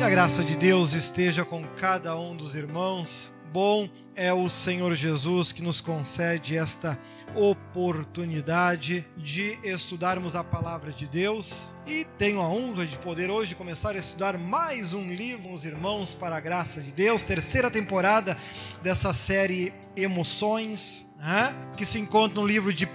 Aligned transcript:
Que 0.00 0.04
a 0.04 0.08
graça 0.08 0.42
de 0.42 0.56
Deus 0.56 0.94
esteja 0.94 1.44
com 1.44 1.62
cada 1.76 2.18
um 2.18 2.34
dos 2.34 2.54
irmãos. 2.54 3.34
Bom 3.52 3.86
é 4.16 4.32
o 4.32 4.48
Senhor 4.48 4.94
Jesus 4.94 5.52
que 5.52 5.60
nos 5.60 5.82
concede 5.82 6.56
esta 6.56 6.98
oportunidade 7.34 9.04
de 9.14 9.58
estudarmos 9.62 10.34
a 10.34 10.42
palavra 10.42 10.90
de 10.90 11.06
Deus 11.06 11.74
e 11.86 12.06
tenho 12.16 12.40
a 12.40 12.48
honra 12.48 12.86
de 12.86 12.96
poder 12.96 13.30
hoje 13.30 13.54
começar 13.54 13.94
a 13.94 13.98
estudar 13.98 14.38
mais 14.38 14.94
um 14.94 15.12
livro, 15.12 15.52
os 15.52 15.66
irmãos, 15.66 16.14
para 16.14 16.34
a 16.34 16.40
graça 16.40 16.80
de 16.80 16.92
Deus, 16.92 17.22
terceira 17.22 17.70
temporada 17.70 18.38
dessa 18.82 19.12
série 19.12 19.70
Emoções, 19.94 21.06
né? 21.18 21.54
que 21.76 21.84
se 21.84 21.98
encontra 21.98 22.40
no 22.40 22.46
livro 22.46 22.72
de 22.72 22.86
1 22.86 22.88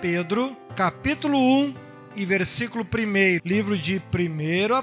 Pedro, 0.00 0.56
capítulo 0.74 1.38
1 1.38 1.74
e 2.16 2.24
versículo 2.24 2.84
1. 2.84 3.46
Livro 3.46 3.76
de 3.76 3.98
1 3.98 4.02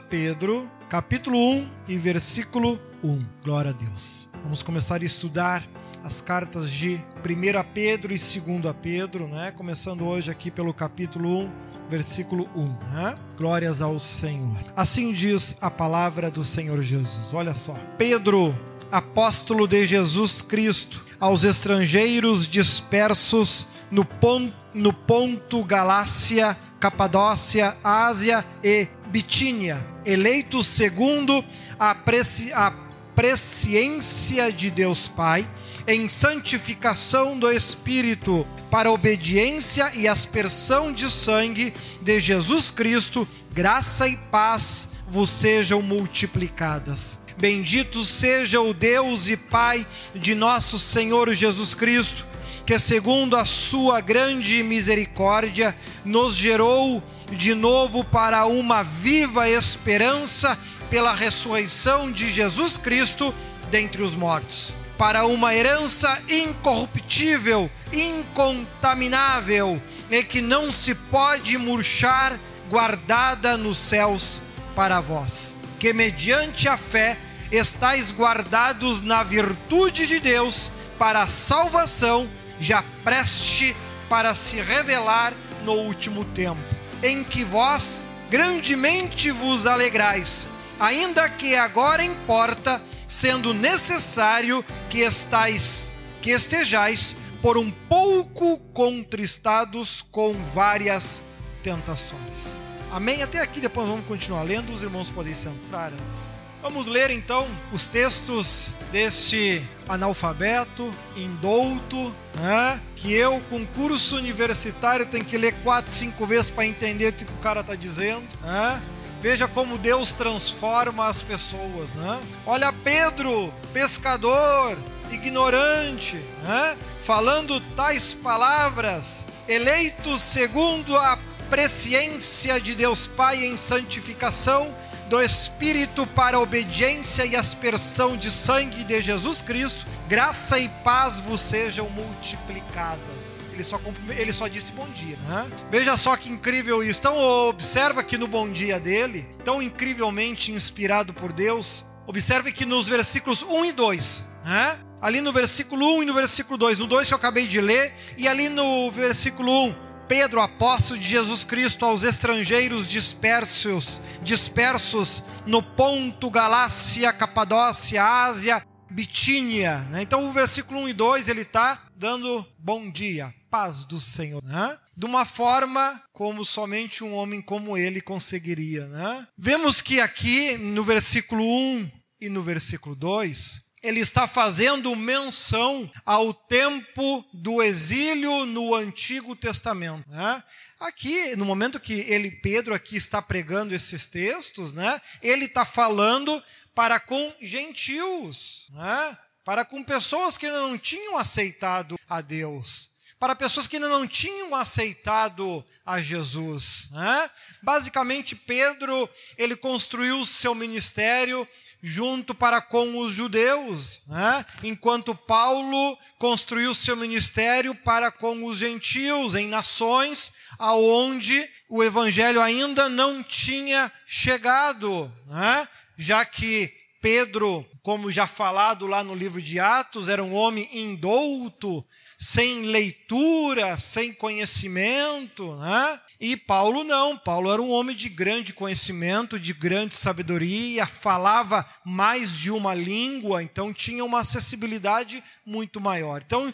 Pedro, 0.08 0.70
capítulo 0.90 1.38
1 1.38 1.70
e 1.88 1.98
versículo 1.98 2.80
1. 3.04 3.26
Glória 3.44 3.72
a 3.72 3.74
Deus. 3.74 4.30
Vamos 4.44 4.62
começar 4.62 5.02
a 5.02 5.06
estudar 5.06 5.64
as 6.04 6.22
cartas 6.22 6.70
de 6.70 7.04
1 7.24 7.74
Pedro 7.74 8.14
e 8.14 8.18
2 8.18 8.76
Pedro, 8.82 9.28
né? 9.28 9.52
Começando 9.52 10.06
hoje 10.06 10.30
aqui 10.30 10.52
pelo 10.52 10.74
capítulo 10.74 11.46
1, 11.46 11.52
versículo 11.90 12.48
1, 12.56 12.66
né? 12.94 13.16
Glórias 13.36 13.82
ao 13.82 13.98
Senhor. 13.98 14.58
Assim 14.76 15.12
diz 15.12 15.58
a 15.60 15.72
palavra 15.72 16.30
do 16.30 16.44
Senhor 16.44 16.82
Jesus. 16.84 17.34
Olha 17.34 17.56
só. 17.56 17.74
Pedro, 17.98 18.56
apóstolo 18.92 19.68
de 19.68 19.88
Jesus 19.88 20.44
Cristo, 20.44 21.04
aos 21.20 21.44
estrangeiros 21.44 22.48
dispersos 22.48 23.68
no 23.90 24.06
ponto, 24.06 24.54
no 24.72 24.94
ponto 24.94 25.64
Galácia, 25.64 26.56
Capadócia, 26.80 27.76
Ásia 27.84 28.46
e 28.64 28.88
Bitínia, 29.08 29.95
eleitos 30.06 30.68
segundo 30.68 31.44
a, 31.80 31.94
preci, 31.96 32.52
a 32.54 32.72
presciência 33.16 34.52
de 34.52 34.70
Deus 34.70 35.08
Pai, 35.08 35.48
em 35.88 36.08
santificação 36.10 37.38
do 37.40 37.52
Espírito, 37.52 38.46
para 38.70 38.92
obediência 38.92 39.92
e 39.96 40.08
aspersão 40.08 40.92
de 40.92 41.10
sangue 41.10 41.74
de 42.02 42.20
Jesus 42.20 42.70
Cristo, 42.70 43.28
graça 43.54 44.08
e 44.08 44.18
paz 44.18 44.90
vos 45.08 45.30
sejam 45.30 45.82
multiplicadas. 45.82 47.20
Bendito 47.38 48.04
seja 48.04 48.62
o 48.62 48.74
Deus 48.74 49.30
e 49.30 49.38
Pai 49.38 49.86
de 50.14 50.34
nosso 50.34 50.80
Senhor 50.80 51.34
Jesus 51.34 51.74
Cristo, 51.74 52.26
que 52.66 52.80
segundo 52.80 53.38
a 53.38 53.46
sua 53.46 54.02
grande 54.02 54.64
misericórdia 54.64 55.76
nos 56.04 56.36
gerou 56.36 57.04
de 57.32 57.54
novo 57.54 58.04
para 58.04 58.46
uma 58.46 58.84
viva 58.84 59.48
esperança 59.48 60.58
pela 60.90 61.14
ressurreição 61.14 62.12
de 62.12 62.32
Jesus 62.32 62.78
Cristo 62.78 63.34
dentre 63.70 64.02
os 64.02 64.16
mortos, 64.16 64.76
para 64.98 65.26
uma 65.26 65.54
herança 65.54 66.20
incorruptível, 66.30 67.70
incontaminável 67.94 69.82
e 70.10 70.24
que 70.24 70.42
não 70.42 70.72
se 70.72 70.96
pode 70.96 71.58
murchar, 71.58 72.40
guardada 72.70 73.58
nos 73.58 73.78
céus 73.78 74.42
para 74.76 75.00
vós, 75.00 75.56
que 75.80 75.94
mediante 75.94 76.68
a 76.68 76.78
fé 76.78 77.18
estáis 77.52 78.12
guardados 78.12 79.04
na 79.04 79.22
virtude 79.22 80.08
de 80.08 80.20
Deus 80.20 80.72
para 80.98 81.24
a 81.24 81.28
salvação, 81.28 82.28
já 82.60 82.84
preste 83.04 83.76
para 84.10 84.36
se 84.36 84.62
revelar 84.62 85.34
no 85.64 85.74
último 85.74 86.24
tempo, 86.26 86.62
em 87.02 87.24
que 87.24 87.44
vós 87.44 88.08
grandemente 88.30 89.32
vos 89.32 89.66
alegrais 89.66 90.50
ainda 90.80 91.30
que 91.30 91.56
agora 91.56 92.04
importa, 92.04 92.82
sendo 93.08 93.54
necessário 93.54 94.64
que 94.90 95.00
estais, 95.00 95.92
que 96.22 96.32
estejais 96.32 97.16
por 97.42 97.58
um 97.58 97.70
pouco 97.72 98.58
contristados 98.74 100.02
com 100.12 100.34
várias 100.34 101.24
tentações. 101.62 102.60
Amém? 102.92 103.22
Até 103.22 103.40
aqui, 103.40 103.60
depois 103.60 103.88
vamos 103.88 104.06
continuar 104.06 104.44
lendo, 104.44 104.74
os 104.74 104.82
irmãos 104.82 105.10
podem 105.10 105.34
sentar 105.34 105.92
antes. 105.92 106.45
Vamos 106.66 106.88
ler 106.88 107.12
então 107.12 107.48
os 107.72 107.88
textos 107.88 108.72
deste 108.92 109.64
analfabeto, 109.88 110.90
indouto, 111.16 112.12
né? 112.40 112.82
que 112.96 113.14
eu, 113.14 113.40
com 113.52 113.64
curso 113.68 114.18
universitário, 114.18 115.06
tenho 115.06 115.24
que 115.24 115.38
ler 115.38 115.54
quatro, 115.64 115.92
cinco 115.92 116.26
vezes 116.26 116.50
para 116.50 116.66
entender 116.66 117.10
o 117.10 117.14
que, 117.14 117.24
o 117.24 117.38
cara 117.38 117.62
está 117.62 117.76
dizendo. 117.76 118.26
Né? 118.42 118.82
Veja 119.22 119.48
como 119.48 119.78
Deus 119.78 120.16
transforma 120.16 121.08
as 121.08 121.22
pessoas, 121.22 121.92
né? 121.94 122.20
Olha 122.48 122.74
Pedro, 122.74 123.54
pescador, 123.72 124.76
ignorante, 125.12 126.16
né? 126.44 126.76
falando 127.00 127.62
tais 127.76 128.16
palavras, 128.16 129.24
eleitos 129.48 130.20
segundo 130.20 130.98
a 130.98 131.20
presciência 131.48 132.60
de 132.60 132.74
Deus 132.74 133.06
Pai 133.06 133.46
em 133.46 133.56
santificação 133.56 134.74
do 135.10 135.22
Espírito 135.22 136.08
para 136.08 136.40
obediência 136.40 137.26
e 137.26 137.36
aspersão 137.36 138.18
de 138.18 138.32
sangue 138.32 138.84
de 138.84 139.02
Jesus 139.02 139.42
Cristo, 139.42 139.86
graça 140.08 140.58
e 140.58 140.68
paz 140.84 141.20
vos 141.20 141.42
sejam 141.42 141.90
multiplicadas. 141.90 143.38
Ele 143.54 143.64
só, 143.64 143.80
ele 144.10 144.34
só 144.34 144.48
disse 144.48 144.72
bom 144.72 144.88
dia. 144.90 145.18
Né? 145.28 145.48
Veja 145.72 145.96
só 145.96 146.18
que 146.18 146.30
incrível 146.30 146.84
isso. 146.84 147.00
Então, 147.00 147.18
observa 147.18 148.04
que 148.04 148.18
no 148.18 148.28
bom 148.28 148.50
dia 148.50 148.80
dele, 148.80 149.28
tão 149.44 149.62
incrivelmente 149.62 150.52
inspirado 150.52 151.14
por 151.14 151.32
Deus, 151.32 151.86
observe 152.08 152.52
que 152.52 152.66
nos 152.66 152.88
versículos 152.88 153.44
1 153.44 153.66
e 153.66 153.72
2, 153.72 154.26
né? 154.44 154.80
ali 155.02 155.22
no 155.22 155.32
versículo 155.32 155.98
1 155.98 156.04
e 156.04 156.06
no 156.08 156.14
versículo 156.14 156.58
2, 156.58 156.80
no 156.80 156.88
2 156.88 157.08
que 157.08 157.14
eu 157.14 157.18
acabei 157.18 157.48
de 157.48 157.62
ler, 157.62 157.94
e 158.18 158.28
ali 158.28 158.50
no 158.50 158.90
versículo 158.92 159.68
1, 159.68 159.85
Pedro, 160.08 160.40
apóstolo 160.40 161.00
de 161.00 161.08
Jesus 161.08 161.44
Cristo, 161.44 161.84
aos 161.84 162.04
estrangeiros 162.04 162.88
dispersos, 162.88 164.00
dispersos 164.22 165.24
no 165.48 165.64
ponto 165.64 166.30
Galácia, 166.30 167.12
Capadócia, 167.12 168.04
Ásia, 168.04 168.64
Bitínia. 168.90 169.80
Né? 169.90 170.04
Então, 170.04 170.28
o 170.28 170.32
versículo 170.32 170.82
1 170.82 170.90
e 170.90 170.94
2 170.94 171.28
ele 171.28 171.42
está 171.42 171.88
dando 171.96 172.46
bom 172.58 172.90
dia, 172.90 173.34
paz 173.50 173.84
do 173.84 174.00
Senhor, 174.00 174.44
né? 174.44 174.78
de 174.96 175.06
uma 175.06 175.26
forma 175.26 176.02
como 176.14 176.46
somente 176.46 177.04
um 177.04 177.14
homem 177.16 177.42
como 177.42 177.76
ele 177.76 178.00
conseguiria. 178.00 178.86
Né? 178.88 179.28
Vemos 179.36 179.82
que 179.82 180.00
aqui 180.00 180.56
no 180.56 180.84
versículo 180.84 181.44
1 181.44 181.92
e 182.22 182.30
no 182.30 182.44
versículo 182.44 182.96
2, 182.96 183.65
ele 183.86 184.00
está 184.00 184.28
fazendo 184.28 184.96
menção 184.96 185.90
ao 186.06 186.34
tempo 186.34 187.24
do 187.32 187.62
exílio 187.62 188.46
no 188.46 188.74
Antigo 188.74 189.36
Testamento. 189.36 190.10
Né? 190.10 190.44
Aqui, 190.80 191.36
no 191.36 191.46
momento 191.46 191.80
que 191.80 191.94
ele, 191.94 192.32
Pedro, 192.32 192.74
aqui 192.74 192.98
está 192.98 193.22
pregando 193.22 193.76
esses 193.76 194.08
textos, 194.08 194.74
né? 194.74 195.00
ele 195.22 195.46
está 195.46 195.66
falando 195.66 196.44
para 196.74 197.00
com 197.00 197.34
gentios, 197.40 198.68
né? 198.72 199.18
para 199.44 199.64
com 199.64 199.84
pessoas 199.84 200.38
que 200.38 200.50
não 200.50 200.78
tinham 200.78 201.18
aceitado 201.18 201.96
a 202.10 202.22
Deus 202.22 202.95
para 203.20 203.36
pessoas 203.36 203.68
que 203.68 203.78
ainda 203.78 203.90
não 203.90 204.08
tinham 204.08 204.54
aceitado 204.54 205.66
a 205.86 206.02
Jesus. 206.02 206.90
Né? 206.92 207.30
Basicamente, 207.62 208.36
Pedro 208.36 209.10
ele 209.38 209.56
construiu 209.56 210.26
seu 210.26 210.54
ministério 210.54 211.48
junto 211.82 212.34
para 212.34 212.62
com 212.62 212.98
os 212.98 213.14
judeus, 213.14 214.02
né? 214.08 214.44
enquanto 214.64 215.14
Paulo 215.14 215.98
construiu 216.18 216.74
seu 216.74 216.96
ministério 216.96 217.76
para 217.76 218.12
com 218.12 218.44
os 218.46 218.58
gentios 218.58 219.36
em 219.36 219.48
nações 219.48 220.34
aonde 220.58 221.48
o 221.70 221.84
evangelho 221.84 222.42
ainda 222.42 222.90
não 222.90 223.22
tinha 223.22 223.92
chegado, 224.06 225.14
né? 225.28 225.68
já 225.98 226.26
que 226.26 226.74
Pedro, 227.06 227.64
como 227.84 228.12
já 228.12 228.26
falado 228.26 228.88
lá 228.88 229.04
no 229.04 229.14
livro 229.14 229.40
de 229.40 229.60
Atos, 229.60 230.10
era 230.10 230.24
um 230.24 230.34
homem 230.34 230.68
indouto, 230.72 231.86
sem 232.18 232.64
leitura, 232.64 233.78
sem 233.78 234.14
conhecimento, 234.14 235.56
né? 235.56 236.00
E 236.20 236.38
Paulo 236.38 236.84
não, 236.84 237.18
Paulo 237.18 237.52
era 237.52 237.62
um 237.62 237.70
homem 237.70 237.96
de 237.96 238.10
grande 238.10 238.54
conhecimento, 238.54 239.40
de 239.40 239.54
grande 239.54 239.96
sabedoria, 239.96 240.88
falava 240.88 241.68
mais 241.84 242.38
de 242.38 242.50
uma 242.50 242.74
língua, 242.74 243.44
então 243.44 243.74
tinha 243.74 244.04
uma 244.04 244.22
acessibilidade 244.22 245.24
muito 245.46 245.82
maior. 245.82 246.24
Então, 246.26 246.54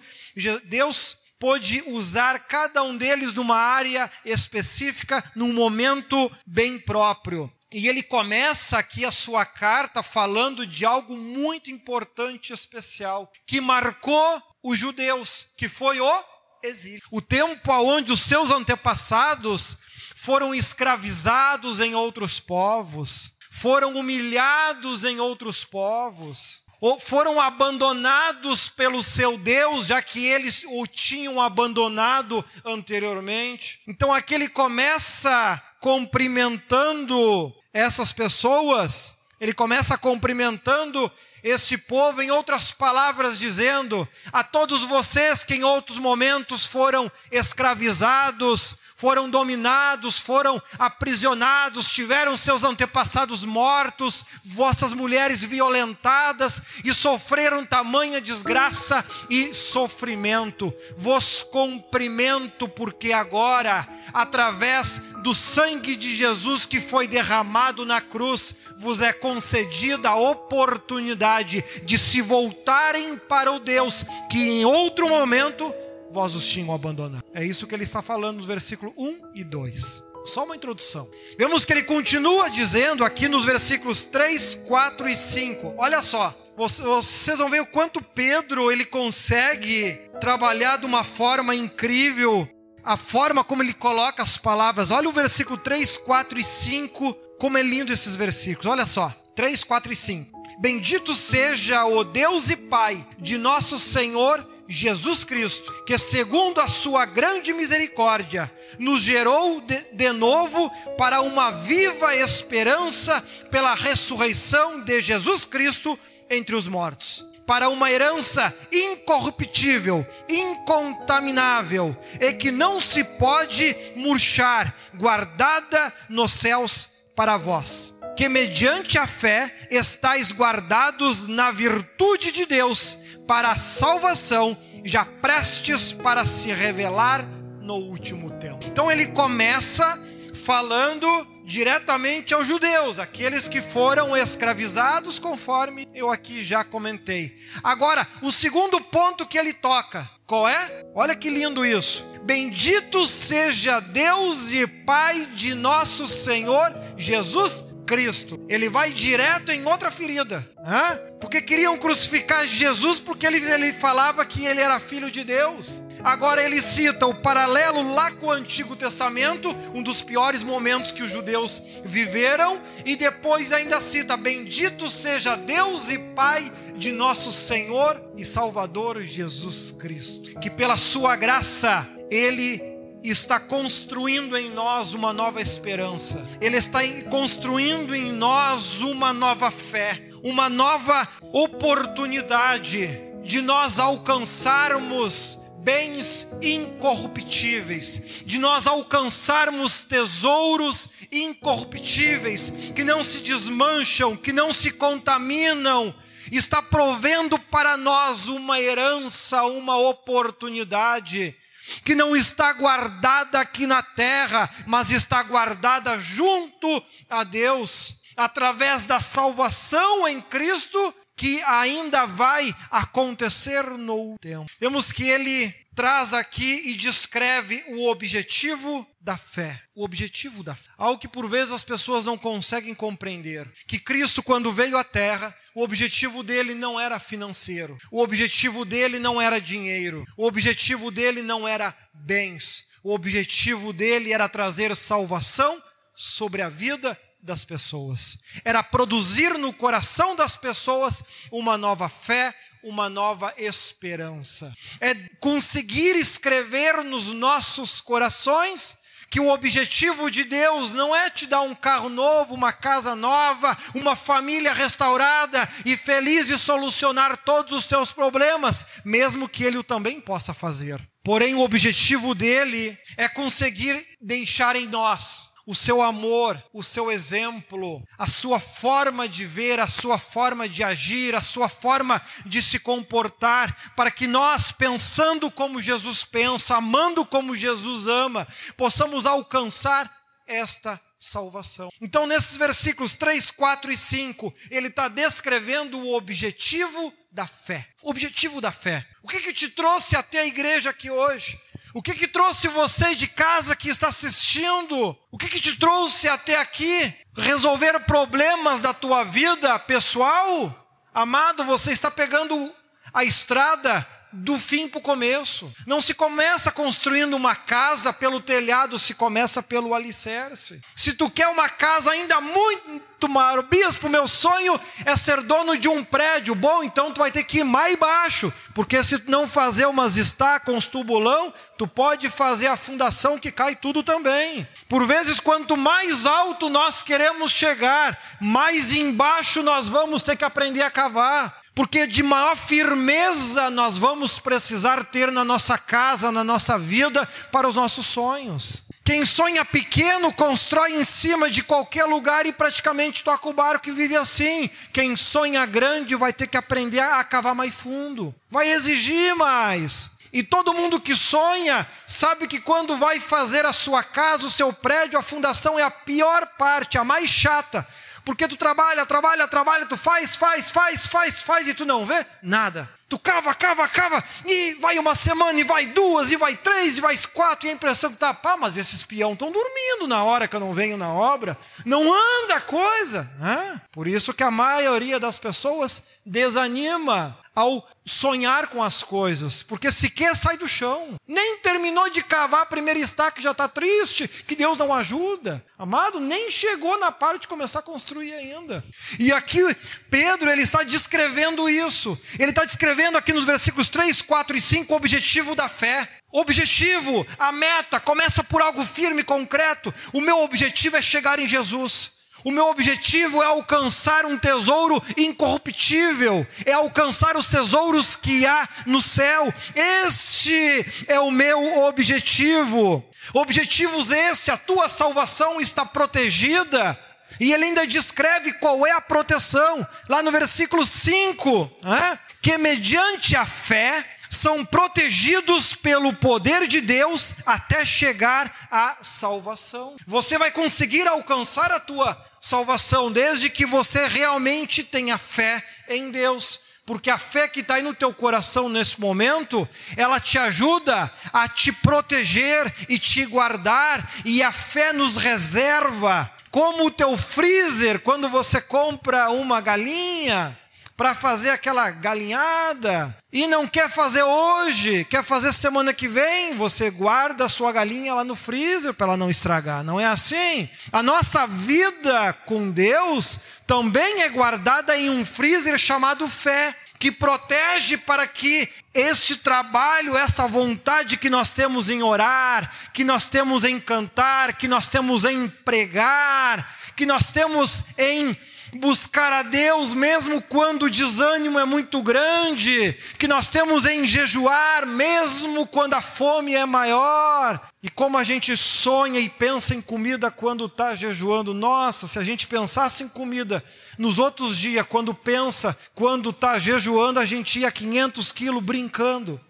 Deus 0.65 1.17
pôde 1.39 1.83
usar 1.87 2.39
cada 2.47 2.83
um 2.83 2.95
deles 2.95 3.33
numa 3.33 3.57
área 3.57 4.09
específica, 4.23 5.23
num 5.35 5.51
momento 5.51 6.31
bem 6.45 6.77
próprio. 6.77 7.51
E 7.73 7.87
ele 7.87 8.03
começa 8.03 8.77
aqui 8.77 9.05
a 9.05 9.11
sua 9.11 9.45
carta 9.45 10.03
falando 10.03 10.67
de 10.67 10.85
algo 10.85 11.15
muito 11.15 11.71
importante 11.71 12.49
e 12.49 12.53
especial, 12.53 13.31
que 13.47 13.61
marcou 13.61 14.43
os 14.63 14.77
judeus, 14.77 15.47
que 15.57 15.67
foi 15.67 15.99
o 15.99 16.23
exílio. 16.63 17.01
O 17.11 17.21
tempo 17.21 17.71
onde 17.73 18.11
os 18.11 18.21
seus 18.21 18.51
antepassados 18.51 19.77
foram 20.15 20.53
escravizados 20.53 21.79
em 21.79 21.95
outros 21.95 22.39
povos, 22.39 23.33
foram 23.49 23.95
humilhados 23.95 25.03
em 25.03 25.19
outros 25.19 25.65
povos, 25.65 26.63
ou 26.79 26.99
foram 26.99 27.39
abandonados 27.39 28.67
pelo 28.67 29.03
seu 29.03 29.37
Deus, 29.37 29.87
já 29.87 30.01
que 30.01 30.25
eles 30.25 30.63
o 30.67 30.87
tinham 30.87 31.39
abandonado 31.39 32.43
anteriormente. 32.65 33.79
Então 33.87 34.11
aqui 34.11 34.33
ele 34.33 34.49
começa 34.49 35.61
cumprimentando 35.79 37.53
essas 37.71 38.11
pessoas, 38.11 39.15
ele 39.39 39.53
começa 39.53 39.97
cumprimentando 39.97 41.11
este 41.43 41.77
povo, 41.77 42.21
em 42.21 42.31
outras 42.31 42.71
palavras, 42.71 43.38
dizendo 43.38 44.07
a 44.31 44.43
todos 44.43 44.83
vocês 44.83 45.43
que 45.43 45.55
em 45.55 45.63
outros 45.63 45.97
momentos 45.97 46.65
foram 46.65 47.11
escravizados, 47.31 48.77
foram 49.01 49.27
dominados, 49.27 50.19
foram 50.19 50.61
aprisionados, 50.77 51.91
tiveram 51.91 52.38
seus 52.38 52.63
antepassados 52.63 53.43
mortos, 53.43 54.23
vossas 54.43 54.93
mulheres 54.93 55.43
violentadas 55.43 56.61
e 56.83 56.93
sofreram 56.93 57.65
tamanha 57.65 58.21
desgraça 58.21 59.03
e 59.27 59.55
sofrimento. 59.55 60.71
Vos 60.95 61.41
cumprimento, 61.41 62.69
porque 62.69 63.11
agora, 63.11 63.88
através 64.13 65.01
do 65.21 65.33
sangue 65.33 65.95
de 65.95 66.15
Jesus 66.15 66.65
que 66.65 66.81
foi 66.81 67.07
derramado 67.07 67.85
na 67.85 68.01
cruz, 68.01 68.56
vos 68.77 69.01
é 69.01 69.13
concedida 69.13 70.09
a 70.09 70.15
oportunidade 70.15 71.63
de 71.83 71.97
se 71.97 72.21
voltarem 72.21 73.18
para 73.18 73.51
o 73.51 73.59
Deus 73.59 74.06
que 74.29 74.38
em 74.38 74.65
outro 74.65 75.07
momento 75.07 75.73
vós 76.09 76.35
os 76.35 76.45
tinham 76.45 76.73
abandonado. 76.73 77.23
É 77.33 77.44
isso 77.45 77.68
que 77.68 77.73
ele 77.73 77.83
está 77.83 78.01
falando 78.01 78.38
nos 78.38 78.45
versículos 78.45 78.94
1 78.97 79.31
e 79.35 79.44
2. 79.44 80.03
Só 80.25 80.44
uma 80.44 80.56
introdução. 80.56 81.09
Vemos 81.38 81.65
que 81.65 81.74
ele 81.74 81.83
continua 81.83 82.50
dizendo 82.50 83.03
aqui 83.03 83.27
nos 83.27 83.44
versículos 83.44 84.03
3, 84.03 84.56
4 84.67 85.09
e 85.09 85.15
5. 85.15 85.75
Olha 85.77 86.01
só, 86.01 86.38
vocês 86.56 87.39
vão 87.39 87.50
ver 87.50 87.62
o 87.62 87.65
quanto 87.65 88.03
Pedro 88.03 88.71
ele 88.71 88.85
consegue 88.85 90.00
trabalhar 90.19 90.77
de 90.77 90.85
uma 90.85 91.03
forma 91.03 91.56
incrível 91.56 92.47
a 92.83 92.97
forma 92.97 93.43
como 93.43 93.63
ele 93.63 93.73
coloca 93.73 94.23
as 94.23 94.37
palavras. 94.37 94.91
Olha 94.91 95.09
o 95.09 95.13
versículo 95.13 95.57
3, 95.57 95.97
4 95.97 96.39
e 96.39 96.43
5, 96.43 97.13
como 97.39 97.57
é 97.57 97.61
lindo 97.61 97.93
esses 97.93 98.15
versículos. 98.15 98.65
Olha 98.65 98.85
só, 98.85 99.13
3, 99.35 99.63
4 99.63 99.93
e 99.93 99.95
5. 99.95 100.41
Bendito 100.59 101.13
seja 101.13 101.85
o 101.85 102.03
Deus 102.03 102.49
e 102.49 102.55
Pai 102.55 103.07
de 103.17 103.37
nosso 103.37 103.79
Senhor 103.79 104.47
Jesus 104.71 105.25
Cristo, 105.25 105.83
que 105.85 105.97
segundo 105.97 106.61
a 106.61 106.67
sua 106.67 107.05
grande 107.05 107.53
misericórdia, 107.53 108.49
nos 108.79 109.01
gerou 109.01 109.59
de, 109.59 109.75
de, 109.91 110.11
novo 110.13 110.71
para 110.97 111.21
uma 111.21 111.51
viva 111.51 112.15
esperança 112.15 113.21
pela 113.49 113.75
ressurreição 113.75 114.79
de 114.79 115.01
Jesus 115.01 115.43
Cristo 115.43 115.99
entre 116.29 116.55
os 116.55 116.69
mortos, 116.69 117.25
para 117.51 117.68
uma 117.68 117.92
herança 117.92 118.56
incorruptível, 118.71 120.07
incontaminável 120.30 121.94
e 122.18 122.31
que 122.31 122.50
não 122.50 122.80
se 122.80 123.03
pode 123.03 123.75
murchar, 123.94 124.74
guardada 124.95 125.94
nos 126.07 126.31
céus 126.31 126.88
para 127.13 127.36
vós 127.36 127.94
que 128.15 128.30
mediante 128.30 128.98
a 128.98 129.06
fé 129.06 129.53
estáis 129.69 130.31
guardados 130.31 131.27
na 131.27 131.51
virtude 131.51 132.31
de 132.31 132.45
Deus 132.45 132.98
para 133.27 133.51
a 133.51 133.57
salvação, 133.57 134.57
já 134.86 135.03
prestes 135.03 135.92
para 135.92 136.25
se 136.25 136.53
revelar 136.53 137.27
no 137.62 137.75
último 137.75 138.31
tempo. 138.31 138.65
Então 138.65 138.89
ele 138.89 139.07
começa 139.07 140.00
falando 140.33 141.27
diretamente 141.51 142.33
aos 142.33 142.48
judeus, 142.48 142.98
aqueles 142.98 143.45
que 143.45 143.62
foram 143.62 144.15
escravizados, 144.15 145.19
conforme 145.19 145.86
eu 145.94 146.09
aqui 146.09 146.42
já 146.42 146.63
comentei. 146.63 147.38
Agora, 147.62 148.07
o 148.21 148.31
segundo 148.31 148.80
ponto 148.80 149.27
que 149.27 149.38
ele 149.38 149.51
toca, 149.51 150.09
qual 150.25 150.48
é? 150.48 150.86
Olha 150.95 151.13
que 151.13 151.30
lindo 151.30 151.65
isso. 151.65 152.07
Bendito 152.24 153.06
seja 153.06 153.81
Deus 153.81 154.53
e 154.53 154.65
Pai 154.65 155.25
de 155.36 155.53
nosso 155.53 156.07
Senhor 156.07 156.74
Jesus 156.95 157.65
Cristo. 157.91 158.39
Ele 158.47 158.69
vai 158.69 158.93
direto 158.93 159.51
em 159.51 159.65
outra 159.65 159.91
ferida. 159.91 160.47
Hã? 160.65 160.97
Porque 161.19 161.41
queriam 161.41 161.77
crucificar 161.77 162.47
Jesus 162.47 163.01
porque 163.01 163.27
ele, 163.27 163.38
ele 163.51 163.73
falava 163.73 164.25
que 164.25 164.45
ele 164.45 164.61
era 164.61 164.79
filho 164.79 165.11
de 165.11 165.25
Deus. 165.25 165.83
Agora 166.01 166.41
ele 166.41 166.61
cita 166.61 167.05
o 167.05 167.13
paralelo 167.13 167.93
lá 167.93 168.09
com 168.09 168.27
o 168.27 168.31
Antigo 168.31 168.77
Testamento, 168.77 169.53
um 169.75 169.83
dos 169.83 170.01
piores 170.01 170.41
momentos 170.41 170.93
que 170.93 171.03
os 171.03 171.11
judeus 171.11 171.61
viveram, 171.83 172.61
e 172.85 172.95
depois 172.95 173.51
ainda 173.51 173.81
cita: 173.81 174.15
Bendito 174.15 174.89
seja 174.89 175.35
Deus 175.35 175.89
e 175.89 175.97
Pai 175.97 176.49
de 176.77 176.93
nosso 176.93 177.29
Senhor 177.29 178.01
e 178.15 178.23
Salvador 178.23 179.03
Jesus 179.03 179.75
Cristo, 179.77 180.39
que 180.39 180.49
pela 180.49 180.77
sua 180.77 181.17
graça 181.17 181.85
ele 182.09 182.70
está 183.09 183.39
construindo 183.39 184.38
em 184.38 184.50
nós 184.50 184.94
uma 184.94 185.12
nova 185.12 185.42
esperança, 185.42 186.27
Ele 186.39 186.57
está 186.57 186.80
construindo 187.09 187.95
em 187.95 188.12
nós 188.12 188.81
uma 188.81 189.12
nova 189.12 189.50
fé, 189.50 190.09
uma 190.24 190.50
nova 190.50 191.07
oportunidade 191.33 193.01
de 193.24 193.42
nós 193.42 193.80
alcançarmos 193.80 195.39
bens 195.62 196.27
incorruptíveis, 196.42 198.24
de 198.25 198.39
nós 198.39 198.65
alcançarmos 198.65 199.81
tesouros 199.83 200.89
incorruptíveis, 201.12 202.51
que 202.75 202.83
não 202.83 203.03
se 203.03 203.19
desmancham, 203.19 204.15
que 204.15 204.33
não 204.33 204.51
se 204.51 204.71
contaminam, 204.71 205.94
está 206.31 206.62
provendo 206.62 207.38
para 207.38 207.77
nós 207.77 208.27
uma 208.27 208.59
herança, 208.59 209.44
uma 209.44 209.77
oportunidade 209.77 211.36
que 211.83 211.95
não 211.95 212.15
está 212.15 212.51
guardada 212.53 213.39
aqui 213.39 213.65
na 213.65 213.81
terra, 213.81 214.50
mas 214.65 214.91
está 214.91 215.21
guardada 215.23 215.97
junto 216.00 216.83
a 217.09 217.23
Deus, 217.23 217.97
através 218.15 218.85
da 218.85 219.00
salvação 219.00 220.07
em 220.07 220.21
Cristo, 220.21 220.94
que 221.15 221.41
ainda 221.43 222.05
vai 222.05 222.55
acontecer 222.69 223.63
no 223.63 224.17
tempo. 224.19 224.49
Vemos 224.59 224.91
que 224.91 225.03
ele 225.03 225.53
traz 225.75 226.13
aqui 226.13 226.69
e 226.69 226.75
descreve 226.75 227.63
o 227.69 227.87
objetivo 227.87 228.87
da 228.99 229.17
fé. 229.17 229.61
O 229.75 229.83
objetivo 229.83 230.43
da 230.43 230.55
fé. 230.55 230.69
Algo 230.77 230.99
que 230.99 231.07
por 231.07 231.27
vezes 231.27 231.51
as 231.51 231.63
pessoas 231.63 232.05
não 232.05 232.17
conseguem 232.17 232.73
compreender. 232.73 233.51
Que 233.67 233.79
Cristo, 233.79 234.21
quando 234.21 234.51
veio 234.51 234.77
à 234.77 234.83
Terra, 234.83 235.35
o 235.55 235.63
objetivo 235.63 236.24
dele 236.24 236.53
não 236.53 236.79
era 236.79 237.00
financeiro. 237.00 237.77
O 237.91 238.01
objetivo 238.01 238.65
dele 238.65 239.00
não 239.00 239.21
era 239.21 239.39
dinheiro. 239.39 240.05
O 240.17 240.25
objetivo 240.25 240.91
dele 240.91 241.21
não 241.21 241.47
era 241.47 241.75
bens. 241.93 242.65
O 242.83 242.93
objetivo 242.93 243.71
dele 243.71 244.12
era 244.12 244.27
trazer 244.27 244.75
salvação 244.75 245.62
sobre 245.95 246.41
a 246.41 246.50
vida 246.50 246.97
das 247.21 247.45
pessoas. 247.45 248.17
Era 248.43 248.63
produzir 248.63 249.37
no 249.37 249.53
coração 249.53 250.15
das 250.15 250.35
pessoas 250.35 251.03
uma 251.31 251.57
nova 251.57 251.89
fé, 251.89 252.35
uma 252.63 252.89
nova 252.89 253.33
esperança. 253.37 254.53
É 254.79 254.93
conseguir 255.19 255.95
escrever 255.95 256.83
nos 256.83 257.07
nossos 257.07 257.81
corações 257.81 258.77
que 259.09 259.19
o 259.19 259.27
objetivo 259.27 260.09
de 260.09 260.23
Deus 260.23 260.73
não 260.73 260.95
é 260.95 261.09
te 261.09 261.27
dar 261.27 261.41
um 261.41 261.53
carro 261.53 261.89
novo, 261.89 262.33
uma 262.33 262.53
casa 262.53 262.95
nova, 262.95 263.57
uma 263.75 263.93
família 263.93 264.53
restaurada 264.53 265.49
e 265.65 265.75
feliz 265.75 266.29
e 266.29 266.37
solucionar 266.37 267.17
todos 267.17 267.51
os 267.51 267.67
teus 267.67 267.91
problemas, 267.91 268.65
mesmo 268.85 269.27
que 269.27 269.43
Ele 269.43 269.57
o 269.57 269.63
também 269.63 269.99
possa 269.99 270.33
fazer. 270.33 270.81
Porém, 271.03 271.35
o 271.35 271.41
objetivo 271.41 272.15
dele 272.15 272.77
é 272.95 273.09
conseguir 273.09 273.85
deixar 273.99 274.55
em 274.55 274.65
nós 274.65 275.30
o 275.51 275.55
seu 275.55 275.81
amor, 275.81 276.41
o 276.53 276.63
seu 276.63 276.89
exemplo, 276.89 277.86
a 277.98 278.08
sua 278.08 278.39
forma 278.39 279.05
de 279.05 279.25
ver, 279.25 279.60
a 279.60 279.67
sua 279.67 279.98
forma 279.98 280.48
de 280.48 280.63
agir, 280.63 281.13
a 281.13 281.22
sua 281.22 281.50
forma 281.50 282.01
de 282.25 282.41
se 282.41 282.58
comportar, 282.58 283.74
para 283.75 283.91
que 283.91 284.08
nós, 284.08 284.53
pensando 284.53 285.29
como 285.29 285.62
Jesus 285.62 286.05
pensa, 286.05 286.55
amando 286.55 287.05
como 287.05 287.36
Jesus 287.36 287.86
ama, 287.86 288.25
possamos 288.55 289.05
alcançar 289.05 289.93
esta 290.25 290.79
salvação. 290.98 291.70
Então, 291.81 292.08
nesses 292.08 292.38
versículos 292.38 292.96
3, 292.96 293.29
4 293.31 293.74
e 293.74 293.77
5, 293.77 294.34
ele 294.50 294.70
está 294.70 294.88
descrevendo 294.88 295.79
o 295.79 295.93
objetivo 295.93 296.93
da 297.12 297.27
fé. 297.27 297.67
O 297.84 297.89
objetivo 297.89 298.39
da 298.39 298.53
fé. 298.53 298.88
O 299.03 299.08
que, 299.10 299.20
que 299.20 299.34
te 299.34 299.50
trouxe 299.50 299.98
até 299.98 300.22
a 300.22 300.25
igreja 300.25 300.70
aqui 300.70 300.89
hoje? 300.89 301.38
O 301.73 301.81
que 301.81 301.93
que 301.93 302.07
trouxe 302.07 302.47
você 302.47 302.95
de 302.95 303.07
casa 303.07 303.55
que 303.55 303.69
está 303.69 303.87
assistindo? 303.87 304.97
O 305.09 305.17
que 305.17 305.29
que 305.29 305.39
te 305.39 305.57
trouxe 305.57 306.07
até 306.07 306.39
aqui? 306.39 306.93
Resolver 307.15 307.79
problemas 307.81 308.59
da 308.59 308.73
tua 308.73 309.03
vida 309.03 309.57
pessoal? 309.59 310.57
Amado, 310.93 311.43
você 311.43 311.71
está 311.71 311.89
pegando 311.89 312.53
a 312.93 313.03
estrada 313.05 313.87
do 314.12 314.38
fim 314.38 314.68
para 314.68 314.80
o 314.80 314.82
começo. 314.82 315.51
Não 315.65 315.82
se 315.82 315.94
começa 315.94 316.51
construindo 316.51 317.15
uma 317.15 317.36
casa 317.36 317.94
pelo 317.94 318.20
telhado, 318.20 318.77
se 318.77 318.94
começa 318.94 319.41
pelo 319.41 319.74
alicerce. 319.74 320.62
Se 320.75 320.94
tu 320.94 321.10
quer 321.10 321.27
uma 321.27 321.50
casa 321.50 321.91
ainda 321.91 322.20
muito 322.20 323.08
maior, 323.08 323.41
bispo, 323.44 323.89
meu 323.89 324.08
sonho 324.08 324.60
é 324.86 324.96
ser 324.98 325.22
dono 325.22 325.58
de 325.58 325.68
um 325.68 325.84
prédio. 325.84 326.36
Bom, 326.36 326.63
então 326.63 326.91
tu 326.91 327.00
vai 327.00 327.12
ter 327.12 327.24
que 327.24 327.39
ir 327.39 327.44
mais 327.44 327.77
baixo, 327.77 328.32
porque 328.53 328.84
se 328.84 329.00
tu 329.00 329.10
não 329.10 329.27
fazer 329.27 329.65
umas 329.65 329.98
estacas, 329.98 330.65
tubulão, 330.65 331.34
tu 331.58 331.68
pode 331.68 332.10
fazer 332.10 332.48
a 332.48 332.58
fundação 332.58 333.18
que 333.18 333.32
cai 333.32 333.56
tudo 333.56 333.82
também. 333.82 334.48
Por 334.68 334.86
vezes, 334.86 335.20
quanto 335.20 335.56
mais 335.56 336.06
alto 336.06 336.50
nós 336.50 336.84
queremos 336.84 337.32
chegar, 337.32 338.00
mais 338.20 338.74
embaixo 338.74 339.41
nós 339.41 339.68
vamos 339.68 340.03
ter 340.03 340.15
que 340.15 340.25
aprender 340.25 340.62
a 340.62 340.72
cavar 340.72 341.40
porque 341.53 341.86
de 341.86 342.01
maior 342.01 342.36
firmeza 342.36 343.50
nós 343.50 343.77
vamos 343.77 344.20
precisar 344.20 344.86
ter 344.86 345.12
na 345.12 345.24
nossa 345.24 345.58
casa, 345.58 346.12
na 346.12 346.24
nossa 346.24 346.58
vida, 346.58 347.08
para 347.31 347.48
os 347.48 347.55
nossos 347.55 347.86
sonhos. 347.86 348.63
Quem 348.84 349.05
sonha 349.05 349.46
pequeno 349.46 350.12
constrói 350.12 350.74
em 350.74 350.84
cima 350.84 351.29
de 351.29 351.43
qualquer 351.43 351.86
lugar 351.86 352.25
e 352.25 352.34
praticamente 352.34 353.03
toca 353.03 353.29
o 353.29 353.34
barco 353.34 353.70
e 353.70 353.72
vive 353.72 353.96
assim. 353.96 354.50
Quem 354.74 354.96
sonha 354.96 355.46
grande 355.46 355.96
vai 355.96 356.12
ter 356.12 356.27
que 356.27 356.38
aprender 356.38 356.79
a 356.79 357.03
cavar 357.03 357.36
mais 357.36 357.53
fundo, 357.53 358.13
vai 358.29 358.50
exigir 358.50 359.15
mais. 359.15 359.91
E 360.13 360.24
todo 360.24 360.53
mundo 360.53 360.79
que 360.79 360.96
sonha 360.96 361.65
sabe 361.88 362.27
que 362.27 362.39
quando 362.39 362.75
vai 362.75 363.00
fazer 363.00 363.46
a 363.46 363.53
sua 363.53 363.81
casa, 363.81 364.25
o 364.25 364.31
seu 364.31 364.51
prédio, 364.51 365.00
a 365.00 365.01
fundação 365.01 365.58
é 365.58 365.63
a 365.63 365.72
pior 365.72 366.27
parte, 366.38 366.77
a 366.77 366.84
mais 366.84 367.10
chata, 367.10 367.65
porque 368.03 368.27
tu 368.27 368.36
trabalha, 368.36 368.86
trabalha, 368.86 369.27
trabalha, 369.27 369.65
tu 369.65 369.77
faz, 369.77 370.15
faz, 370.15 370.51
faz, 370.51 370.88
faz, 370.88 371.24
faz 371.24 371.48
e 371.48 371.53
tu 371.53 371.65
não 371.65 371.86
vê 371.86 372.05
nada. 372.22 372.70
Tu 372.91 373.00
cava, 373.00 373.34
cava, 373.34 373.65
cava, 373.70 374.03
e 374.25 374.55
vai 374.55 374.77
uma 374.77 374.93
semana, 374.96 375.39
e 375.39 375.46
vai 375.46 375.65
duas, 375.65 376.12
e 376.12 376.17
vai 376.17 376.36
três, 376.36 376.77
e 376.77 376.81
vai 376.81 376.98
quatro, 377.13 377.48
e 377.48 377.50
a 377.50 377.53
impressão 377.53 377.89
que 377.89 377.96
tá, 377.96 378.13
pá, 378.13 378.36
mas 378.36 378.58
esses 378.58 378.84
peão 378.84 379.13
estão 379.13 379.31
dormindo 379.31 379.88
na 379.88 380.03
hora 380.03 380.27
que 380.27 380.36
eu 380.36 380.41
não 380.41 380.51
venho 380.51 380.75
na 380.75 380.89
obra. 380.89 381.38
Não 381.63 381.81
anda 381.81 382.36
a 382.36 382.41
coisa. 382.41 383.10
Né? 383.17 383.62
Por 383.72 383.88
isso 383.88 384.13
que 384.13 384.24
a 384.24 384.29
maioria 384.29 385.00
das 385.00 385.17
pessoas 385.17 385.81
desanima 386.05 387.17
ao 387.34 387.65
sonhar 387.86 388.48
com 388.48 388.62
as 388.62 388.84
coisas, 388.84 389.41
porque 389.41 389.72
sequer 389.72 390.15
sai 390.15 390.38
do 390.38 390.48
chão. 390.48 390.96
Nem 391.08 391.38
terminou 391.38 391.89
de 391.89 392.03
cavar 392.03 392.41
a 392.41 392.46
primeira 392.46 392.79
estaca 392.79 393.22
já 393.22 393.31
está 393.31 393.48
triste, 393.48 394.08
que 394.08 394.36
Deus 394.36 394.58
não 394.58 394.74
ajuda. 394.74 395.43
Amado, 395.58 396.00
nem 396.00 396.29
chegou 396.29 396.77
na 396.77 396.91
parte 396.91 397.22
de 397.22 397.27
começar 397.27 397.60
a 397.60 397.63
construir 397.63 397.90
ainda. 398.00 398.63
E 399.00 399.12
aqui 399.12 399.41
Pedro 399.89 400.29
ele 400.29 400.41
está 400.41 400.63
descrevendo 400.63 401.50
isso. 401.50 402.00
Ele 402.17 402.29
está 402.31 402.45
descrevendo 402.45 402.98
aqui 402.98 403.12
nos 403.12 403.25
versículos 403.25 403.69
3, 403.69 404.01
4 404.01 404.38
e 404.38 404.41
5 404.41 404.74
o 404.74 404.77
objetivo 404.77 405.36
da 405.36 405.50
fé. 405.50 405.89
Objetivo, 406.12 407.05
a 407.17 407.31
meta, 407.31 407.79
começa 407.79 408.24
por 408.24 408.41
algo 408.41 408.65
firme, 408.65 409.03
concreto. 409.03 409.74
O 409.93 410.01
meu 410.01 410.21
objetivo 410.24 410.77
é 410.77 410.81
chegar 410.81 411.19
em 411.19 411.27
Jesus. 411.27 411.91
O 412.24 412.31
meu 412.31 412.48
objetivo 412.48 413.21
é 413.21 413.25
alcançar 413.25 414.05
um 414.05 414.17
tesouro 414.17 414.81
incorruptível, 414.95 416.25
é 416.45 416.53
alcançar 416.53 417.17
os 417.17 417.29
tesouros 417.29 417.95
que 417.95 418.25
há 418.25 418.48
no 418.65 418.81
céu. 418.81 419.33
Este 419.55 420.86
é 420.88 421.00
o 421.00 421.10
meu 421.10 421.63
objetivo. 421.63 422.86
Objetivos 423.13 423.91
esse, 423.91 424.29
a 424.29 424.38
tua 424.38 424.69
salvação 424.69 425.41
está 425.41 425.65
protegida. 425.65 426.77
E 427.21 427.31
ele 427.31 427.45
ainda 427.45 427.67
descreve 427.67 428.33
qual 428.33 428.65
é 428.65 428.71
a 428.71 428.81
proteção, 428.81 429.65
lá 429.87 430.01
no 430.01 430.09
versículo 430.09 430.65
5, 430.65 431.59
né? 431.61 431.99
que 432.19 432.35
mediante 432.35 433.15
a 433.15 433.27
fé 433.27 433.87
são 434.09 434.43
protegidos 434.43 435.53
pelo 435.53 435.93
poder 435.93 436.47
de 436.47 436.59
Deus 436.59 437.15
até 437.23 437.63
chegar 437.63 438.47
à 438.49 438.77
salvação. 438.81 439.75
Você 439.85 440.17
vai 440.17 440.31
conseguir 440.31 440.87
alcançar 440.87 441.51
a 441.51 441.59
tua 441.59 441.95
salvação 442.19 442.91
desde 442.91 443.29
que 443.29 443.45
você 443.45 443.87
realmente 443.87 444.63
tenha 444.63 444.97
fé 444.97 445.45
em 445.69 445.91
Deus. 445.91 446.39
Porque 446.65 446.89
a 446.89 446.97
fé 446.97 447.27
que 447.27 447.41
está 447.41 447.55
aí 447.55 447.61
no 447.61 447.75
teu 447.75 447.93
coração 447.93 448.49
nesse 448.49 448.81
momento, 448.81 449.47
ela 449.77 449.99
te 449.99 450.17
ajuda 450.17 450.91
a 451.13 451.27
te 451.27 451.51
proteger 451.51 452.51
e 452.67 452.79
te 452.79 453.05
guardar, 453.05 453.91
e 454.05 454.23
a 454.23 454.31
fé 454.31 454.73
nos 454.73 454.97
reserva, 454.97 456.11
como 456.31 456.65
o 456.65 456.71
teu 456.71 456.97
freezer, 456.97 457.81
quando 457.81 458.09
você 458.09 458.39
compra 458.39 459.09
uma 459.09 459.41
galinha, 459.41 460.38
para 460.81 460.95
fazer 460.95 461.29
aquela 461.29 461.69
galinhada 461.69 462.97
e 463.13 463.27
não 463.27 463.47
quer 463.47 463.69
fazer 463.69 464.01
hoje, 464.01 464.83
quer 464.85 465.03
fazer 465.03 465.31
semana 465.31 465.75
que 465.75 465.88
vem, 465.88 466.33
você 466.33 466.71
guarda 466.71 467.25
a 467.25 467.29
sua 467.29 467.51
galinha 467.51 467.93
lá 467.93 468.03
no 468.03 468.15
freezer 468.15 468.73
para 468.73 468.88
ela 468.88 468.97
não 468.97 469.07
estragar. 469.07 469.63
Não 469.63 469.79
é 469.79 469.85
assim? 469.85 470.50
A 470.71 470.81
nossa 470.81 471.27
vida 471.27 472.13
com 472.25 472.50
Deus 472.50 473.19
também 473.45 474.01
é 474.01 474.09
guardada 474.09 474.75
em 474.75 474.89
um 474.89 475.05
freezer 475.05 475.55
chamado 475.59 476.07
fé 476.07 476.55
que 476.81 476.91
protege 476.91 477.77
para 477.77 478.07
que 478.07 478.50
este 478.73 479.15
trabalho, 479.15 479.95
esta 479.95 480.25
vontade 480.25 480.97
que 480.97 481.11
nós 481.11 481.31
temos 481.31 481.69
em 481.69 481.83
orar, 481.83 482.51
que 482.73 482.83
nós 482.83 483.07
temos 483.07 483.43
em 483.43 483.59
cantar, 483.59 484.33
que 484.33 484.47
nós 484.47 484.67
temos 484.67 485.05
em 485.05 485.27
pregar, 485.27 486.57
que 486.75 486.83
nós 486.83 487.11
temos 487.11 487.63
em 487.77 488.17
buscar 488.53 489.13
a 489.13 489.24
Deus 489.24 489.74
mesmo 489.74 490.22
quando 490.22 490.63
o 490.63 490.70
desânimo 490.70 491.39
é 491.39 491.46
muito 491.46 491.81
grande, 491.81 492.75
que 492.98 493.08
nós 493.08 493.29
temos 493.29 493.65
em 493.65 493.88
jejuar 493.88 494.65
mesmo 494.65 495.48
quando 495.48 495.74
a 495.74 495.81
fome 495.81 496.34
é 496.34 496.46
maior. 496.46 497.50
E 497.63 497.70
como 497.70 497.98
a 497.98 498.03
gente 498.03 498.36
sonha 498.36 499.00
e 499.00 499.08
pensa 499.08 499.53
em 499.53 499.62
comida 499.62 500.10
quando 500.10 500.46
está 500.46 500.74
jejuando. 500.74 501.34
Nossa, 501.34 501.88
se 501.88 502.00
a 502.00 502.03
gente 502.03 502.25
pensasse 502.25 502.84
em 502.84 502.88
comida 502.88 503.43
nos 503.77 504.00
outros 504.00 504.38
dias, 504.38 504.65
quando 504.67 504.93
pensa, 504.93 505.58
quando 505.75 506.10
está 506.10 506.39
jejuando, 506.39 507.00
a 507.00 507.05
gente 507.05 507.39
ia 507.39 507.51
500 507.51 508.12
quilos 508.12 508.43
brincando. 508.43 509.22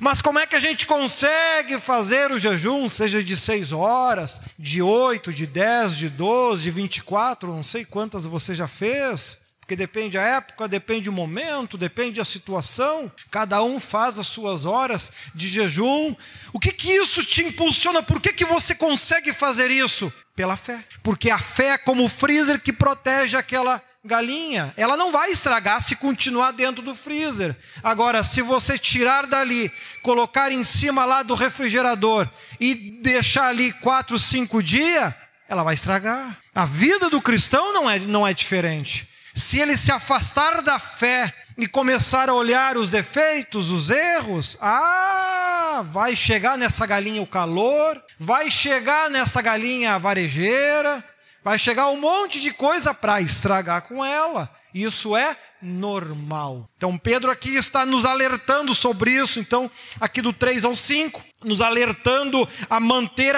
Mas 0.00 0.20
como 0.20 0.38
é 0.38 0.46
que 0.46 0.56
a 0.56 0.60
gente 0.60 0.86
consegue 0.86 1.78
fazer 1.78 2.32
o 2.32 2.38
jejum, 2.38 2.88
seja 2.88 3.22
de 3.22 3.36
seis 3.36 3.72
horas, 3.72 4.40
de 4.58 4.82
oito, 4.82 5.32
de 5.32 5.46
dez, 5.46 5.96
de 5.96 6.08
doze, 6.08 6.62
de 6.64 6.70
vinte 6.70 6.96
e 6.96 7.02
quatro, 7.02 7.54
não 7.54 7.62
sei 7.62 7.84
quantas 7.84 8.26
você 8.26 8.54
já 8.54 8.66
fez, 8.66 9.38
porque 9.60 9.76
depende 9.76 10.16
a 10.16 10.22
época, 10.22 10.66
depende 10.66 11.10
o 11.10 11.12
momento, 11.12 11.76
depende 11.76 12.20
a 12.20 12.24
situação, 12.24 13.12
cada 13.30 13.62
um 13.62 13.78
faz 13.78 14.18
as 14.18 14.26
suas 14.26 14.64
horas 14.64 15.12
de 15.34 15.46
jejum. 15.46 16.16
O 16.54 16.58
que 16.58 16.72
que 16.72 16.90
isso 16.90 17.22
te 17.22 17.44
impulsiona? 17.44 18.02
Por 18.02 18.18
que, 18.18 18.32
que 18.32 18.46
você 18.46 18.74
consegue 18.74 19.30
fazer 19.30 19.70
isso? 19.70 20.10
Pela 20.34 20.56
fé. 20.56 20.82
Porque 21.02 21.30
a 21.30 21.38
fé 21.38 21.72
é 21.72 21.78
como 21.78 22.04
o 22.04 22.08
freezer 22.08 22.60
que 22.60 22.72
protege 22.72 23.36
aquela 23.36 23.82
galinha, 24.04 24.72
ela 24.76 24.96
não 24.96 25.10
vai 25.10 25.30
estragar 25.30 25.82
se 25.82 25.96
continuar 25.96 26.52
dentro 26.52 26.82
do 26.82 26.94
freezer. 26.94 27.56
Agora, 27.82 28.22
se 28.22 28.40
você 28.40 28.78
tirar 28.78 29.26
dali, 29.26 29.72
colocar 30.02 30.52
em 30.52 30.62
cima 30.64 31.04
lá 31.04 31.22
do 31.22 31.34
refrigerador 31.34 32.28
e 32.60 32.74
deixar 33.02 33.48
ali 33.48 33.72
quatro, 33.72 34.18
cinco 34.18 34.62
dias, 34.62 35.12
ela 35.48 35.62
vai 35.62 35.74
estragar. 35.74 36.38
A 36.54 36.64
vida 36.64 37.10
do 37.10 37.20
cristão 37.20 37.72
não 37.72 37.90
é, 37.90 37.98
não 37.98 38.26
é 38.26 38.32
diferente. 38.32 39.08
Se 39.34 39.58
ele 39.58 39.76
se 39.76 39.92
afastar 39.92 40.62
da 40.62 40.78
fé 40.78 41.32
e 41.56 41.66
começar 41.66 42.28
a 42.28 42.34
olhar 42.34 42.76
os 42.76 42.88
defeitos, 42.90 43.70
os 43.70 43.90
erros, 43.90 44.56
ah, 44.60 45.84
vai 45.90 46.16
chegar 46.16 46.58
nessa 46.58 46.84
galinha 46.86 47.22
o 47.22 47.26
calor, 47.26 48.02
vai 48.18 48.50
chegar 48.50 49.08
nessa 49.10 49.40
galinha 49.40 49.94
a 49.94 49.98
varejeira, 49.98 51.04
Vai 51.48 51.58
chegar 51.58 51.88
um 51.88 51.98
monte 51.98 52.42
de 52.42 52.52
coisa 52.52 52.92
para 52.92 53.22
estragar 53.22 53.80
com 53.80 54.04
ela. 54.04 54.54
Isso 54.74 55.16
é 55.16 55.34
normal. 55.62 56.68
Então, 56.76 56.98
Pedro 56.98 57.30
aqui 57.30 57.56
está 57.56 57.86
nos 57.86 58.04
alertando 58.04 58.74
sobre 58.74 59.12
isso. 59.12 59.40
Então, 59.40 59.70
aqui 59.98 60.20
do 60.20 60.30
3 60.30 60.66
ao 60.66 60.76
5, 60.76 61.24
nos 61.42 61.62
alertando 61.62 62.46
a 62.68 62.78
manter 62.78 63.34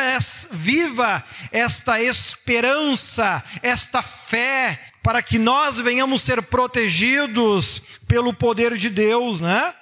viva 0.50 1.22
esta 1.52 2.02
esperança, 2.02 3.44
esta 3.62 4.02
fé, 4.02 4.80
para 5.04 5.22
que 5.22 5.38
nós 5.38 5.78
venhamos 5.78 6.22
ser 6.22 6.42
protegidos 6.42 7.80
pelo 8.08 8.34
poder 8.34 8.76
de 8.76 8.90
Deus, 8.90 9.40
né? 9.40 9.72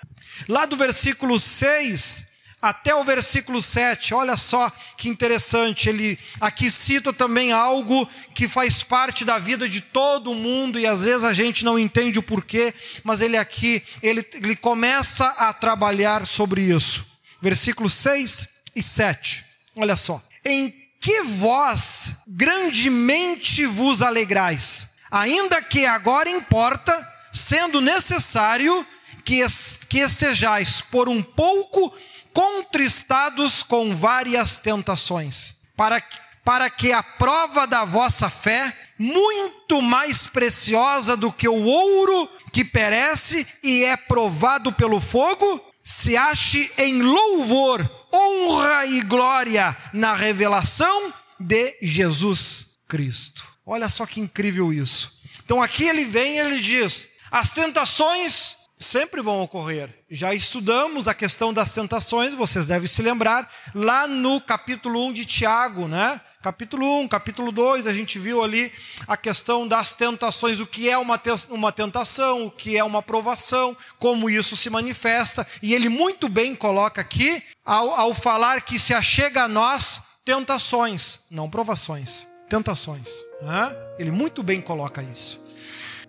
Lá 0.46 0.66
do 0.66 0.76
versículo 0.76 1.40
6, 1.40 2.27
até 2.60 2.94
o 2.94 3.04
versículo 3.04 3.62
7. 3.62 4.14
Olha 4.14 4.36
só 4.36 4.70
que 4.96 5.08
interessante, 5.08 5.88
ele 5.88 6.18
aqui 6.40 6.70
cita 6.70 7.12
também 7.12 7.52
algo 7.52 8.08
que 8.34 8.48
faz 8.48 8.82
parte 8.82 9.24
da 9.24 9.38
vida 9.38 9.68
de 9.68 9.80
todo 9.80 10.34
mundo 10.34 10.78
e 10.78 10.86
às 10.86 11.02
vezes 11.02 11.24
a 11.24 11.32
gente 11.32 11.64
não 11.64 11.78
entende 11.78 12.18
o 12.18 12.22
porquê, 12.22 12.74
mas 13.04 13.20
ele 13.20 13.36
aqui, 13.36 13.82
ele, 14.02 14.26
ele 14.34 14.56
começa 14.56 15.26
a 15.26 15.52
trabalhar 15.52 16.26
sobre 16.26 16.62
isso. 16.62 17.06
Versículos 17.40 17.94
6 17.94 18.48
e 18.74 18.82
7. 18.82 19.44
Olha 19.76 19.96
só. 19.96 20.22
Em 20.44 20.74
que 21.00 21.22
vós 21.22 22.12
grandemente 22.26 23.64
vos 23.64 24.02
alegrais, 24.02 24.88
ainda 25.10 25.62
que 25.62 25.86
agora 25.86 26.28
importa, 26.28 27.06
sendo 27.32 27.80
necessário 27.80 28.84
que, 29.24 29.40
es, 29.40 29.80
que 29.88 29.98
estejais 29.98 30.80
por 30.80 31.08
um 31.08 31.22
pouco 31.22 31.94
contristados 32.32 33.62
com 33.62 33.94
várias 33.94 34.58
tentações, 34.58 35.56
para, 35.76 36.02
para 36.44 36.68
que 36.70 36.92
a 36.92 37.02
prova 37.02 37.66
da 37.66 37.84
vossa 37.84 38.28
fé, 38.30 38.76
muito 38.98 39.80
mais 39.80 40.26
preciosa 40.26 41.16
do 41.16 41.32
que 41.32 41.48
o 41.48 41.64
ouro 41.64 42.28
que 42.52 42.64
perece 42.64 43.46
e 43.62 43.84
é 43.84 43.96
provado 43.96 44.72
pelo 44.72 45.00
fogo, 45.00 45.64
se 45.82 46.16
ache 46.16 46.70
em 46.76 47.00
louvor, 47.00 47.88
honra 48.12 48.86
e 48.86 49.00
glória 49.00 49.76
na 49.92 50.14
revelação 50.14 51.14
de 51.40 51.76
Jesus 51.80 52.78
Cristo. 52.86 53.46
Olha 53.64 53.88
só 53.88 54.04
que 54.04 54.20
incrível 54.20 54.72
isso. 54.72 55.12
Então 55.44 55.62
aqui 55.62 55.84
ele 55.84 56.04
vem 56.04 56.34
e 56.34 56.38
ele 56.38 56.60
diz: 56.60 57.08
as 57.30 57.52
tentações 57.52 58.57
sempre 58.78 59.20
vão 59.20 59.40
ocorrer. 59.40 60.04
Já 60.10 60.32
estudamos 60.32 61.08
a 61.08 61.14
questão 61.14 61.52
das 61.52 61.72
tentações, 61.72 62.34
vocês 62.34 62.66
devem 62.66 62.88
se 62.88 63.02
lembrar, 63.02 63.52
lá 63.74 64.06
no 64.06 64.40
capítulo 64.40 65.06
1 65.06 65.12
de 65.12 65.24
Tiago, 65.24 65.88
né? 65.88 66.20
Capítulo 66.40 67.00
1, 67.00 67.08
capítulo 67.08 67.50
2, 67.50 67.88
a 67.88 67.92
gente 67.92 68.16
viu 68.16 68.44
ali 68.44 68.72
a 69.08 69.16
questão 69.16 69.66
das 69.66 69.92
tentações, 69.92 70.60
o 70.60 70.66
que 70.66 70.88
é 70.88 70.96
uma, 70.96 71.20
uma 71.50 71.72
tentação, 71.72 72.46
o 72.46 72.50
que 72.50 72.76
é 72.76 72.84
uma 72.84 73.02
provação, 73.02 73.76
como 73.98 74.30
isso 74.30 74.56
se 74.56 74.70
manifesta. 74.70 75.44
E 75.60 75.74
ele 75.74 75.88
muito 75.88 76.28
bem 76.28 76.54
coloca 76.54 77.00
aqui, 77.00 77.42
ao, 77.64 77.90
ao 77.90 78.14
falar 78.14 78.60
que 78.60 78.78
se 78.78 78.94
achega 78.94 79.44
a 79.44 79.48
nós 79.48 80.00
tentações, 80.24 81.18
não 81.28 81.50
provações, 81.50 82.28
tentações. 82.48 83.10
Né? 83.42 83.76
Ele 83.98 84.12
muito 84.12 84.42
bem 84.42 84.60
coloca 84.60 85.02
isso. 85.02 85.47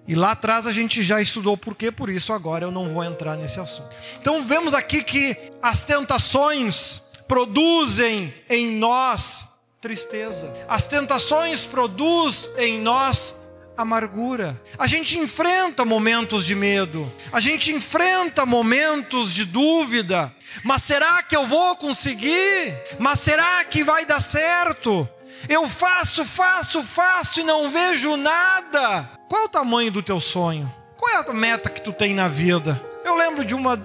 E 0.10 0.16
lá 0.16 0.32
atrás 0.32 0.66
a 0.66 0.72
gente 0.72 1.04
já 1.04 1.22
estudou 1.22 1.56
por 1.56 1.75
quê, 1.75 1.92
por 1.92 2.10
isso 2.10 2.34
agora 2.34 2.66
eu 2.66 2.72
não 2.72 2.92
vou 2.92 3.04
entrar 3.04 3.38
nesse 3.38 3.60
assunto. 3.60 3.96
Então 4.20 4.44
vemos 4.44 4.74
aqui 4.74 5.04
que 5.04 5.38
as 5.62 5.86
tentações 5.86 7.00
produzem 7.28 8.34
em 8.50 8.72
nós 8.72 9.48
tristeza. 9.80 10.51
As 10.68 10.88
tentações 10.88 11.63
produzem 11.63 12.51
em 12.58 12.82
nós 12.82 13.36
amargura. 13.78 14.60
A 14.80 14.88
gente 14.88 15.16
enfrenta 15.16 15.86
momentos 15.86 16.44
de 16.44 16.56
medo, 16.56 17.13
a 17.32 17.39
gente 17.39 17.72
enfrenta 17.72 18.48
momentos 18.48 19.32
de 19.32 19.46
dúvida. 19.46 20.34
Mas 20.63 20.82
será 20.82 21.22
que 21.22 21.36
eu 21.36 21.46
vou 21.46 21.75
conseguir? 21.75 22.75
Mas 22.98 23.20
será 23.20 23.63
que 23.63 23.84
vai 23.84 24.08
dar 24.08 24.22
certo? 24.22 25.08
Eu 25.48 25.69
faço, 25.69 26.25
faço, 26.25 26.84
faço 26.84 27.39
e 27.39 27.43
não 27.43 27.69
vejo 27.69 28.17
nada. 28.17 29.10
Qual 29.29 29.43
é 29.43 29.46
o 29.46 29.50
tamanho 29.50 29.91
do 29.91 30.03
teu 30.03 30.19
sonho? 30.19 30.72
Qual 30.98 31.10
é 31.12 31.17
a 31.17 31.34
meta 31.34 31.69
que 31.69 31.81
tu 31.81 31.93
tem 31.93 32.13
na 32.13 32.27
vida? 32.27 32.84
Eu 33.05 33.15
lembro 33.15 33.46
de 33.46 33.55
uma, 33.55 33.81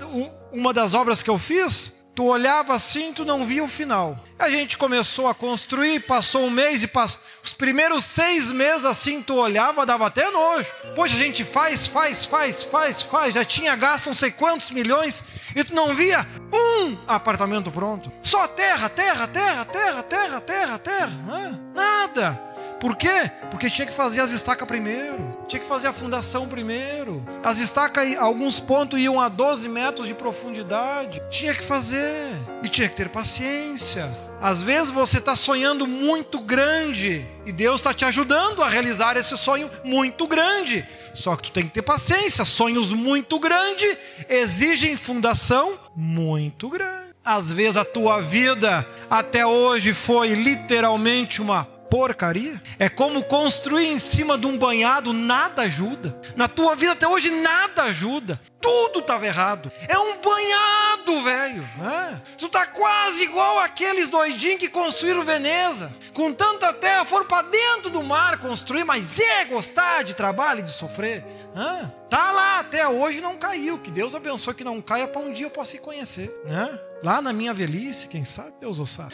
uma 0.52 0.72
das 0.72 0.94
obras 0.94 1.22
que 1.22 1.30
eu 1.30 1.38
fiz. 1.38 1.92
Tu 2.14 2.24
olhava 2.24 2.74
assim, 2.74 3.12
tu 3.12 3.24
não 3.24 3.44
via 3.44 3.64
o 3.64 3.68
final. 3.68 4.16
A 4.38 4.48
gente 4.48 4.78
começou 4.78 5.26
a 5.26 5.34
construir, 5.34 6.00
passou 6.00 6.42
um 6.42 6.50
mês 6.50 6.82
e 6.84 6.86
passou. 6.86 7.20
Os 7.42 7.52
primeiros 7.52 8.04
seis 8.04 8.52
meses 8.52 8.84
assim, 8.84 9.20
tu 9.20 9.34
olhava, 9.34 9.84
dava 9.84 10.06
até 10.06 10.30
nojo. 10.30 10.70
Poxa, 10.94 11.16
a 11.16 11.18
gente 11.18 11.44
faz, 11.44 11.88
faz, 11.88 12.24
faz, 12.24 12.62
faz, 12.62 13.02
faz. 13.02 13.34
Já 13.34 13.44
tinha 13.44 13.74
gasto 13.74 14.06
não 14.06 14.14
sei 14.14 14.30
quantos 14.30 14.70
milhões 14.70 15.24
e 15.56 15.64
tu 15.64 15.74
não 15.74 15.92
via 15.92 16.24
um 16.52 16.96
apartamento 17.06 17.70
pronto. 17.72 18.12
Só 18.22 18.46
terra, 18.46 18.88
terra, 18.88 19.26
terra, 19.26 19.64
terra, 19.64 20.02
terra, 20.04 20.40
terra, 20.40 20.78
terra. 20.78 21.60
Nada. 21.74 22.53
Por 22.80 22.96
quê? 22.96 23.30
Porque 23.50 23.70
tinha 23.70 23.86
que 23.86 23.92
fazer 23.92 24.20
as 24.20 24.32
estacas 24.32 24.66
primeiro, 24.66 25.38
tinha 25.48 25.60
que 25.60 25.66
fazer 25.66 25.88
a 25.88 25.92
fundação 25.92 26.48
primeiro. 26.48 27.24
As 27.42 27.58
estacas, 27.58 28.16
alguns 28.16 28.60
pontos 28.60 28.98
iam 28.98 29.20
a 29.20 29.28
12 29.28 29.68
metros 29.68 30.06
de 30.06 30.14
profundidade, 30.14 31.22
tinha 31.30 31.54
que 31.54 31.62
fazer 31.62 32.30
e 32.62 32.68
tinha 32.68 32.88
que 32.88 32.96
ter 32.96 33.08
paciência. 33.08 34.14
Às 34.40 34.62
vezes 34.62 34.90
você 34.90 35.18
está 35.18 35.34
sonhando 35.34 35.86
muito 35.86 36.40
grande 36.40 37.24
e 37.46 37.52
Deus 37.52 37.80
está 37.80 37.94
te 37.94 38.04
ajudando 38.04 38.62
a 38.62 38.68
realizar 38.68 39.16
esse 39.16 39.34
sonho 39.38 39.70
muito 39.82 40.26
grande. 40.26 40.86
Só 41.14 41.34
que 41.34 41.44
tu 41.44 41.52
tem 41.52 41.64
que 41.64 41.72
ter 41.72 41.82
paciência. 41.82 42.44
Sonhos 42.44 42.92
muito 42.92 43.38
grandes 43.40 43.96
exigem 44.28 44.96
fundação 44.96 45.78
muito 45.96 46.68
grande. 46.68 47.14
Às 47.24 47.50
vezes 47.50 47.78
a 47.78 47.86
tua 47.86 48.20
vida 48.20 48.86
até 49.08 49.46
hoje 49.46 49.94
foi 49.94 50.34
literalmente 50.34 51.40
uma 51.40 51.66
porcaria. 51.94 52.60
É 52.76 52.88
como 52.88 53.22
construir 53.22 53.86
em 53.86 54.00
cima 54.00 54.36
de 54.36 54.48
um 54.48 54.58
banhado, 54.58 55.12
nada 55.12 55.62
ajuda. 55.62 56.20
Na 56.34 56.48
tua 56.48 56.74
vida 56.74 56.90
até 56.90 57.06
hoje 57.06 57.30
nada 57.30 57.84
ajuda. 57.84 58.40
Tudo 58.60 58.98
estava 58.98 59.24
errado. 59.24 59.70
É 59.86 59.96
um 59.96 60.16
banhado, 60.20 61.22
velho. 61.22 61.62
Né? 61.78 62.20
Tu 62.36 62.48
tá 62.48 62.66
quase 62.66 63.22
igual 63.22 63.60
aqueles 63.60 64.10
doidinhos 64.10 64.58
que 64.58 64.68
construíram 64.68 65.22
Veneza. 65.22 65.94
Com 66.12 66.32
tanta 66.32 66.72
terra, 66.72 67.04
foram 67.04 67.26
para 67.26 67.46
dentro 67.46 67.90
do 67.90 68.02
mar 68.02 68.38
construir, 68.38 68.82
mas 68.82 69.20
é 69.20 69.44
gostar 69.44 70.02
de 70.02 70.14
trabalho 70.14 70.60
e 70.60 70.64
de 70.64 70.72
sofrer. 70.72 71.24
Né? 71.54 71.92
Tá 72.14 72.30
lá, 72.30 72.60
até 72.60 72.86
hoje 72.86 73.20
não 73.20 73.36
caiu. 73.36 73.76
Que 73.76 73.90
Deus 73.90 74.14
abençoe 74.14 74.54
que 74.54 74.62
não 74.62 74.80
caia 74.80 75.08
para 75.08 75.20
um 75.20 75.32
dia 75.32 75.46
eu 75.46 75.50
possa 75.50 75.74
ir 75.74 75.80
conhecer. 75.80 76.32
Né? 76.44 76.78
Lá 77.02 77.20
na 77.20 77.32
minha 77.32 77.52
velhice, 77.52 78.06
quem 78.06 78.24
sabe, 78.24 78.52
Deus 78.60 78.78
o 78.78 78.86
sabe. 78.86 79.12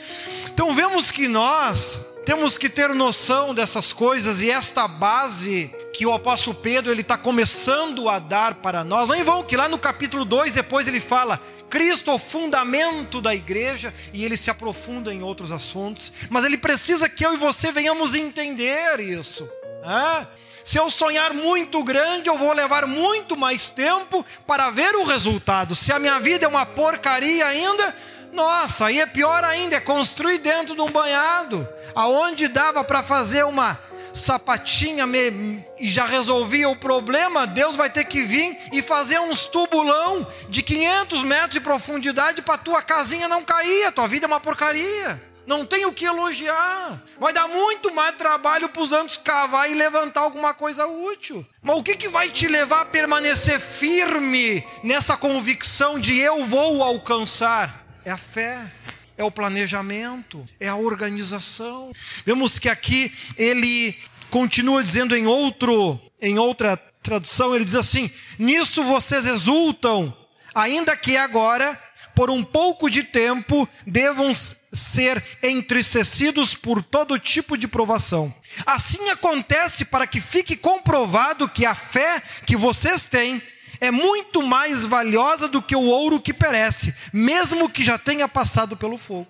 Então 0.53 0.75
vemos 0.75 1.11
que 1.11 1.27
nós 1.27 1.99
temos 2.27 2.59
que 2.59 2.69
ter 2.69 2.91
noção 2.91 3.55
dessas 3.55 3.91
coisas 3.91 4.43
e 4.43 4.51
esta 4.51 4.87
base 4.87 5.75
que 5.95 6.05
o 6.05 6.13
apóstolo 6.13 6.55
Pedro 6.55 6.93
ele 6.93 7.01
está 7.01 7.17
começando 7.17 8.07
a 8.07 8.19
dar 8.19 8.57
para 8.57 8.85
nós. 8.85 9.09
Não 9.09 9.15
em 9.15 9.23
vão 9.23 9.43
que 9.43 9.57
lá 9.57 9.67
no 9.67 9.79
capítulo 9.79 10.23
2 10.27 10.53
depois 10.53 10.87
ele 10.87 11.01
fala 11.01 11.41
Cristo 11.71 12.11
é 12.11 12.15
o 12.15 12.19
fundamento 12.19 13.23
da 13.23 13.35
igreja 13.35 13.95
e 14.13 14.27
ele 14.27 14.37
se 14.37 14.51
aprofunda 14.51 15.11
em 15.11 15.23
outros 15.23 15.51
assuntos. 15.51 16.13
Mas 16.29 16.45
ele 16.45 16.59
precisa 16.59 17.09
que 17.09 17.25
eu 17.25 17.33
e 17.33 17.39
você 17.39 17.73
venhamos 17.73 18.15
entender 18.15 19.01
isso. 19.01 19.49
Ah? 19.83 20.27
Se 20.65 20.79
eu 20.79 20.91
sonhar 20.91 21.33
muito 21.33 21.83
grande, 21.83 22.29
eu 22.29 22.37
vou 22.37 22.53
levar 22.53 22.87
muito 22.87 23.37
mais 23.37 23.71
tempo 23.71 24.25
para 24.47 24.71
ver 24.71 24.95
o 24.95 25.05
resultado. 25.05 25.75
Se 25.75 25.93
a 25.93 25.99
minha 25.99 26.19
vida 26.21 26.45
é 26.45 26.49
uma 26.49 26.67
porcaria 26.67 27.47
ainda, 27.47 27.95
nossa, 28.33 28.87
aí 28.87 29.01
é 29.01 29.07
pior 29.07 29.45
ainda, 29.45 29.77
é 29.77 29.81
construir 29.81 30.39
dentro 30.39 30.75
de 30.75 30.81
um 30.81 30.91
banhado, 30.91 31.69
aonde 31.95 32.49
dava 32.49 32.85
para 32.85 33.03
fazer 33.03 33.45
uma 33.45 33.79
sapatinha 34.13 35.07
me, 35.07 35.65
e 35.79 35.89
já 35.89 36.07
resolvia 36.07 36.69
o 36.69 36.77
problema, 36.77 37.47
Deus 37.47 37.77
vai 37.77 37.89
ter 37.89 38.05
que 38.05 38.23
vir 38.23 38.59
e 38.73 38.83
fazer 38.83 39.21
uns 39.21 39.47
tubulão 39.47 40.27
de 40.49 40.63
500 40.63 41.23
metros 41.23 41.51
de 41.51 41.61
profundidade 41.61 42.43
para 42.43 42.59
tua 42.59 42.83
casinha 42.83 43.29
não 43.29 43.45
cair, 43.45 43.85
a 43.85 43.93
tua 43.93 44.09
vida 44.09 44.27
é 44.27 44.29
uma 44.29 44.41
porcaria. 44.41 45.30
Não 45.51 45.67
tem 45.67 45.85
o 45.85 45.93
que 45.93 46.05
elogiar. 46.05 47.03
Vai 47.19 47.33
dar 47.33 47.49
muito 47.49 47.93
mais 47.93 48.15
trabalho 48.15 48.69
para 48.69 48.83
os 48.83 48.93
anjos 48.93 49.17
cavar 49.17 49.69
e 49.69 49.75
levantar 49.75 50.21
alguma 50.21 50.55
coisa 50.55 50.87
útil. 50.87 51.45
Mas 51.61 51.77
o 51.77 51.83
que, 51.83 51.97
que 51.97 52.09
vai 52.09 52.31
te 52.31 52.47
levar 52.47 52.83
a 52.83 52.85
permanecer 52.87 53.61
firme 53.61 54.65
nessa 54.83 55.17
convicção 55.17 55.99
de 55.99 56.17
eu 56.17 56.47
vou 56.47 56.83
alcançar? 56.83 57.81
é 58.05 58.11
a 58.11 58.17
fé, 58.17 58.71
é 59.17 59.25
o 59.25 59.31
planejamento, 59.31 60.49
é 60.59 60.69
a 60.69 60.77
organização. 60.77 61.93
Vemos 62.25 62.59
que 62.59 62.69
aqui 62.69 63.13
ele 63.37 63.97
continua 64.31 64.83
dizendo 64.83 65.17
em 65.17 65.27
outro, 65.27 66.01
em 66.21 66.39
outra 66.39 66.77
tradução, 67.03 67.55
ele 67.55 67.65
diz 67.65 67.75
assim: 67.75 68.11
"Nisso 68.39 68.83
vocês 68.85 69.27
exultam, 69.27 70.17
ainda 70.55 70.97
que 70.97 71.17
agora 71.17 71.81
por 72.21 72.29
um 72.29 72.45
pouco 72.45 72.91
de 72.91 73.03
tempo 73.03 73.67
devam 73.87 74.31
ser 74.35 75.25
entristecidos 75.43 76.55
por 76.55 76.83
todo 76.83 77.19
tipo 77.19 77.57
de 77.57 77.67
provação. 77.67 78.31
Assim 78.67 79.09
acontece 79.09 79.87
para 79.87 80.07
que 80.07 80.21
fique 80.21 80.55
comprovado 80.55 81.49
que 81.49 81.65
a 81.65 81.75
fé 81.75 82.23
que 82.45 82.55
vocês 82.59 83.07
têm 83.07 83.41
é 83.81 83.91
muito 83.91 84.43
mais 84.43 84.85
valiosa 84.85 85.49
do 85.49 85.63
que 85.63 85.75
o 85.75 85.87
ouro 85.87 86.21
que 86.21 86.35
perece, 86.35 86.95
mesmo 87.11 87.71
que 87.71 87.83
já 87.83 87.97
tenha 87.97 88.29
passado 88.29 88.77
pelo 88.77 88.99
fogo. 88.99 89.29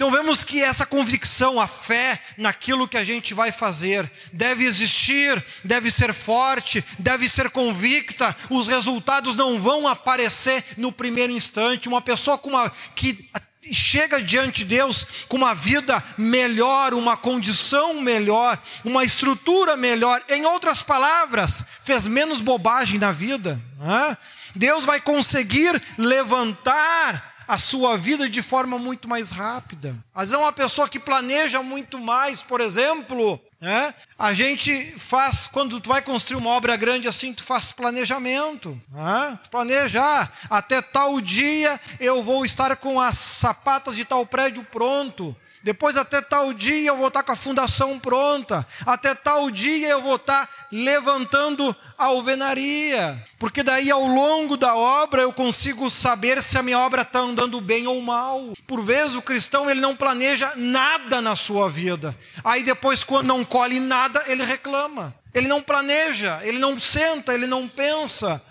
Então 0.00 0.10
vemos 0.10 0.42
que 0.42 0.62
essa 0.62 0.86
convicção, 0.86 1.60
a 1.60 1.66
fé 1.66 2.18
naquilo 2.38 2.88
que 2.88 2.96
a 2.96 3.04
gente 3.04 3.34
vai 3.34 3.52
fazer, 3.52 4.10
deve 4.32 4.64
existir, 4.64 5.44
deve 5.62 5.90
ser 5.90 6.14
forte, 6.14 6.82
deve 6.98 7.28
ser 7.28 7.50
convicta. 7.50 8.34
Os 8.48 8.66
resultados 8.66 9.36
não 9.36 9.58
vão 9.58 9.86
aparecer 9.86 10.64
no 10.78 10.90
primeiro 10.90 11.34
instante. 11.34 11.86
Uma 11.86 12.00
pessoa 12.00 12.38
com 12.38 12.48
uma, 12.48 12.72
que 12.96 13.28
chega 13.70 14.22
diante 14.22 14.64
de 14.64 14.76
Deus 14.76 15.04
com 15.28 15.36
uma 15.36 15.54
vida 15.54 16.02
melhor, 16.16 16.94
uma 16.94 17.14
condição 17.14 18.00
melhor, 18.00 18.58
uma 18.82 19.04
estrutura 19.04 19.76
melhor. 19.76 20.24
Em 20.30 20.46
outras 20.46 20.82
palavras, 20.82 21.62
fez 21.82 22.06
menos 22.06 22.40
bobagem 22.40 22.98
na 22.98 23.12
vida. 23.12 23.60
Né? 23.78 24.16
Deus 24.56 24.86
vai 24.86 24.98
conseguir 24.98 25.78
levantar 25.98 27.29
a 27.50 27.58
sua 27.58 27.96
vida 27.96 28.30
de 28.30 28.40
forma 28.42 28.78
muito 28.78 29.08
mais 29.08 29.30
rápida. 29.30 29.96
Às 30.14 30.30
vezes, 30.30 30.40
uma 30.40 30.52
pessoa 30.52 30.88
que 30.88 31.00
planeja 31.00 31.60
muito 31.60 31.98
mais, 31.98 32.44
por 32.44 32.60
exemplo, 32.60 33.40
É? 33.62 33.92
A 34.18 34.32
gente 34.32 34.94
faz, 34.96 35.46
quando 35.46 35.78
tu 35.80 35.90
vai 35.90 36.00
construir 36.00 36.38
uma 36.38 36.48
obra 36.50 36.76
grande 36.76 37.06
assim, 37.06 37.34
tu 37.34 37.42
faz 37.42 37.72
planejamento. 37.72 38.80
É? 38.94 39.36
Tu 39.36 39.50
planejar, 39.50 40.32
até 40.48 40.80
tal 40.80 41.20
dia 41.20 41.78
eu 41.98 42.22
vou 42.22 42.42
estar 42.46 42.74
com 42.76 42.98
as 42.98 43.18
sapatas 43.18 43.96
de 43.96 44.04
tal 44.04 44.24
prédio 44.24 44.64
pronto. 44.64 45.36
Depois, 45.62 45.96
até 45.96 46.22
tal 46.22 46.54
dia, 46.54 46.88
eu 46.88 46.96
vou 46.96 47.08
estar 47.08 47.22
com 47.22 47.32
a 47.32 47.36
fundação 47.36 47.98
pronta. 47.98 48.66
Até 48.86 49.14
tal 49.14 49.50
dia, 49.50 49.88
eu 49.88 50.00
vou 50.00 50.16
estar 50.16 50.48
levantando 50.72 51.76
a 51.98 52.06
alvenaria. 52.06 53.22
Porque 53.38 53.62
daí, 53.62 53.90
ao 53.90 54.06
longo 54.06 54.56
da 54.56 54.74
obra, 54.74 55.20
eu 55.22 55.32
consigo 55.32 55.90
saber 55.90 56.42
se 56.42 56.56
a 56.56 56.62
minha 56.62 56.78
obra 56.78 57.02
está 57.02 57.18
andando 57.18 57.60
bem 57.60 57.86
ou 57.86 58.00
mal. 58.00 58.54
Por 58.66 58.80
vezes, 58.80 59.14
o 59.14 59.22
cristão 59.22 59.68
ele 59.68 59.80
não 59.80 59.94
planeja 59.94 60.52
nada 60.56 61.20
na 61.20 61.36
sua 61.36 61.68
vida. 61.68 62.16
Aí, 62.42 62.62
depois, 62.62 63.04
quando 63.04 63.26
não 63.26 63.44
colhe 63.44 63.80
nada, 63.80 64.24
ele 64.26 64.42
reclama. 64.42 65.14
Ele 65.34 65.46
não 65.46 65.62
planeja, 65.62 66.40
ele 66.42 66.58
não 66.58 66.80
senta, 66.80 67.34
ele 67.34 67.46
não 67.46 67.68
pensa. 67.68 68.42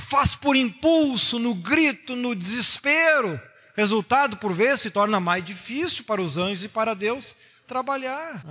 Faz 0.00 0.34
por 0.34 0.56
impulso, 0.56 1.38
no 1.38 1.54
grito, 1.54 2.16
no 2.16 2.34
desespero. 2.34 3.40
Resultado, 3.78 4.38
por 4.38 4.52
vezes, 4.52 4.80
se 4.80 4.90
torna 4.90 5.20
mais 5.20 5.44
difícil 5.44 6.02
para 6.02 6.20
os 6.20 6.36
anjos 6.36 6.64
e 6.64 6.68
para 6.68 6.94
Deus 6.94 7.36
trabalhar. 7.64 8.42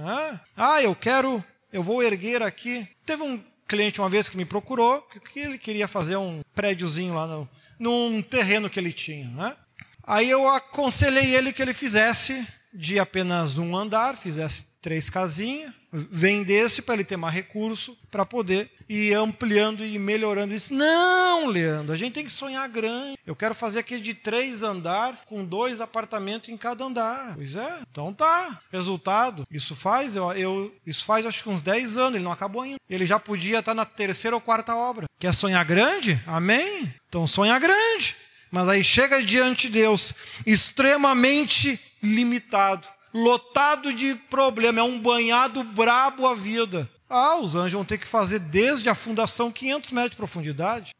Ah, 0.55 0.81
eu 0.81 0.95
quero, 0.95 1.43
eu 1.69 1.83
vou 1.83 2.01
erguer 2.01 2.41
aqui. 2.41 2.87
Teve 3.05 3.23
um 3.23 3.43
cliente 3.67 3.99
uma 3.99 4.07
vez 4.07 4.29
que 4.29 4.37
me 4.37 4.45
procurou, 4.45 5.01
que 5.01 5.39
ele 5.41 5.57
queria 5.57 5.85
fazer 5.85 6.15
um 6.15 6.41
prédiozinho 6.55 7.13
lá 7.13 7.27
no, 7.27 7.49
num 7.77 8.21
terreno 8.21 8.69
que 8.69 8.79
ele 8.79 8.93
tinha. 8.93 9.27
Né? 9.31 9.53
Aí 10.01 10.29
eu 10.29 10.47
aconselhei 10.47 11.35
ele 11.35 11.51
que 11.51 11.61
ele 11.61 11.73
fizesse 11.73 12.47
de 12.73 12.97
apenas 12.97 13.57
um 13.57 13.75
andar, 13.75 14.15
fizesse 14.15 14.66
três 14.81 15.09
casinhas, 15.09 15.71
vendesse 15.91 16.81
para 16.81 16.95
ele 16.95 17.03
ter 17.03 17.17
mais 17.17 17.33
recurso 17.33 17.97
para 18.11 18.25
poder 18.25 18.69
ir 18.87 19.13
ampliando 19.13 19.85
e 19.85 19.97
melhorando 19.97 20.53
isso. 20.53 20.73
Não, 20.73 21.47
Leandro, 21.47 21.93
a 21.93 21.97
gente 21.97 22.13
tem 22.13 22.25
que 22.25 22.31
sonhar 22.31 22.67
grande. 22.69 23.17
Eu 23.25 23.35
quero 23.35 23.55
fazer 23.55 23.79
aqui 23.79 23.99
de 23.99 24.13
três 24.13 24.63
andar 24.63 25.23
com 25.25 25.45
dois 25.45 25.81
apartamentos 25.81 26.49
em 26.49 26.57
cada 26.57 26.83
andar. 26.83 27.35
Pois 27.35 27.55
é, 27.55 27.79
então 27.89 28.13
tá. 28.13 28.59
Resultado, 28.71 29.45
isso 29.51 29.75
faz, 29.75 30.15
eu, 30.15 30.31
eu 30.33 30.75
isso 30.85 31.03
faz 31.05 31.25
acho 31.25 31.43
que 31.43 31.49
uns 31.49 31.61
10 31.61 31.97
anos, 31.97 32.15
ele 32.15 32.23
não 32.23 32.31
acabou 32.31 32.61
ainda. 32.61 32.79
Ele 32.89 33.05
já 33.05 33.19
podia 33.19 33.59
estar 33.59 33.73
na 33.73 33.85
terceira 33.85 34.35
ou 34.35 34.41
quarta 34.41 34.75
obra. 34.75 35.07
Quer 35.19 35.33
sonhar 35.33 35.63
grande? 35.65 36.21
Amém? 36.25 36.93
Então 37.07 37.25
sonha 37.25 37.57
grande. 37.59 38.15
Mas 38.51 38.69
aí 38.69 38.83
chega 38.83 39.21
diante 39.21 39.67
de 39.67 39.73
Deus 39.73 40.13
extremamente 40.45 41.79
limitado 42.01 42.87
lotado 43.17 43.93
de 43.93 44.15
problema, 44.15 44.80
é 44.80 44.84
um 44.84 44.99
banhado 44.99 45.63
brabo 45.63 46.27
a 46.27 46.36
vida. 46.36 46.89
Ah, 47.10 47.38
os 47.38 47.56
anjos 47.56 47.73
vão 47.73 47.86
ter 47.86 47.97
que 47.97 48.08
fazer 48.08 48.39
desde 48.39 48.89
a 48.89 48.95
fundação 48.95 49.51
500 49.51 49.91
metros 49.91 50.12
de 50.12 50.17
profundidade. 50.17 50.95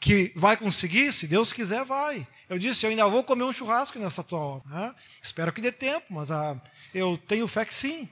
Que 0.00 0.32
vai 0.36 0.56
conseguir? 0.56 1.12
Se 1.12 1.26
Deus 1.26 1.52
quiser, 1.52 1.84
vai. 1.84 2.26
Eu 2.48 2.58
disse, 2.58 2.86
eu 2.86 2.90
ainda 2.90 3.06
vou 3.06 3.24
comer 3.24 3.44
um 3.44 3.52
churrasco 3.52 3.98
nessa 3.98 4.22
tua. 4.22 4.62
Né? 4.66 4.94
Espero 5.22 5.52
que 5.52 5.60
dê 5.60 5.72
tempo, 5.72 6.06
mas 6.10 6.30
ah, 6.30 6.56
eu 6.94 7.18
tenho 7.26 7.48
fé 7.48 7.64
que 7.64 7.74
sim. 7.74 8.08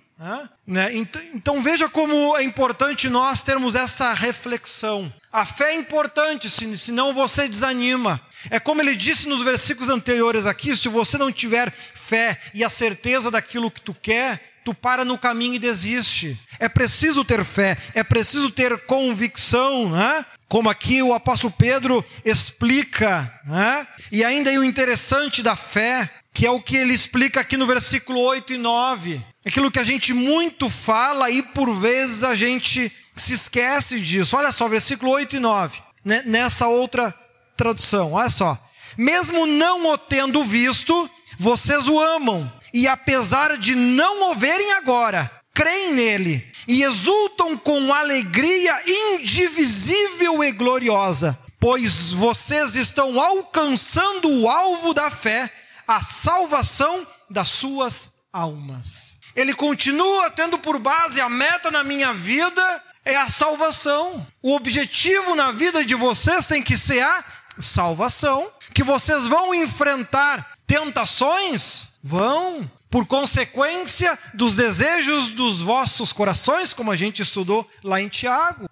Né? 0.66 0.90
Então, 0.94 1.22
então, 1.34 1.62
veja 1.62 1.88
como 1.88 2.36
é 2.36 2.42
importante 2.42 3.08
nós 3.08 3.42
termos 3.42 3.74
essa 3.74 4.14
reflexão. 4.14 5.12
A 5.30 5.44
fé 5.44 5.72
é 5.72 5.74
importante, 5.74 6.48
senão 6.78 7.12
você 7.12 7.46
desanima. 7.48 8.20
É 8.50 8.58
como 8.58 8.80
ele 8.80 8.96
disse 8.96 9.28
nos 9.28 9.42
versículos 9.42 9.90
anteriores 9.90 10.46
aqui: 10.46 10.74
se 10.74 10.88
você 10.88 11.18
não 11.18 11.30
tiver 11.30 11.70
fé 11.70 12.40
e 12.54 12.64
a 12.64 12.70
certeza 12.70 13.30
daquilo 13.30 13.70
que 13.70 13.80
tu 13.80 13.94
quer, 13.94 14.56
tu 14.64 14.74
para 14.74 15.04
no 15.04 15.18
caminho 15.18 15.54
e 15.54 15.58
desiste. 15.58 16.36
É 16.58 16.68
preciso 16.68 17.24
ter 17.24 17.44
fé, 17.44 17.76
é 17.94 18.02
preciso 18.02 18.50
ter 18.50 18.78
convicção, 18.86 19.90
né? 19.90 20.24
como 20.48 20.70
aqui 20.70 21.02
o 21.02 21.14
apóstolo 21.14 21.52
Pedro 21.56 22.04
explica. 22.24 23.32
Né? 23.44 23.86
E 24.10 24.24
ainda 24.24 24.50
aí 24.50 24.58
o 24.58 24.64
interessante 24.64 25.42
da 25.42 25.54
fé, 25.54 26.10
que 26.32 26.46
é 26.46 26.50
o 26.50 26.60
que 26.60 26.76
ele 26.76 26.92
explica 26.92 27.40
aqui 27.40 27.56
no 27.56 27.66
versículo 27.66 28.20
8 28.20 28.54
e 28.54 28.58
9. 28.58 29.24
Aquilo 29.46 29.70
que 29.70 29.78
a 29.78 29.84
gente 29.84 30.12
muito 30.12 30.68
fala 30.68 31.30
e 31.30 31.40
por 31.40 31.72
vezes 31.72 32.24
a 32.24 32.34
gente 32.34 32.90
se 33.14 33.34
esquece 33.34 34.00
disso. 34.00 34.36
Olha 34.36 34.50
só, 34.50 34.66
versículo 34.66 35.12
8 35.12 35.36
e 35.36 35.38
9, 35.38 35.80
né? 36.04 36.22
nessa 36.26 36.66
outra 36.66 37.14
tradução, 37.56 38.14
olha 38.14 38.28
só. 38.28 38.58
Mesmo 38.98 39.46
não 39.46 39.86
o 39.92 39.96
tendo 39.96 40.42
visto, 40.42 41.08
vocês 41.38 41.86
o 41.86 42.00
amam, 42.00 42.52
e 42.74 42.88
apesar 42.88 43.56
de 43.56 43.76
não 43.76 44.32
o 44.32 44.34
verem 44.34 44.72
agora, 44.72 45.30
creem 45.54 45.92
nele 45.92 46.52
e 46.66 46.82
exultam 46.82 47.56
com 47.56 47.92
alegria 47.92 48.82
indivisível 48.84 50.42
e 50.42 50.50
gloriosa, 50.50 51.38
pois 51.60 52.10
vocês 52.10 52.74
estão 52.74 53.20
alcançando 53.20 54.28
o 54.28 54.48
alvo 54.48 54.92
da 54.92 55.08
fé, 55.08 55.52
a 55.86 56.02
salvação 56.02 57.06
das 57.30 57.50
suas 57.50 58.10
almas. 58.32 59.15
Ele 59.36 59.52
continua 59.52 60.30
tendo 60.30 60.58
por 60.58 60.78
base 60.78 61.20
a 61.20 61.28
meta 61.28 61.70
na 61.70 61.84
minha 61.84 62.14
vida 62.14 62.82
é 63.04 63.14
a 63.14 63.28
salvação. 63.28 64.26
O 64.42 64.54
objetivo 64.54 65.36
na 65.36 65.52
vida 65.52 65.84
de 65.84 65.94
vocês 65.94 66.46
tem 66.46 66.62
que 66.62 66.76
ser 66.76 67.02
a 67.02 67.24
salvação. 67.58 68.50
Que 68.74 68.82
vocês 68.82 69.26
vão 69.26 69.54
enfrentar 69.54 70.56
tentações? 70.66 71.86
Vão. 72.02 72.68
Por 72.90 73.06
consequência 73.06 74.18
dos 74.32 74.56
desejos 74.56 75.28
dos 75.28 75.60
vossos 75.60 76.12
corações, 76.12 76.72
como 76.72 76.90
a 76.90 76.96
gente 76.96 77.20
estudou 77.20 77.68
lá 77.84 78.00
em 78.00 78.08
Tiago. 78.08 78.68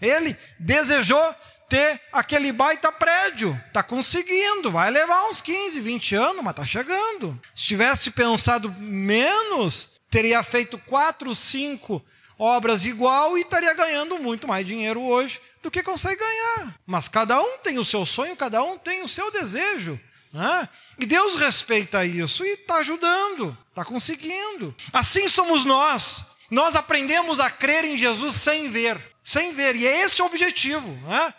Ele 0.00 0.36
desejou 0.58 1.34
ter 1.68 2.00
aquele 2.12 2.52
baita 2.52 2.90
prédio. 2.92 3.60
Está 3.68 3.82
conseguindo, 3.82 4.70
vai 4.70 4.90
levar 4.90 5.28
uns 5.28 5.40
15, 5.40 5.80
20 5.80 6.14
anos, 6.14 6.42
mas 6.42 6.52
está 6.52 6.64
chegando. 6.64 7.40
Se 7.54 7.64
tivesse 7.64 8.10
pensado 8.10 8.72
menos, 8.78 9.90
teria 10.10 10.42
feito 10.42 10.78
quatro, 10.78 11.34
cinco 11.34 12.04
obras 12.38 12.84
igual 12.84 13.36
e 13.36 13.40
estaria 13.40 13.72
ganhando 13.72 14.18
muito 14.18 14.46
mais 14.46 14.66
dinheiro 14.66 15.00
hoje 15.00 15.40
do 15.62 15.70
que 15.70 15.82
consegue 15.82 16.20
ganhar. 16.20 16.74
Mas 16.86 17.08
cada 17.08 17.40
um 17.40 17.58
tem 17.58 17.78
o 17.78 17.84
seu 17.84 18.04
sonho, 18.04 18.36
cada 18.36 18.62
um 18.62 18.78
tem 18.78 19.02
o 19.02 19.08
seu 19.08 19.30
desejo. 19.30 19.98
Né? 20.32 20.68
E 20.98 21.06
Deus 21.06 21.36
respeita 21.36 22.04
isso 22.04 22.44
e 22.44 22.50
está 22.50 22.76
ajudando, 22.76 23.56
está 23.70 23.84
conseguindo. 23.84 24.74
Assim 24.92 25.28
somos 25.28 25.64
nós. 25.64 26.24
Nós 26.50 26.76
aprendemos 26.76 27.40
a 27.40 27.50
crer 27.50 27.84
em 27.84 27.96
Jesus 27.96 28.34
sem 28.34 28.68
ver, 28.68 29.00
sem 29.22 29.52
ver, 29.52 29.74
e 29.74 29.86
é 29.86 30.02
esse 30.02 30.22
o 30.22 30.26
objetivo. 30.26 30.92
Né? 31.08 31.34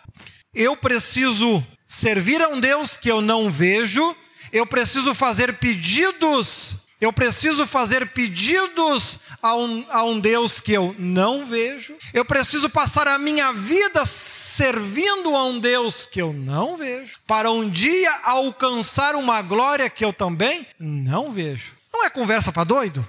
Eu 0.58 0.76
preciso 0.76 1.64
servir 1.86 2.42
a 2.42 2.48
um 2.48 2.58
Deus 2.58 2.96
que 2.96 3.08
eu 3.08 3.20
não 3.20 3.48
vejo, 3.48 4.16
eu 4.52 4.66
preciso 4.66 5.14
fazer 5.14 5.54
pedidos, 5.54 6.74
eu 7.00 7.12
preciso 7.12 7.64
fazer 7.64 8.08
pedidos 8.08 9.20
a 9.40 9.54
um, 9.54 9.86
a 9.88 10.02
um 10.02 10.18
Deus 10.18 10.58
que 10.58 10.72
eu 10.72 10.96
não 10.98 11.46
vejo, 11.46 11.94
eu 12.12 12.24
preciso 12.24 12.68
passar 12.68 13.06
a 13.06 13.20
minha 13.20 13.52
vida 13.52 14.04
servindo 14.04 15.36
a 15.36 15.44
um 15.44 15.60
Deus 15.60 16.06
que 16.06 16.20
eu 16.20 16.32
não 16.32 16.76
vejo, 16.76 17.20
para 17.24 17.52
um 17.52 17.70
dia 17.70 18.12
alcançar 18.24 19.14
uma 19.14 19.40
glória 19.40 19.88
que 19.88 20.04
eu 20.04 20.12
também 20.12 20.66
não 20.76 21.30
vejo. 21.30 21.72
Não 21.92 22.04
é 22.04 22.10
conversa 22.10 22.50
para 22.50 22.64
doido? 22.64 23.08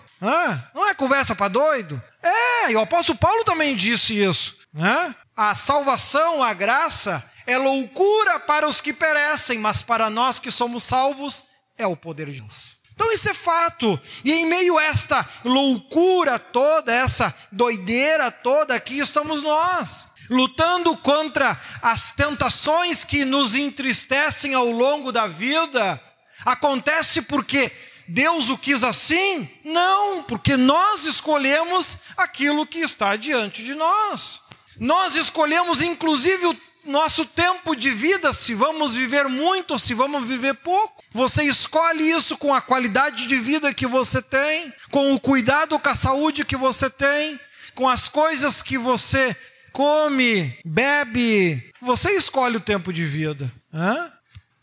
Não 0.76 0.88
é 0.88 0.94
conversa 0.94 1.34
para 1.34 1.48
doido? 1.48 2.00
É, 2.22 2.72
e 2.72 2.76
o 2.76 2.80
apóstolo 2.80 3.18
Paulo 3.18 3.44
também 3.44 3.76
disse 3.76 4.14
isso. 4.22 4.56
Né? 4.72 5.16
A 5.36 5.56
salvação, 5.56 6.44
a 6.44 6.54
graça, 6.54 7.24
é 7.50 7.58
loucura 7.58 8.40
para 8.40 8.68
os 8.68 8.80
que 8.80 8.94
perecem, 8.94 9.58
mas 9.58 9.82
para 9.82 10.08
nós 10.08 10.38
que 10.38 10.52
somos 10.52 10.84
salvos, 10.84 11.44
é 11.76 11.88
o 11.88 11.98
poder 11.98 12.30
de 12.30 12.42
Deus. 12.42 12.78
Então 12.94 13.12
isso 13.12 13.28
é 13.28 13.34
fato. 13.34 14.00
E 14.24 14.32
em 14.32 14.46
meio 14.46 14.78
a 14.78 14.84
esta 14.84 15.28
loucura 15.44 16.38
toda, 16.38 16.94
essa 16.94 17.36
doideira 17.52 18.30
toda, 18.30 18.76
aqui 18.76 19.00
estamos 19.00 19.42
nós, 19.42 20.08
lutando 20.30 20.96
contra 20.98 21.60
as 21.82 22.12
tentações 22.12 23.04
que 23.04 23.26
nos 23.26 23.56
entristecem 23.56 24.54
ao 24.54 24.70
longo 24.70 25.12
da 25.12 25.26
vida. 25.26 26.00
Acontece 26.46 27.20
porque 27.20 27.72
Deus 28.08 28.50
o 28.50 28.60
quis 28.60 28.84
assim? 28.84 29.50
Não, 29.64 30.22
porque 30.22 30.56
nós 30.56 31.04
escolhemos 31.04 31.98
aquilo 32.16 32.68
que 32.68 32.78
está 32.78 33.16
diante 33.16 33.64
de 33.64 33.74
nós. 33.74 34.40
Nós 34.80 35.16
escolhemos 35.16 35.82
inclusive 35.82 36.46
o 36.46 36.69
nosso 36.90 37.26
tempo 37.26 37.76
de 37.76 37.92
vida, 37.92 38.34
se 38.34 38.54
vamos 38.54 38.94
viver 38.94 39.28
muito 39.28 39.72
ou 39.72 39.80
se 39.80 39.94
vamos 39.94 40.28
viver 40.28 40.56
pouco. 40.56 41.04
Você 41.12 41.44
escolhe 41.44 42.04
isso 42.10 42.38
com 42.38 42.54
a 42.54 42.62
qualidade 42.62 43.28
de 43.28 43.36
vida 43.38 43.74
que 43.74 43.88
você 43.88 44.22
tem, 44.22 44.74
com 44.92 45.14
o 45.14 45.20
cuidado 45.20 45.80
com 45.80 45.90
a 45.90 45.96
saúde 45.96 46.44
que 46.44 46.58
você 46.58 46.90
tem, 46.90 47.40
com 47.76 47.88
as 47.88 48.10
coisas 48.10 48.62
que 48.62 48.78
você 48.78 49.36
come, 49.72 50.58
bebe. 50.66 51.72
Você 51.82 52.12
escolhe 52.12 52.58
o 52.58 52.62
tempo 52.62 52.92
de 52.92 53.06
vida. 53.06 53.52
Hã? 53.74 54.12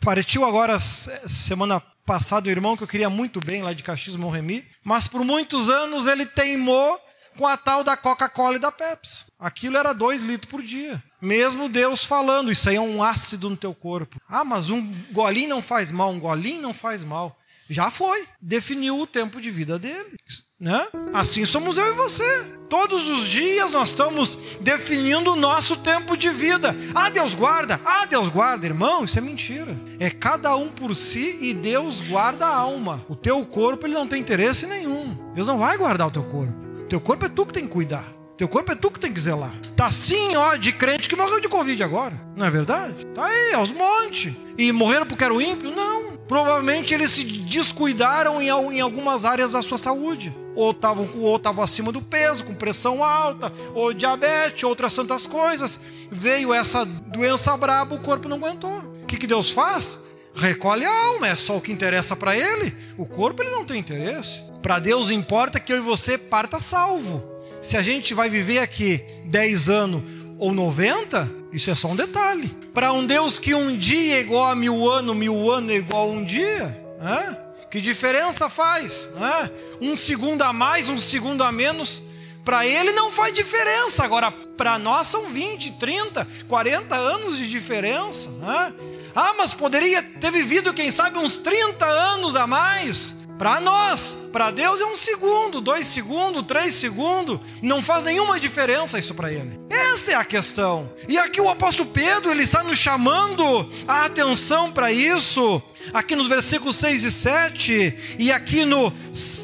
Partiu 0.01 0.45
agora, 0.45 0.79
semana 0.79 1.81
passada, 2.05 2.49
o 2.49 2.51
irmão 2.51 2.77
que 2.77 2.83
eu 2.83 2.89
queria 2.89 3.11
muito 3.11 3.41
bem 3.41 3.63
lá 3.63 3.73
de 3.73 3.83
Caxias 3.83 4.17
Morremi, 4.17 4.65
mas 4.85 5.09
por 5.09 5.25
muitos 5.25 5.69
anos 5.69 6.07
ele 6.07 6.27
teimou 6.27 7.01
com 7.37 7.47
a 7.47 7.57
tal 7.57 7.85
da 7.85 7.97
Coca-Cola 7.97 8.57
e 8.57 8.61
da 8.61 8.73
Pepsi. 8.73 9.25
Aquilo 9.39 9.77
era 9.77 9.93
dois 9.93 10.23
litros 10.23 10.51
por 10.51 10.63
dia. 10.63 11.03
Mesmo 11.21 11.69
Deus 11.69 12.05
falando, 12.05 12.53
isso 12.53 12.69
aí 12.69 12.77
é 12.77 12.81
um 12.81 13.03
ácido 13.03 13.49
no 13.49 13.57
teu 13.57 13.75
corpo. 13.75 14.21
Ah, 14.29 14.45
mas 14.45 14.71
um 14.71 14.93
golinho 15.13 15.49
não 15.49 15.63
faz 15.63 15.91
mal, 15.91 16.11
um 16.11 16.21
golinho 16.21 16.63
não 16.63 16.75
faz 16.75 17.03
mal. 17.03 17.37
Já 17.69 17.91
foi. 17.91 18.27
Definiu 18.41 19.01
o 19.01 19.07
tempo 19.07 19.41
de 19.41 19.51
vida 19.51 19.79
dele. 19.79 20.17
Né? 20.59 20.87
Assim 21.13 21.45
somos 21.45 21.77
eu 21.77 21.87
e 21.89 21.97
você. 21.97 22.45
Todos 22.69 23.09
os 23.09 23.29
dias 23.29 23.73
nós 23.73 23.91
estamos 23.91 24.39
definindo 24.61 25.33
o 25.33 25.37
nosso 25.37 25.77
tempo 25.77 26.17
de 26.17 26.31
vida. 26.31 26.75
Ah, 26.95 27.11
Deus 27.11 27.35
guarda. 27.35 27.81
Ah, 27.85 28.07
Deus 28.07 28.29
guarda, 28.29 28.67
irmão. 28.67 29.05
Isso 29.05 29.19
é 29.19 29.21
mentira. 29.21 29.77
É 29.99 30.11
cada 30.11 30.55
um 30.57 30.69
por 30.69 30.95
si 30.95 31.39
e 31.41 31.53
Deus 31.53 32.01
guarda 32.03 32.47
a 32.47 32.57
alma. 32.57 33.05
O 33.09 33.17
teu 33.17 33.45
corpo 33.45 33.87
ele 33.87 33.95
não 33.95 34.07
tem 34.07 34.21
interesse 34.21 34.67
nenhum. 34.67 35.17
Deus 35.35 35.47
não 35.47 35.59
vai 35.59 35.77
guardar 35.77 36.07
o 36.07 36.13
teu 36.13 36.25
corpo. 36.25 36.55
O 36.83 36.89
teu 36.89 37.01
corpo 37.01 37.27
é 37.27 37.29
tu 37.29 37.45
que 37.45 37.53
tem 37.53 37.67
que 37.67 37.73
cuidar. 37.73 38.16
Teu 38.37 38.47
corpo 38.47 38.71
é 38.71 38.75
tu 38.75 38.91
que 38.91 39.01
tem 39.01 39.13
que 39.13 39.21
zelar. 39.21 39.55
Tá 39.75 39.87
assim, 39.87 40.37
ó, 40.37 40.57
de 40.57 40.71
crente 40.71 41.09
que 41.09 41.17
morreu 41.17 41.41
de 41.41 41.49
Covid 41.49 41.83
agora. 41.83 42.21
Não 42.37 42.45
é 42.45 42.51
verdade? 42.51 43.07
Tá 43.07 43.25
aí, 43.25 43.55
aos 43.55 43.73
montes. 43.73 44.35
E 44.59 44.71
morreram 44.73 45.07
porque 45.07 45.25
era 45.25 45.33
o 45.33 45.41
ímpio? 45.41 45.71
Não. 45.71 46.19
Provavelmente 46.29 46.93
eles 46.93 47.13
se 47.13 47.25
descuidaram 47.25 48.43
em, 48.43 48.81
algumas 48.81 49.25
áreas 49.25 49.53
da 49.53 49.63
sua 49.63 49.79
saúde. 49.79 50.37
Ou 50.55 50.73
estavam 50.73 51.09
ou 51.15 51.41
acima 51.63 51.91
do 51.91 52.03
peso, 52.03 52.45
com 52.45 52.55
pressão 52.55 53.03
alta, 53.03 53.51
ou 53.75 53.95
diabetes, 53.95 54.65
outras 54.65 54.95
tantas 54.95 55.27
coisas. 55.27 55.81
Veio 56.11 56.53
essa 56.53 56.85
doença 56.85 57.57
braba, 57.57 57.95
o 57.95 58.01
corpo 58.01 58.29
não 58.29 58.37
aguentou. 58.37 58.81
O 59.03 59.07
que, 59.07 59.17
que 59.17 59.27
Deus 59.27 59.51
faz? 59.51 59.99
Recolhe 60.35 60.85
a 60.85 61.07
alma, 61.07 61.29
é 61.29 61.37
só 61.37 61.57
o 61.57 61.61
que 61.61 61.73
interessa 61.73 62.15
para 62.15 62.37
ele. 62.37 62.77
O 62.99 63.07
corpo 63.07 63.43
ele 63.43 63.51
não 63.51 63.65
tem 63.65 63.81
interesse. 63.81 64.43
Para 64.61 64.79
Deus 64.79 65.11
importa 65.11 65.59
que 65.59 65.73
eu 65.73 65.79
e 65.79 65.81
você 65.81 66.19
parta 66.19 66.61
salvo 66.61 67.36
se 67.67 67.77
a 67.77 67.83
gente 67.83 68.15
vai 68.15 68.31
viver 68.31 68.61
aqui 68.61 69.05
10 69.25 69.69
anos 69.69 70.03
ou 70.39 70.55
90, 70.55 71.29
isso 71.53 71.69
é 71.69 71.75
só 71.75 71.89
um 71.89 71.97
detalhe. 71.97 72.57
Para 72.73 72.93
um 72.93 73.05
Deus 73.05 73.41
que 73.41 73.57
um 73.57 73.77
dia 73.77 74.19
é 74.19 74.21
igual 74.21 74.45
a 74.45 74.55
mil 74.55 74.89
anos, 74.89 75.17
mil 75.17 75.51
anos 75.51 75.73
é 75.73 75.75
igual 75.75 76.09
a 76.09 76.13
um 76.13 76.25
dia, 76.25 76.81
né? 77.01 77.37
que 77.69 77.81
diferença 77.81 78.49
faz? 78.49 79.11
Né? 79.17 79.51
Um 79.81 79.97
segundo 79.97 80.43
a 80.43 80.53
mais, 80.53 80.89
um 80.89 80.97
segundo 80.97 81.43
a 81.43 81.51
menos. 81.51 82.05
Para 82.45 82.65
ele 82.65 82.93
não 82.93 83.11
faz 83.11 83.35
diferença. 83.35 84.05
Agora, 84.05 84.31
para 84.31 84.79
nós 84.79 85.09
são 85.09 85.25
20, 85.25 85.73
30, 85.73 86.25
40 86.47 86.95
anos 86.95 87.37
de 87.37 87.51
diferença. 87.51 88.31
Né? 88.31 88.75
Ah, 89.13 89.35
mas 89.37 89.53
poderia 89.53 90.05
ter 90.05 90.31
vivido, 90.31 90.73
quem 90.73 90.93
sabe, 90.93 91.19
uns 91.19 91.37
30 91.37 91.85
anos 91.85 92.37
a 92.37 92.47
mais. 92.47 93.17
Para 93.39 93.61
nós, 93.61 94.17
para 94.33 94.51
Deus 94.51 94.81
é 94.81 94.87
um 94.87 94.97
segundo, 94.97 95.61
dois 95.61 95.87
segundos, 95.87 96.47
três 96.47 96.75
segundos, 96.75 97.39
não 97.63 97.83
faz 97.83 98.05
nenhuma 98.05 98.41
diferença 98.41 98.99
isso 98.99 99.15
para 99.15 99.31
ele. 99.31 99.59
Essa 99.69 100.13
é 100.13 100.15
a 100.15 100.25
questão. 100.25 100.91
E 101.07 101.19
aqui 101.19 101.41
o 101.41 101.51
apóstolo 101.51 101.91
Pedro, 101.91 102.31
ele 102.31 102.45
está 102.45 102.63
nos 102.63 102.79
chamando 102.79 103.69
a 103.87 104.07
atenção 104.07 104.73
para 104.73 104.91
isso, 104.91 105.63
aqui 105.93 106.17
nos 106.17 106.29
versículos 106.29 106.77
6 106.77 107.05
e 107.05 107.13
7, 107.13 108.17
e 108.19 108.33
aqui 108.33 108.65
no, 108.65 108.91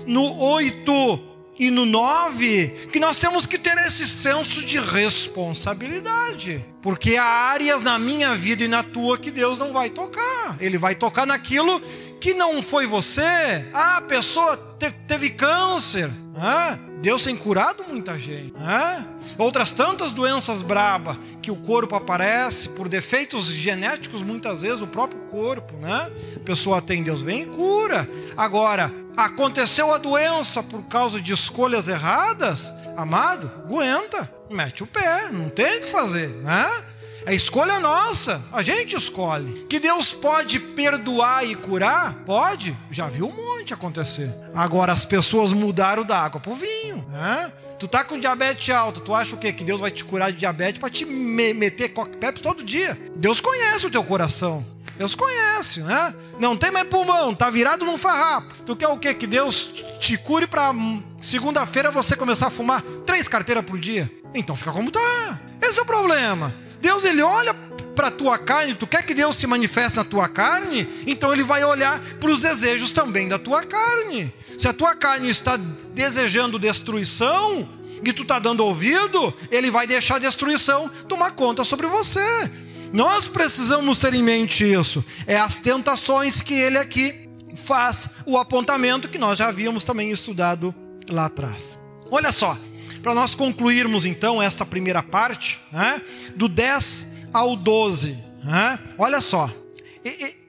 no 0.06 0.38
8 0.38 1.32
e 1.58 1.70
no 1.70 1.84
9, 1.84 2.88
que 2.90 2.98
nós 2.98 3.18
temos 3.18 3.44
que 3.44 3.58
ter 3.58 3.76
esse 3.78 4.08
senso 4.08 4.64
de 4.64 4.78
responsabilidade. 4.78 6.64
Porque 6.80 7.16
há 7.16 7.24
áreas 7.24 7.82
na 7.82 7.98
minha 7.98 8.34
vida 8.34 8.64
e 8.64 8.68
na 8.68 8.82
tua 8.82 9.18
que 9.18 9.30
Deus 9.30 9.58
não 9.58 9.72
vai 9.72 9.90
tocar. 9.90 10.56
Ele 10.58 10.78
vai 10.78 10.94
tocar 10.94 11.26
naquilo 11.26 11.80
que 12.22 12.32
não 12.32 12.62
foi 12.62 12.86
você. 12.86 13.68
Ah, 13.74 13.96
a 13.96 14.00
pessoa 14.00 14.56
te, 14.78 14.92
teve 15.08 15.28
câncer. 15.30 16.08
Ah, 16.36 16.78
Deus 17.00 17.24
tem 17.24 17.36
curado 17.36 17.84
muita 17.88 18.16
gente. 18.16 18.54
Ah, 18.60 19.04
outras 19.36 19.72
tantas 19.72 20.12
doenças 20.12 20.62
braba 20.62 21.18
que 21.42 21.50
o 21.50 21.56
corpo 21.56 21.96
aparece 21.96 22.68
por 22.68 22.88
defeitos 22.88 23.46
genéticos 23.46 24.22
muitas 24.22 24.62
vezes 24.62 24.80
o 24.80 24.86
próprio 24.86 25.20
corpo, 25.22 25.74
né? 25.78 26.12
A 26.36 26.38
pessoa 26.38 26.80
tem 26.80 27.02
Deus 27.02 27.20
vem 27.20 27.42
e 27.42 27.46
cura. 27.46 28.08
Agora, 28.36 28.94
aconteceu 29.16 29.92
a 29.92 29.98
doença 29.98 30.62
por 30.62 30.84
causa 30.84 31.20
de 31.20 31.32
escolhas 31.32 31.88
erradas, 31.88 32.72
amado, 32.96 33.50
aguenta, 33.64 34.32
mete 34.48 34.84
o 34.84 34.86
pé, 34.86 35.28
não 35.32 35.48
tem 35.48 35.78
o 35.78 35.80
que 35.80 35.88
fazer, 35.88 36.28
né? 36.28 36.84
É 37.24 37.34
escolha 37.34 37.78
nossa, 37.78 38.42
a 38.52 38.62
gente 38.62 38.96
escolhe. 38.96 39.66
Que 39.68 39.78
Deus 39.78 40.12
pode 40.12 40.58
perdoar 40.58 41.46
e 41.46 41.54
curar? 41.54 42.14
Pode, 42.26 42.76
já 42.90 43.08
viu 43.08 43.28
um 43.28 43.32
monte 43.32 43.72
acontecer. 43.72 44.32
Agora 44.54 44.92
as 44.92 45.04
pessoas 45.04 45.52
mudaram 45.52 46.04
da 46.04 46.18
água 46.18 46.40
para 46.40 46.52
o 46.52 46.56
vinho, 46.56 47.06
né? 47.10 47.52
Tu 47.78 47.88
tá 47.88 48.04
com 48.04 48.18
diabetes 48.18 48.72
alta, 48.74 49.00
tu 49.00 49.14
acha 49.14 49.34
o 49.34 49.38
quê? 49.38 49.52
Que 49.52 49.64
Deus 49.64 49.80
vai 49.80 49.90
te 49.90 50.04
curar 50.04 50.32
de 50.32 50.38
diabetes 50.38 50.80
para 50.80 50.90
te 50.90 51.04
me 51.04 51.52
meter 51.52 51.90
coque 51.90 52.16
todo 52.40 52.62
dia? 52.62 52.98
Deus 53.16 53.40
conhece 53.40 53.86
o 53.86 53.90
teu 53.90 54.04
coração. 54.04 54.64
Deus 55.02 55.16
conhece, 55.16 55.80
né? 55.80 56.14
Não 56.38 56.56
tem 56.56 56.70
mais 56.70 56.86
pulmão, 56.86 57.34
tá 57.34 57.50
virado 57.50 57.84
num 57.84 57.98
farrapo. 57.98 58.54
Tu 58.64 58.76
quer 58.76 58.86
o 58.86 58.96
quê? 58.96 59.12
Que 59.12 59.26
Deus 59.26 59.72
te 59.98 60.16
cure 60.16 60.46
para 60.46 60.72
segunda-feira 61.20 61.90
você 61.90 62.14
começar 62.14 62.46
a 62.46 62.50
fumar 62.50 62.82
três 63.04 63.26
carteiras 63.26 63.64
por 63.64 63.80
dia? 63.80 64.08
Então 64.32 64.54
fica 64.54 64.70
como 64.70 64.92
tá. 64.92 65.40
Esse 65.60 65.80
é 65.80 65.82
o 65.82 65.84
problema. 65.84 66.54
Deus 66.80 67.04
ele 67.04 67.20
olha 67.20 67.52
para 67.96 68.12
tua 68.12 68.38
carne, 68.38 68.76
tu 68.76 68.86
quer 68.86 69.04
que 69.04 69.12
Deus 69.12 69.34
se 69.34 69.44
manifeste 69.44 69.98
na 69.98 70.04
tua 70.04 70.28
carne? 70.28 70.88
Então 71.04 71.32
ele 71.32 71.42
vai 71.42 71.64
olhar 71.64 71.98
para 72.20 72.30
os 72.30 72.40
desejos 72.40 72.92
também 72.92 73.26
da 73.26 73.40
tua 73.40 73.64
carne. 73.64 74.32
Se 74.56 74.68
a 74.68 74.72
tua 74.72 74.94
carne 74.94 75.28
está 75.28 75.56
desejando 75.56 76.60
destruição 76.60 77.68
e 78.04 78.12
tu 78.12 78.22
está 78.22 78.38
dando 78.38 78.64
ouvido, 78.64 79.34
ele 79.50 79.68
vai 79.68 79.84
deixar 79.84 80.14
a 80.14 80.20
destruição 80.20 80.88
tomar 81.08 81.32
conta 81.32 81.64
sobre 81.64 81.88
você. 81.88 82.48
Nós 82.92 83.26
precisamos 83.26 83.98
ter 83.98 84.14
em 84.14 84.22
mente 84.22 84.70
isso. 84.70 85.04
É 85.26 85.36
as 85.36 85.58
tentações 85.58 86.40
que 86.40 86.54
ele 86.54 86.78
aqui 86.78 87.28
faz 87.56 88.08
o 88.26 88.36
apontamento 88.36 89.08
que 89.08 89.18
nós 89.18 89.38
já 89.38 89.48
havíamos 89.48 89.84
também 89.84 90.10
estudado 90.10 90.74
lá 91.08 91.26
atrás. 91.26 91.78
Olha 92.10 92.30
só, 92.30 92.58
para 93.02 93.14
nós 93.14 93.34
concluirmos 93.34 94.04
então 94.04 94.42
esta 94.42 94.64
primeira 94.64 95.02
parte, 95.02 95.60
né, 95.72 96.00
do 96.36 96.48
10 96.48 97.08
ao 97.32 97.56
12, 97.56 98.18
né, 98.44 98.78
olha 98.98 99.20
só, 99.20 99.50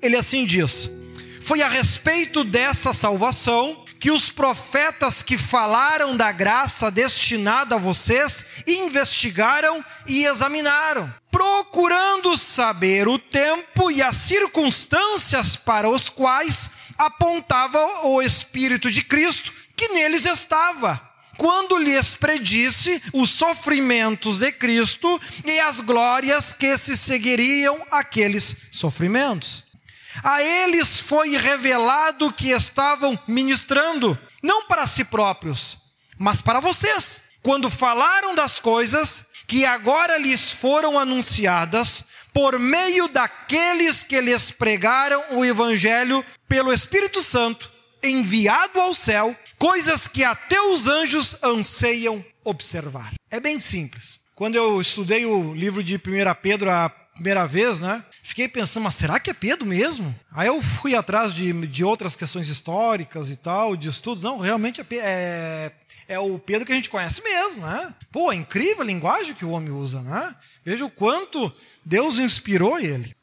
ele 0.02 0.16
assim 0.16 0.46
diz: 0.46 0.92
Foi 1.42 1.62
a 1.62 1.70
respeito 1.70 2.44
dessa 2.44 2.94
salvação 2.94 3.84
que 4.00 4.12
os 4.12 4.30
profetas 4.30 5.24
que 5.24 5.38
falaram 5.38 6.18
da 6.18 6.30
graça 6.32 6.92
destinada 6.92 7.76
a 7.76 7.78
vocês 7.78 8.46
investigaram 8.68 9.84
e 10.06 10.26
examinaram, 10.26 11.14
procurando 11.34 12.38
saber 12.38 13.08
o 13.08 13.18
tempo 13.18 13.90
e 13.90 14.04
as 14.04 14.18
circunstâncias 14.18 15.56
para 15.56 15.90
os 15.90 16.08
quais 16.08 16.70
apontava 16.96 18.06
o 18.06 18.22
Espírito 18.22 18.92
de 18.92 19.04
Cristo 19.04 19.52
que 19.76 19.88
neles 19.88 20.28
estava 20.28 21.02
quando 21.36 21.80
lhes 21.80 22.14
predisse 22.14 23.02
os 23.12 23.32
sofrimentos 23.32 24.38
de 24.38 24.52
Cristo 24.52 25.20
e 25.44 25.60
as 25.60 25.80
glórias 25.80 26.54
que 26.54 26.78
se 26.78 26.96
seguiriam 26.96 27.82
aqueles 27.90 28.56
sofrimentos. 28.72 29.64
A 30.24 30.44
eles 30.44 31.00
foi 31.00 31.36
revelado 31.36 32.32
que 32.32 32.50
estavam 32.50 33.20
ministrando, 33.28 34.16
não 34.44 34.68
para 34.68 34.86
si 34.86 35.04
próprios, 35.04 35.80
mas 36.20 36.44
para 36.44 36.60
vocês, 36.60 37.24
quando 37.42 37.72
falaram 37.72 38.36
das 38.36 38.60
coisas 38.60 39.33
que 39.54 39.66
agora 39.68 40.18
lhes 40.18 40.52
foram 40.52 40.98
anunciadas 40.98 42.04
por 42.34 42.58
meio 42.58 43.08
daqueles 43.08 44.02
que 44.02 44.20
lhes 44.20 44.50
pregaram 44.50 45.24
o 45.38 45.46
Evangelho 45.46 46.26
pelo 46.50 46.74
Espírito 46.74 47.22
Santo, 47.22 47.72
enviado 48.02 48.82
ao 48.82 48.96
céu 48.96 49.38
coisas 49.60 50.08
que 50.08 50.24
até 50.24 50.60
os 50.60 50.88
anjos 50.88 51.38
anseiam 51.44 52.26
observar. 52.44 53.14
É 53.30 53.40
bem 53.40 53.60
simples. 53.60 54.20
Quando 54.34 54.56
eu 54.56 54.82
estudei 54.82 55.24
o 55.24 55.54
livro 55.54 55.84
de 55.84 55.98
1 55.98 56.00
Pedro 56.42 56.72
a 56.72 56.90
primeira 56.90 57.46
vez, 57.46 57.80
né? 57.80 58.04
Fiquei 58.24 58.48
pensando, 58.48 58.86
mas 58.86 58.96
será 58.96 59.20
que 59.20 59.30
é 59.30 59.34
Pedro 59.36 59.68
mesmo? 59.68 60.16
Aí 60.32 60.48
eu 60.48 60.60
fui 60.64 60.96
atrás 60.96 61.32
de, 61.32 61.54
de 61.68 61.84
outras 61.84 62.16
questões 62.16 62.50
históricas 62.50 63.30
e 63.30 63.36
tal, 63.36 63.76
de 63.76 63.88
estudos. 63.88 64.24
Não, 64.24 64.40
realmente 64.40 64.82
é, 64.82 64.86
é, 64.94 65.72
é 66.08 66.20
o 66.20 66.38
Pedro 66.38 66.66
que 66.66 66.72
a 66.72 66.76
gente 66.76 66.90
conhece 66.90 67.22
mesmo, 67.22 67.66
né? 67.66 67.94
Pô, 68.12 68.32
é 68.32 68.36
incrível 68.36 68.82
a 68.82 68.86
linguagem 68.86 69.34
que 69.34 69.46
o 69.46 69.52
homem 69.52 69.72
usa, 69.72 70.02
né? 70.02 70.36
Veja 70.64 70.86
o 70.86 70.90
quanto 70.90 71.52
Deus 71.84 72.20
inspirou 72.20 72.80
ele. 72.80 73.16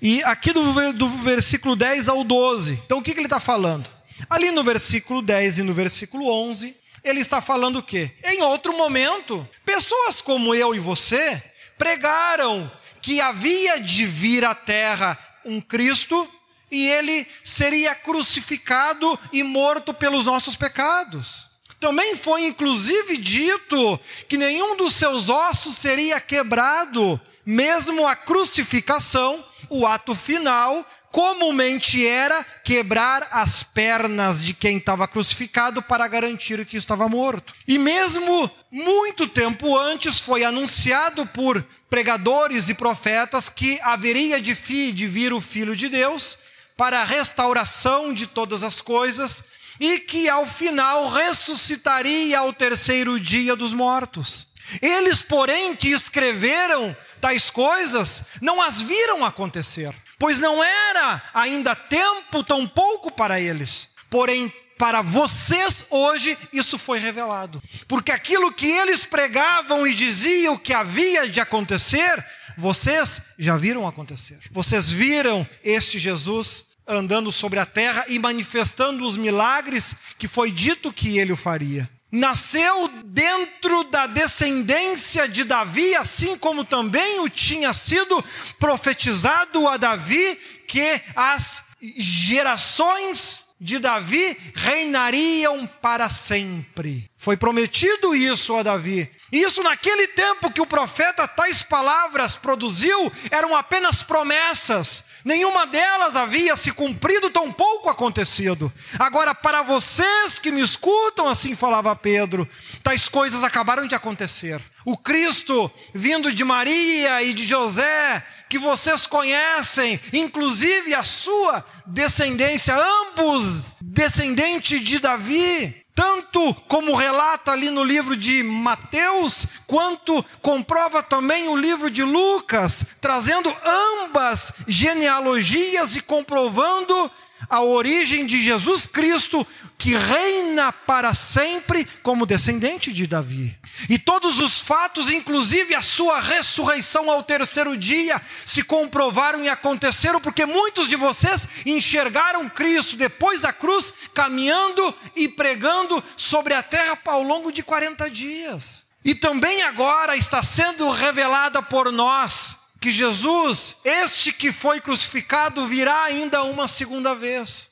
E 0.00 0.22
aqui 0.24 0.52
do, 0.52 0.92
do 0.92 1.08
versículo 1.08 1.74
10 1.74 2.08
ao 2.08 2.22
12, 2.24 2.72
então 2.84 2.98
o 2.98 3.02
que, 3.02 3.12
que 3.12 3.20
ele 3.20 3.26
está 3.26 3.40
falando? 3.40 3.88
Ali 4.28 4.50
no 4.50 4.62
versículo 4.62 5.22
10 5.22 5.58
e 5.58 5.62
no 5.62 5.72
versículo 5.72 6.28
11, 6.28 6.76
ele 7.02 7.20
está 7.20 7.40
falando 7.40 7.76
o 7.76 7.82
quê? 7.82 8.12
Em 8.24 8.42
outro 8.42 8.76
momento, 8.76 9.46
pessoas 9.64 10.20
como 10.20 10.54
eu 10.54 10.74
e 10.74 10.78
você 10.78 11.42
pregaram 11.76 12.70
que 13.02 13.20
havia 13.20 13.80
de 13.80 14.06
vir 14.06 14.44
à 14.44 14.54
terra 14.54 15.18
um 15.44 15.60
Cristo 15.60 16.28
e 16.70 16.88
ele 16.88 17.26
seria 17.42 17.94
crucificado 17.94 19.18
e 19.32 19.42
morto 19.42 19.92
pelos 19.92 20.26
nossos 20.26 20.56
pecados. 20.56 21.48
Também 21.80 22.16
foi 22.16 22.46
inclusive 22.46 23.16
dito 23.16 24.00
que 24.28 24.36
nenhum 24.36 24.76
dos 24.76 24.94
seus 24.94 25.28
ossos 25.28 25.76
seria 25.76 26.20
quebrado, 26.20 27.20
mesmo 27.44 28.06
a 28.06 28.16
crucificação, 28.16 29.44
o 29.68 29.86
ato 29.86 30.14
final, 30.14 30.86
comumente 31.14 32.04
era 32.04 32.44
quebrar 32.64 33.28
as 33.30 33.62
pernas 33.62 34.42
de 34.42 34.52
quem 34.52 34.78
estava 34.78 35.06
crucificado 35.06 35.80
para 35.80 36.08
garantir 36.08 36.66
que 36.66 36.76
estava 36.76 37.08
morto. 37.08 37.54
E 37.68 37.78
mesmo 37.78 38.50
muito 38.68 39.28
tempo 39.28 39.78
antes 39.78 40.18
foi 40.18 40.42
anunciado 40.42 41.24
por 41.24 41.64
pregadores 41.88 42.68
e 42.68 42.74
profetas 42.74 43.48
que 43.48 43.78
haveria 43.82 44.40
de, 44.40 44.52
vir 44.52 45.32
o 45.32 45.40
Filho 45.40 45.76
de 45.76 45.88
Deus 45.88 46.36
para 46.76 47.02
a 47.02 47.04
restauração 47.04 48.12
de 48.12 48.26
todas 48.26 48.64
as 48.64 48.80
coisas 48.80 49.44
e 49.78 49.98
que 49.98 50.28
ao 50.28 50.46
final 50.46 51.08
ressuscitaria 51.10 52.38
ao 52.38 52.52
terceiro 52.52 53.18
dia 53.18 53.56
dos 53.56 53.72
mortos. 53.72 54.46
Eles, 54.80 55.22
porém, 55.22 55.76
que 55.76 55.88
escreveram 55.88 56.96
tais 57.20 57.50
coisas, 57.50 58.22
não 58.40 58.62
as 58.62 58.80
viram 58.80 59.24
acontecer, 59.24 59.94
pois 60.18 60.40
não 60.40 60.62
era 60.62 61.22
ainda 61.34 61.74
tempo 61.74 62.42
tão 62.42 62.66
pouco 62.66 63.10
para 63.10 63.40
eles. 63.40 63.88
Porém, 64.08 64.52
para 64.78 65.02
vocês 65.02 65.84
hoje 65.90 66.36
isso 66.52 66.78
foi 66.78 66.98
revelado. 66.98 67.62
Porque 67.86 68.10
aquilo 68.10 68.52
que 68.52 68.66
eles 68.66 69.04
pregavam 69.04 69.86
e 69.86 69.94
diziam 69.94 70.56
que 70.56 70.72
havia 70.72 71.28
de 71.28 71.40
acontecer, 71.40 72.24
vocês 72.56 73.20
já 73.38 73.56
viram 73.56 73.86
acontecer. 73.86 74.38
Vocês 74.50 74.90
viram 74.90 75.46
este 75.62 75.98
Jesus 75.98 76.66
andando 76.86 77.32
sobre 77.32 77.58
a 77.58 77.66
terra 77.66 78.04
e 78.08 78.18
manifestando 78.18 79.06
os 79.06 79.16
milagres 79.16 79.94
que 80.18 80.28
foi 80.28 80.50
dito 80.50 80.92
que 80.92 81.18
ele 81.18 81.32
o 81.32 81.36
faria. 81.36 81.88
Nasceu 82.12 82.88
dentro 83.06 83.82
da 83.84 84.06
descendência 84.06 85.26
de 85.26 85.42
Davi, 85.42 85.96
assim 85.96 86.38
como 86.38 86.64
também 86.64 87.18
o 87.20 87.28
tinha 87.28 87.74
sido 87.74 88.24
profetizado 88.58 89.66
a 89.66 89.76
Davi 89.76 90.38
que 90.68 91.00
as 91.16 91.64
gerações 91.96 93.44
de 93.60 93.78
Davi 93.78 94.36
reinariam 94.54 95.66
para 95.80 96.08
sempre. 96.08 97.10
Foi 97.16 97.36
prometido 97.36 98.14
isso 98.14 98.54
a 98.54 98.62
Davi. 98.62 99.10
Isso 99.32 99.62
naquele 99.62 100.08
tempo 100.08 100.50
que 100.50 100.60
o 100.60 100.66
profeta 100.66 101.26
tais 101.26 101.62
palavras 101.62 102.36
produziu 102.36 103.10
eram 103.30 103.56
apenas 103.56 104.02
promessas. 104.02 105.04
Nenhuma 105.24 105.66
delas 105.66 106.16
havia 106.16 106.54
se 106.54 106.70
cumprido, 106.70 107.30
tão 107.30 107.50
pouco 107.50 107.88
acontecido. 107.88 108.70
Agora, 108.98 109.34
para 109.34 109.62
vocês 109.62 110.38
que 110.38 110.52
me 110.52 110.60
escutam, 110.60 111.26
assim 111.26 111.54
falava 111.54 111.96
Pedro, 111.96 112.48
tais 112.82 113.08
coisas 113.08 113.42
acabaram 113.42 113.86
de 113.86 113.94
acontecer. 113.94 114.60
O 114.84 114.98
Cristo 114.98 115.70
vindo 115.94 116.30
de 116.32 116.44
Maria 116.44 117.22
e 117.22 117.32
de 117.32 117.46
José, 117.46 118.22
que 118.50 118.58
vocês 118.58 119.06
conhecem, 119.06 119.98
inclusive 120.12 120.94
a 120.94 121.02
sua 121.02 121.64
descendência, 121.86 122.76
ambos 122.76 123.72
descendentes 123.80 124.82
de 124.82 124.98
Davi, 124.98 125.83
tanto 125.94 126.52
como 126.66 126.96
relata 126.96 127.52
ali 127.52 127.70
no 127.70 127.84
livro 127.84 128.16
de 128.16 128.42
Mateus, 128.42 129.46
quanto 129.66 130.24
comprova 130.42 131.02
também 131.02 131.48
o 131.48 131.56
livro 131.56 131.88
de 131.88 132.02
Lucas, 132.02 132.84
trazendo 133.00 133.54
ambas 134.02 134.52
genealogias 134.66 135.94
e 135.94 136.00
comprovando 136.00 137.10
a 137.48 137.60
origem 137.62 138.26
de 138.26 138.42
Jesus 138.42 138.86
Cristo, 138.86 139.46
que 139.76 139.94
reina 139.94 140.72
para 140.72 141.14
sempre 141.14 141.86
como 142.02 142.26
descendente 142.26 142.92
de 142.92 143.06
Davi. 143.06 143.56
E 143.88 143.98
todos 143.98 144.40
os 144.40 144.60
fatos, 144.60 145.10
inclusive 145.10 145.74
a 145.74 145.82
sua 145.82 146.20
ressurreição 146.20 147.10
ao 147.10 147.22
terceiro 147.22 147.76
dia, 147.76 148.20
se 148.46 148.62
comprovaram 148.62 149.44
e 149.44 149.48
aconteceram 149.48 150.20
porque 150.20 150.46
muitos 150.46 150.88
de 150.88 150.96
vocês 150.96 151.48
enxergaram 151.66 152.48
Cristo 152.48 152.96
depois 152.96 153.42
da 153.42 153.52
cruz 153.52 153.92
caminhando 154.14 154.94
e 155.14 155.28
pregando 155.28 156.02
sobre 156.16 156.54
a 156.54 156.62
terra 156.62 156.98
ao 157.06 157.22
longo 157.22 157.52
de 157.52 157.62
40 157.62 158.08
dias. 158.10 158.84
E 159.04 159.14
também 159.14 159.62
agora 159.62 160.16
está 160.16 160.42
sendo 160.42 160.88
revelada 160.90 161.62
por 161.62 161.92
nós 161.92 162.63
que 162.84 162.90
Jesus, 162.90 163.78
este 163.82 164.30
que 164.30 164.52
foi 164.52 164.78
crucificado, 164.78 165.66
virá 165.66 166.04
ainda 166.04 166.42
uma 166.42 166.68
segunda 166.68 167.14
vez. 167.14 167.70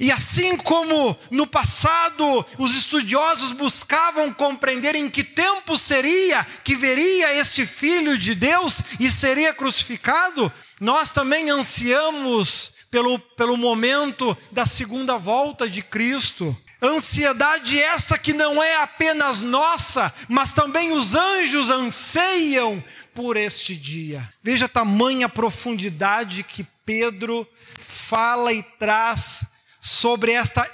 E 0.00 0.10
assim 0.10 0.56
como 0.56 1.14
no 1.30 1.46
passado 1.46 2.46
os 2.56 2.74
estudiosos 2.74 3.52
buscavam 3.52 4.32
compreender 4.32 4.94
em 4.94 5.10
que 5.10 5.22
tempo 5.22 5.76
seria 5.76 6.46
que 6.64 6.74
veria 6.74 7.34
esse 7.34 7.66
filho 7.66 8.16
de 8.16 8.34
Deus 8.34 8.80
e 8.98 9.10
seria 9.10 9.52
crucificado, 9.52 10.50
nós 10.80 11.10
também 11.10 11.50
ansiamos 11.50 12.72
pelo, 12.90 13.18
pelo 13.18 13.58
momento 13.58 14.34
da 14.50 14.64
segunda 14.64 15.18
volta 15.18 15.68
de 15.68 15.82
Cristo. 15.82 16.56
Ansiedade 16.82 17.80
esta 17.80 18.18
que 18.18 18.32
não 18.32 18.60
é 18.62 18.76
apenas 18.76 19.40
nossa, 19.40 20.12
mas 20.26 20.52
também 20.52 20.90
os 20.90 21.14
anjos 21.14 21.68
anseiam 21.70 22.82
por 23.14 23.36
este 23.36 23.76
dia. 23.76 24.28
Veja 24.42 24.68
tamanha 24.68 25.28
profundidade 25.28 26.42
que 26.42 26.64
Pedro 26.84 27.46
fala 27.80 28.52
e 28.52 28.62
traz 28.62 29.44
sobre 29.80 30.32
esta 30.32 30.70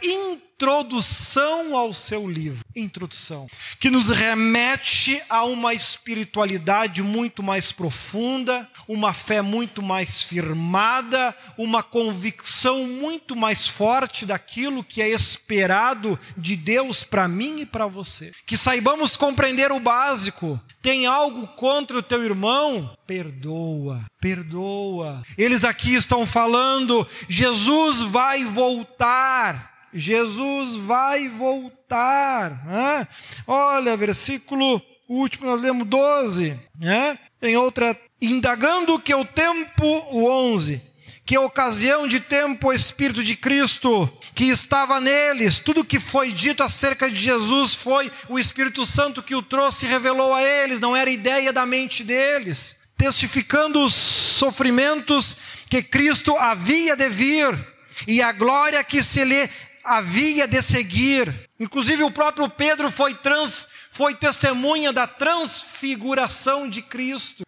introdução 0.59 1.77
ao 1.77 1.95
seu 1.95 2.29
livro. 2.29 2.65
Introdução. 2.75 3.47
Que 3.79 3.89
nos 3.89 4.09
remete 4.09 5.23
a 5.31 5.45
uma 5.45 5.73
espiritualidade 5.73 7.01
muito 7.01 7.45
mais 7.45 7.71
profunda, 7.71 8.69
uma 8.89 9.15
fé 9.15 9.41
muito 9.41 9.81
mais 9.81 10.21
firmada, 10.25 11.33
uma 11.57 11.81
convicção 11.81 12.85
muito 12.85 13.37
mais 13.37 13.69
forte 13.69 14.27
daquilo 14.27 14.83
que 14.83 15.01
é 15.01 15.09
esperado 15.09 16.19
de 16.37 16.57
Deus 16.57 17.05
para 17.05 17.29
mim 17.29 17.61
e 17.61 17.67
para 17.67 17.87
você. 17.87 18.33
Que 18.45 18.57
saibamos 18.57 19.17
compreender 19.17 19.71
o 19.71 19.79
básico. 19.79 20.61
Tem 20.83 21.07
algo 21.07 21.47
contra 21.49 21.99
o 21.99 22.03
teu 22.03 22.25
irmão? 22.25 22.97
Perdoa, 23.07 24.05
perdoa. 24.21 25.23
Eles 25.37 25.65
aqui 25.65 25.95
estão 25.95 26.27
falando: 26.27 27.07
Jesus 27.29 28.01
vai 28.01 28.45
voltar. 28.45 29.78
Jesus 29.93 30.77
vai 30.77 31.29
voltar. 31.29 32.65
Né? 32.67 33.09
Olha, 33.47 33.97
versículo 33.97 34.83
último, 35.09 35.47
nós 35.47 35.61
lemos 35.61 35.87
12. 35.87 36.59
Né? 36.79 37.19
Em 37.41 37.57
outra, 37.57 37.99
indagando 38.21 38.99
que 38.99 39.15
o 39.15 39.25
tempo, 39.25 39.87
o 40.11 40.29
11, 40.29 40.83
que 41.25 41.37
a 41.37 41.41
ocasião 41.41 42.07
de 42.07 42.21
tempo 42.21 42.69
o 42.69 42.73
Espírito 42.73 43.23
de 43.23 43.37
Cristo 43.37 44.11
que 44.35 44.45
estava 44.45 45.01
neles, 45.01 45.59
tudo 45.59 45.85
que 45.85 46.01
foi 46.01 46.33
dito 46.33 46.63
acerca 46.63 47.11
de 47.11 47.17
Jesus 47.17 47.75
foi 47.75 48.11
o 48.29 48.39
Espírito 48.39 48.87
Santo 48.87 49.23
que 49.23 49.35
o 49.35 49.43
trouxe 49.43 49.85
e 49.85 49.89
revelou 49.89 50.35
a 50.35 50.43
eles, 50.43 50.81
não 50.81 50.97
era 50.97 51.11
ideia 51.11 51.53
da 51.53 51.67
mente 51.67 52.03
deles, 52.03 52.77
testificando 52.97 53.85
os 53.85 53.93
sofrimentos 53.93 55.37
que 55.69 55.83
Cristo 55.83 56.37
havia 56.37 56.97
de 56.97 57.09
vir 57.09 57.59
e 58.07 58.23
a 58.23 58.33
glória 58.33 58.83
que 58.85 59.03
se 59.03 59.25
lhe 59.25 59.51
havia 59.89 60.47
de 60.47 60.61
seguir. 60.63 61.49
Inclusive 61.59 62.03
o 62.03 62.11
próprio 62.11 62.49
Pedro 62.49 62.91
foi 62.91 63.15
trans, 63.15 63.67
foi 63.91 64.15
testemunha 64.15 64.93
da 64.93 65.07
transfiguração 65.07 66.69
de 66.69 66.83
Cristo. 66.83 67.45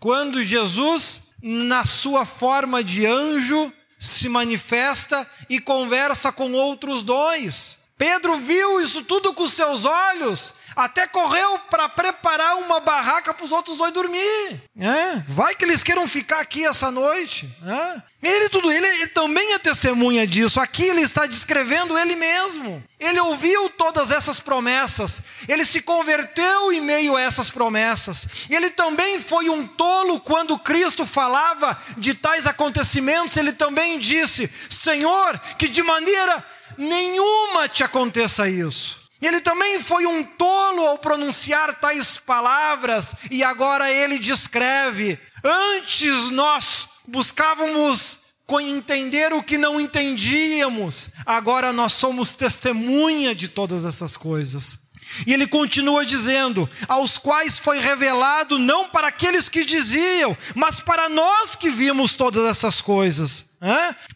Quando 0.00 0.42
Jesus, 0.42 1.22
na 1.42 1.84
sua 1.84 2.24
forma 2.24 2.82
de 2.82 3.06
anjo, 3.06 3.72
se 3.98 4.28
manifesta 4.28 5.28
e 5.48 5.60
conversa 5.60 6.32
com 6.32 6.52
outros 6.52 7.02
dois. 7.02 7.78
Pedro 7.98 8.36
viu 8.38 8.80
isso 8.80 9.02
tudo 9.02 9.32
com 9.32 9.46
seus 9.46 9.84
olhos 9.84 10.54
até 10.76 11.06
correu 11.06 11.58
para 11.70 11.88
preparar 11.88 12.56
uma 12.56 12.78
barraca 12.78 13.32
para 13.32 13.44
os 13.44 13.50
outros 13.50 13.78
dois 13.78 13.92
dormir. 13.92 14.62
É? 14.78 15.22
Vai 15.26 15.54
que 15.54 15.64
eles 15.64 15.82
queiram 15.82 16.06
ficar 16.06 16.40
aqui 16.40 16.66
essa 16.66 16.90
noite. 16.90 17.48
É? 17.66 18.02
Ele 18.26 18.48
tudo, 18.48 18.72
ele, 18.72 18.84
ele 18.84 19.06
também 19.06 19.52
é 19.52 19.58
testemunha 19.58 20.26
disso. 20.26 20.58
Aqui 20.58 20.82
ele 20.82 21.00
está 21.00 21.26
descrevendo 21.26 21.96
ele 21.96 22.16
mesmo. 22.16 22.82
Ele 22.98 23.20
ouviu 23.20 23.70
todas 23.70 24.10
essas 24.10 24.40
promessas. 24.40 25.22
Ele 25.46 25.64
se 25.64 25.80
converteu 25.80 26.72
em 26.72 26.80
meio 26.80 27.14
a 27.14 27.20
essas 27.20 27.52
promessas. 27.52 28.26
Ele 28.50 28.68
também 28.70 29.20
foi 29.20 29.48
um 29.48 29.64
tolo 29.64 30.18
quando 30.18 30.58
Cristo 30.58 31.06
falava 31.06 31.80
de 31.96 32.14
tais 32.14 32.48
acontecimentos. 32.48 33.36
Ele 33.36 33.52
também 33.52 33.96
disse: 33.96 34.50
Senhor, 34.68 35.38
que 35.56 35.68
de 35.68 35.84
maneira 35.84 36.44
nenhuma 36.76 37.68
te 37.68 37.84
aconteça 37.84 38.48
isso. 38.48 39.06
Ele 39.22 39.40
também 39.40 39.80
foi 39.80 40.04
um 40.04 40.24
tolo 40.24 40.84
ao 40.84 40.98
pronunciar 40.98 41.74
tais 41.74 42.18
palavras, 42.18 43.14
e 43.30 43.44
agora 43.44 43.90
ele 43.90 44.18
descreve: 44.18 45.16
Antes 45.44 46.30
nós 46.30 46.88
buscávamos 47.06 48.18
entender 48.60 49.32
o 49.32 49.42
que 49.42 49.58
não 49.58 49.80
entendíamos, 49.80 51.10
agora 51.24 51.72
nós 51.72 51.92
somos 51.94 52.32
testemunha 52.32 53.34
de 53.34 53.48
todas 53.48 53.84
essas 53.84 54.16
coisas. 54.16 54.78
E 55.26 55.32
ele 55.32 55.46
continua 55.46 56.04
dizendo: 56.04 56.68
aos 56.88 57.18
quais 57.18 57.58
foi 57.58 57.80
revelado 57.80 58.58
não 58.58 58.88
para 58.88 59.08
aqueles 59.08 59.48
que 59.48 59.64
diziam, 59.64 60.36
mas 60.54 60.80
para 60.80 61.08
nós 61.08 61.56
que 61.56 61.70
vimos 61.70 62.14
todas 62.14 62.44
essas 62.46 62.80
coisas. 62.80 63.46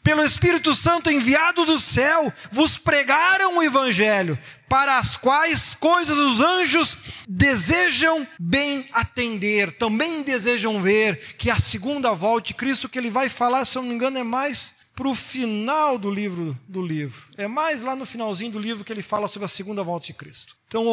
Pelo 0.02 0.24
Espírito 0.24 0.74
Santo 0.74 1.10
enviado 1.10 1.64
do 1.64 1.78
céu, 1.78 2.32
vos 2.50 2.76
pregaram 2.76 3.56
o 3.56 3.62
Evangelho, 3.62 4.38
para 4.68 4.98
as 4.98 5.16
quais 5.16 5.74
coisas 5.74 6.16
os 6.16 6.40
anjos 6.40 6.96
desejam 7.26 8.26
bem 8.38 8.88
atender, 8.92 9.72
também 9.72 10.22
desejam 10.22 10.80
ver 10.80 11.34
que 11.36 11.50
a 11.50 11.58
segunda 11.58 12.12
volta 12.12 12.48
de 12.48 12.54
Cristo, 12.54 12.88
que 12.88 12.98
ele 12.98 13.10
vai 13.10 13.28
falar, 13.28 13.64
se 13.64 13.76
eu 13.76 13.82
não 13.82 13.88
me 13.88 13.94
engano, 13.94 14.18
é 14.18 14.22
mais 14.22 14.74
para 14.94 15.08
o 15.08 15.14
final 15.14 15.96
do 15.98 16.10
livro 16.10 16.58
do 16.68 16.82
livro. 16.82 17.22
É 17.36 17.46
mais 17.46 17.82
lá 17.82 17.96
no 17.96 18.04
finalzinho 18.04 18.52
do 18.52 18.58
livro 18.58 18.84
que 18.84 18.92
ele 18.92 19.02
fala 19.02 19.28
sobre 19.28 19.46
a 19.46 19.48
segunda 19.48 19.82
volta 19.82 20.06
de 20.06 20.14
Cristo. 20.14 20.56
Então, 20.66 20.84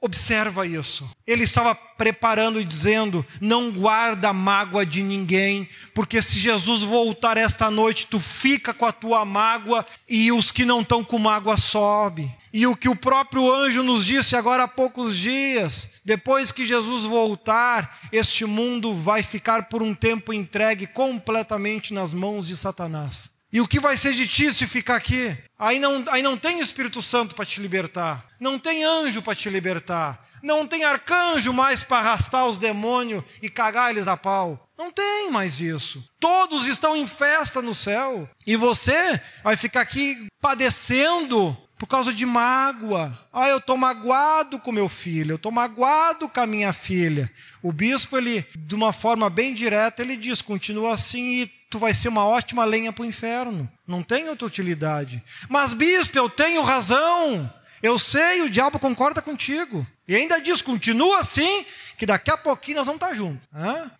observa 0.00 0.66
isso. 0.66 1.08
Ele 1.26 1.44
estava 1.44 1.74
preparando 1.74 2.60
e 2.60 2.64
dizendo: 2.64 3.24
não 3.40 3.70
guarda 3.70 4.32
mágoa 4.32 4.84
de 4.84 5.02
ninguém, 5.02 5.68
porque 5.94 6.20
se 6.20 6.38
Jesus 6.38 6.82
voltar 6.82 7.36
esta 7.36 7.70
noite, 7.70 8.06
tu 8.06 8.20
fica 8.20 8.74
com 8.74 8.84
a 8.86 8.92
tua 8.92 9.24
mágoa 9.24 9.84
e 10.08 10.30
os 10.30 10.52
que 10.52 10.64
não 10.64 10.82
estão 10.82 11.02
com 11.02 11.18
mágoa 11.18 11.56
sobe. 11.56 12.30
E 12.54 12.68
o 12.68 12.76
que 12.76 12.88
o 12.88 12.94
próprio 12.94 13.52
anjo 13.52 13.82
nos 13.82 14.06
disse 14.06 14.36
agora 14.36 14.62
há 14.62 14.68
poucos 14.68 15.18
dias, 15.18 15.88
depois 16.04 16.52
que 16.52 16.64
Jesus 16.64 17.02
voltar, 17.02 17.98
este 18.12 18.44
mundo 18.44 18.94
vai 18.94 19.24
ficar 19.24 19.64
por 19.64 19.82
um 19.82 19.92
tempo 19.92 20.32
entregue 20.32 20.86
completamente 20.86 21.92
nas 21.92 22.14
mãos 22.14 22.46
de 22.46 22.54
Satanás. 22.54 23.28
E 23.52 23.60
o 23.60 23.66
que 23.66 23.80
vai 23.80 23.96
ser 23.96 24.12
de 24.12 24.28
ti 24.28 24.54
se 24.54 24.68
ficar 24.68 24.94
aqui? 24.94 25.36
Aí 25.58 25.80
não, 25.80 26.04
aí 26.06 26.22
não 26.22 26.36
tem 26.36 26.60
Espírito 26.60 27.02
Santo 27.02 27.34
para 27.34 27.44
te 27.44 27.60
libertar, 27.60 28.24
não 28.38 28.56
tem 28.56 28.84
anjo 28.84 29.20
para 29.20 29.34
te 29.34 29.50
libertar, 29.50 30.24
não 30.40 30.64
tem 30.64 30.84
arcanjo 30.84 31.52
mais 31.52 31.82
para 31.82 31.98
arrastar 31.98 32.46
os 32.46 32.56
demônios 32.56 33.24
e 33.42 33.48
cagar 33.48 33.90
eles 33.90 34.06
a 34.06 34.16
pau. 34.16 34.68
Não 34.78 34.92
tem 34.92 35.28
mais 35.28 35.60
isso. 35.60 36.04
Todos 36.20 36.68
estão 36.68 36.94
em 36.94 37.06
festa 37.06 37.60
no 37.60 37.74
céu. 37.74 38.28
E 38.46 38.54
você 38.54 39.20
vai 39.42 39.56
ficar 39.56 39.80
aqui 39.80 40.28
padecendo 40.40 41.56
por 41.84 41.88
causa 41.88 42.14
de 42.14 42.24
mágoa. 42.24 43.12
Ah, 43.30 43.46
eu 43.46 43.58
estou 43.58 43.76
magoado 43.76 44.58
com 44.58 44.72
meu 44.72 44.88
filho, 44.88 45.32
eu 45.32 45.36
estou 45.36 45.52
magoado 45.52 46.30
com 46.30 46.40
a 46.40 46.46
minha 46.46 46.72
filha. 46.72 47.30
O 47.62 47.70
bispo, 47.74 48.16
ele, 48.16 48.46
de 48.56 48.74
uma 48.74 48.90
forma 48.90 49.28
bem 49.28 49.52
direta, 49.52 50.00
ele 50.00 50.16
diz: 50.16 50.40
continua 50.40 50.94
assim 50.94 51.42
e 51.42 51.46
tu 51.68 51.78
vai 51.78 51.92
ser 51.92 52.08
uma 52.08 52.24
ótima 52.24 52.64
lenha 52.64 52.90
para 52.90 53.02
o 53.02 53.06
inferno. 53.06 53.70
Não 53.86 54.02
tem 54.02 54.30
outra 54.30 54.46
utilidade. 54.46 55.22
Mas, 55.46 55.74
bispo, 55.74 56.16
eu 56.16 56.30
tenho 56.30 56.62
razão. 56.62 57.52
Eu 57.82 57.98
sei, 57.98 58.40
o 58.40 58.48
diabo 58.48 58.78
concorda 58.78 59.20
contigo. 59.20 59.86
E 60.06 60.14
ainda 60.14 60.40
diz: 60.40 60.60
continua 60.60 61.18
assim, 61.18 61.64
que 61.96 62.06
daqui 62.06 62.30
a 62.30 62.36
pouquinho 62.36 62.78
nós 62.78 62.86
vamos 62.86 63.02
estar 63.02 63.14
juntos. 63.14 63.46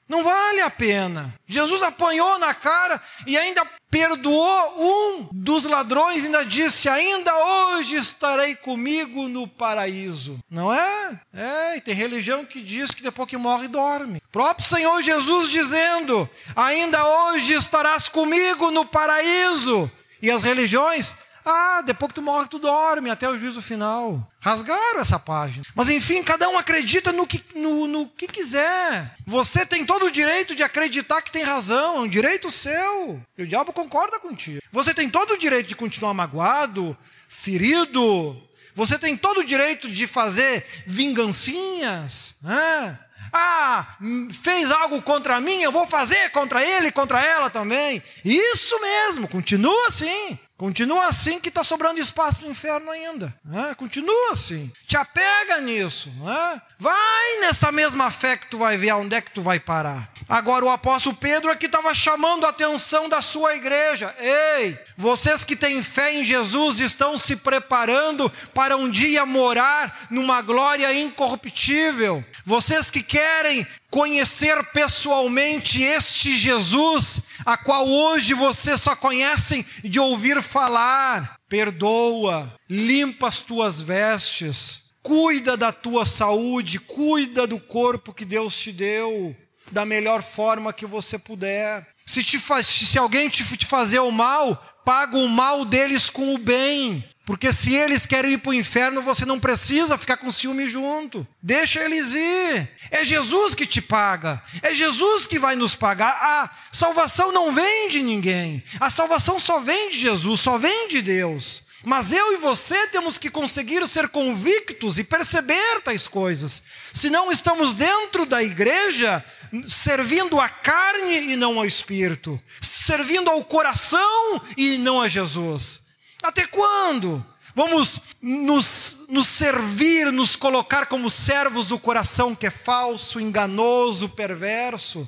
Não 0.08 0.22
vale 0.22 0.60
a 0.60 0.70
pena. 0.70 1.34
Jesus 1.46 1.82
apanhou 1.82 2.38
na 2.38 2.54
cara 2.54 3.00
e 3.26 3.36
ainda 3.38 3.66
perdoou 3.90 4.74
um 4.76 5.28
dos 5.32 5.64
ladrões, 5.64 6.24
ainda 6.24 6.44
disse: 6.44 6.88
Ainda 6.88 7.32
hoje 7.32 7.96
estarei 7.96 8.54
comigo 8.56 9.28
no 9.28 9.46
paraíso. 9.46 10.38
Não 10.50 10.72
é? 10.74 11.20
É, 11.32 11.76
e 11.76 11.80
tem 11.80 11.94
religião 11.94 12.44
que 12.44 12.60
diz 12.60 12.90
que 12.90 13.02
depois 13.02 13.28
que 13.28 13.36
morre, 13.36 13.68
dorme. 13.68 14.20
O 14.28 14.32
próprio 14.32 14.66
Senhor 14.66 15.00
Jesus 15.00 15.48
dizendo: 15.48 16.28
Ainda 16.56 17.06
hoje 17.06 17.54
estarás 17.54 18.08
comigo 18.08 18.70
no 18.70 18.84
paraíso. 18.84 19.90
E 20.20 20.30
as 20.30 20.42
religiões 20.42 21.14
ah, 21.44 21.82
depois 21.82 22.08
que 22.08 22.14
tu 22.14 22.22
morre, 22.22 22.48
tu 22.48 22.58
dorme 22.58 23.10
até 23.10 23.28
o 23.28 23.36
juízo 23.36 23.60
final. 23.60 24.26
Rasgaram 24.40 25.00
essa 25.00 25.18
página. 25.18 25.64
Mas 25.74 25.90
enfim, 25.90 26.22
cada 26.22 26.48
um 26.48 26.58
acredita 26.58 27.12
no 27.12 27.26
que, 27.26 27.44
no, 27.54 27.86
no 27.86 28.08
que 28.08 28.26
quiser. 28.26 29.14
Você 29.26 29.66
tem 29.66 29.84
todo 29.84 30.06
o 30.06 30.10
direito 30.10 30.54
de 30.54 30.62
acreditar 30.62 31.20
que 31.20 31.30
tem 31.30 31.42
razão, 31.42 31.96
é 31.96 32.00
um 32.00 32.08
direito 32.08 32.50
seu. 32.50 33.20
E 33.36 33.42
o 33.42 33.46
diabo 33.46 33.72
concorda 33.72 34.18
contigo. 34.18 34.62
Você 34.72 34.94
tem 34.94 35.08
todo 35.10 35.34
o 35.34 35.38
direito 35.38 35.68
de 35.68 35.76
continuar 35.76 36.14
magoado, 36.14 36.96
ferido. 37.28 38.40
Você 38.74 38.98
tem 38.98 39.16
todo 39.16 39.40
o 39.40 39.44
direito 39.44 39.88
de 39.88 40.06
fazer 40.06 40.64
vingancinhas. 40.86 42.36
Né? 42.42 42.98
Ah, 43.36 43.96
fez 44.32 44.70
algo 44.70 45.02
contra 45.02 45.40
mim, 45.40 45.60
eu 45.60 45.72
vou 45.72 45.86
fazer 45.86 46.30
contra 46.30 46.64
ele, 46.64 46.92
contra 46.92 47.20
ela 47.20 47.50
também. 47.50 48.02
Isso 48.24 48.80
mesmo, 48.80 49.26
continua 49.26 49.88
assim. 49.88 50.38
Continua 50.56 51.08
assim 51.08 51.40
que 51.40 51.48
está 51.48 51.64
sobrando 51.64 51.98
espaço 51.98 52.38
para 52.38 52.48
o 52.48 52.50
inferno 52.50 52.88
ainda. 52.88 53.34
Né? 53.44 53.74
Continua 53.76 54.30
assim. 54.30 54.70
Te 54.86 54.96
apega 54.96 55.60
nisso. 55.60 56.10
Né? 56.10 56.62
Vai 56.78 57.40
nessa 57.40 57.72
mesma 57.72 58.08
fé 58.08 58.36
que 58.36 58.46
tu 58.46 58.58
vai 58.58 58.76
ver 58.76 58.90
aonde 58.90 59.16
é 59.16 59.20
que 59.20 59.32
tu 59.32 59.42
vai 59.42 59.58
parar. 59.58 60.08
Agora 60.28 60.64
o 60.64 60.70
apóstolo 60.70 61.16
Pedro 61.16 61.50
aqui 61.50 61.66
estava 61.66 61.92
chamando 61.92 62.46
a 62.46 62.50
atenção 62.50 63.08
da 63.08 63.20
sua 63.20 63.56
igreja. 63.56 64.14
Ei, 64.18 64.78
vocês 64.96 65.42
que 65.42 65.56
têm 65.56 65.82
fé 65.82 66.14
em 66.14 66.24
Jesus 66.24 66.78
estão 66.78 67.18
se 67.18 67.34
preparando 67.34 68.30
para 68.54 68.76
um 68.76 68.88
dia 68.88 69.26
morar 69.26 70.06
numa 70.08 70.40
glória 70.40 70.94
incorruptível. 70.94 72.24
Vocês 72.44 72.90
que 72.90 73.02
querem 73.02 73.66
conhecer 73.90 74.62
pessoalmente 74.72 75.80
este 75.80 76.36
Jesus, 76.36 77.20
a 77.44 77.56
qual 77.56 77.88
hoje 77.88 78.34
vocês 78.34 78.80
só 78.80 78.94
conhecem 78.96 79.64
de 79.82 79.98
ouvir 80.00 80.42
falar. 80.42 81.36
Perdoa, 81.48 82.54
limpa 82.68 83.28
as 83.28 83.40
tuas 83.40 83.80
vestes, 83.80 84.84
cuida 85.02 85.56
da 85.56 85.70
tua 85.70 86.06
saúde, 86.06 86.80
cuida 86.80 87.46
do 87.46 87.60
corpo 87.60 88.14
que 88.14 88.24
Deus 88.24 88.58
te 88.58 88.72
deu 88.72 89.36
da 89.72 89.84
melhor 89.84 90.22
forma 90.22 90.72
que 90.72 90.86
você 90.86 91.18
puder. 91.18 91.86
Se, 92.06 92.22
te 92.22 92.38
faz, 92.38 92.66
se 92.66 92.98
alguém 92.98 93.28
te, 93.28 93.44
te 93.56 93.66
fazer 93.66 93.98
o 93.98 94.10
mal, 94.10 94.62
paga 94.84 95.16
o 95.16 95.28
mal 95.28 95.64
deles 95.64 96.10
com 96.10 96.34
o 96.34 96.38
bem. 96.38 97.04
Porque 97.24 97.54
se 97.54 97.74
eles 97.74 98.04
querem 98.04 98.32
ir 98.32 98.38
para 98.38 98.50
o 98.50 98.54
inferno, 98.54 99.00
você 99.00 99.24
não 99.24 99.40
precisa 99.40 99.96
ficar 99.96 100.18
com 100.18 100.30
ciúme 100.30 100.68
junto. 100.68 101.26
Deixa 101.42 101.82
eles 101.82 102.12
ir. 102.12 102.70
É 102.90 103.02
Jesus 103.02 103.54
que 103.54 103.66
te 103.66 103.80
paga. 103.80 104.42
É 104.60 104.74
Jesus 104.74 105.26
que 105.26 105.38
vai 105.38 105.56
nos 105.56 105.74
pagar. 105.74 106.18
A 106.20 106.50
salvação 106.70 107.32
não 107.32 107.50
vem 107.50 107.88
de 107.88 108.02
ninguém. 108.02 108.62
A 108.78 108.90
salvação 108.90 109.40
só 109.40 109.58
vem 109.58 109.90
de 109.90 109.98
Jesus, 109.98 110.40
só 110.40 110.58
vem 110.58 110.86
de 110.88 111.00
Deus. 111.00 111.64
Mas 111.82 112.12
eu 112.12 112.32
e 112.32 112.36
você 112.36 112.86
temos 112.88 113.16
que 113.18 113.30
conseguir 113.30 113.86
ser 113.88 114.08
convictos 114.08 114.98
e 114.98 115.04
perceber 115.04 115.80
tais 115.82 116.08
coisas. 116.08 116.62
Senão 116.92 117.30
estamos 117.32 117.74
dentro 117.74 118.26
da 118.26 118.42
igreja 118.42 119.24
servindo 119.68 120.40
a 120.40 120.48
carne 120.48 121.32
e 121.32 121.36
não 121.36 121.58
ao 121.58 121.66
espírito, 121.66 122.40
servindo 122.60 123.30
ao 123.30 123.44
coração 123.44 124.42
e 124.56 124.78
não 124.78 125.00
a 125.00 125.08
Jesus. 125.08 125.83
Até 126.24 126.46
quando? 126.46 127.24
Vamos 127.54 128.00
nos, 128.20 128.96
nos 129.10 129.28
servir, 129.28 130.10
nos 130.10 130.36
colocar 130.36 130.86
como 130.86 131.10
servos 131.10 131.68
do 131.68 131.78
coração 131.78 132.34
que 132.34 132.46
é 132.46 132.50
falso, 132.50 133.20
enganoso, 133.20 134.08
perverso? 134.08 135.06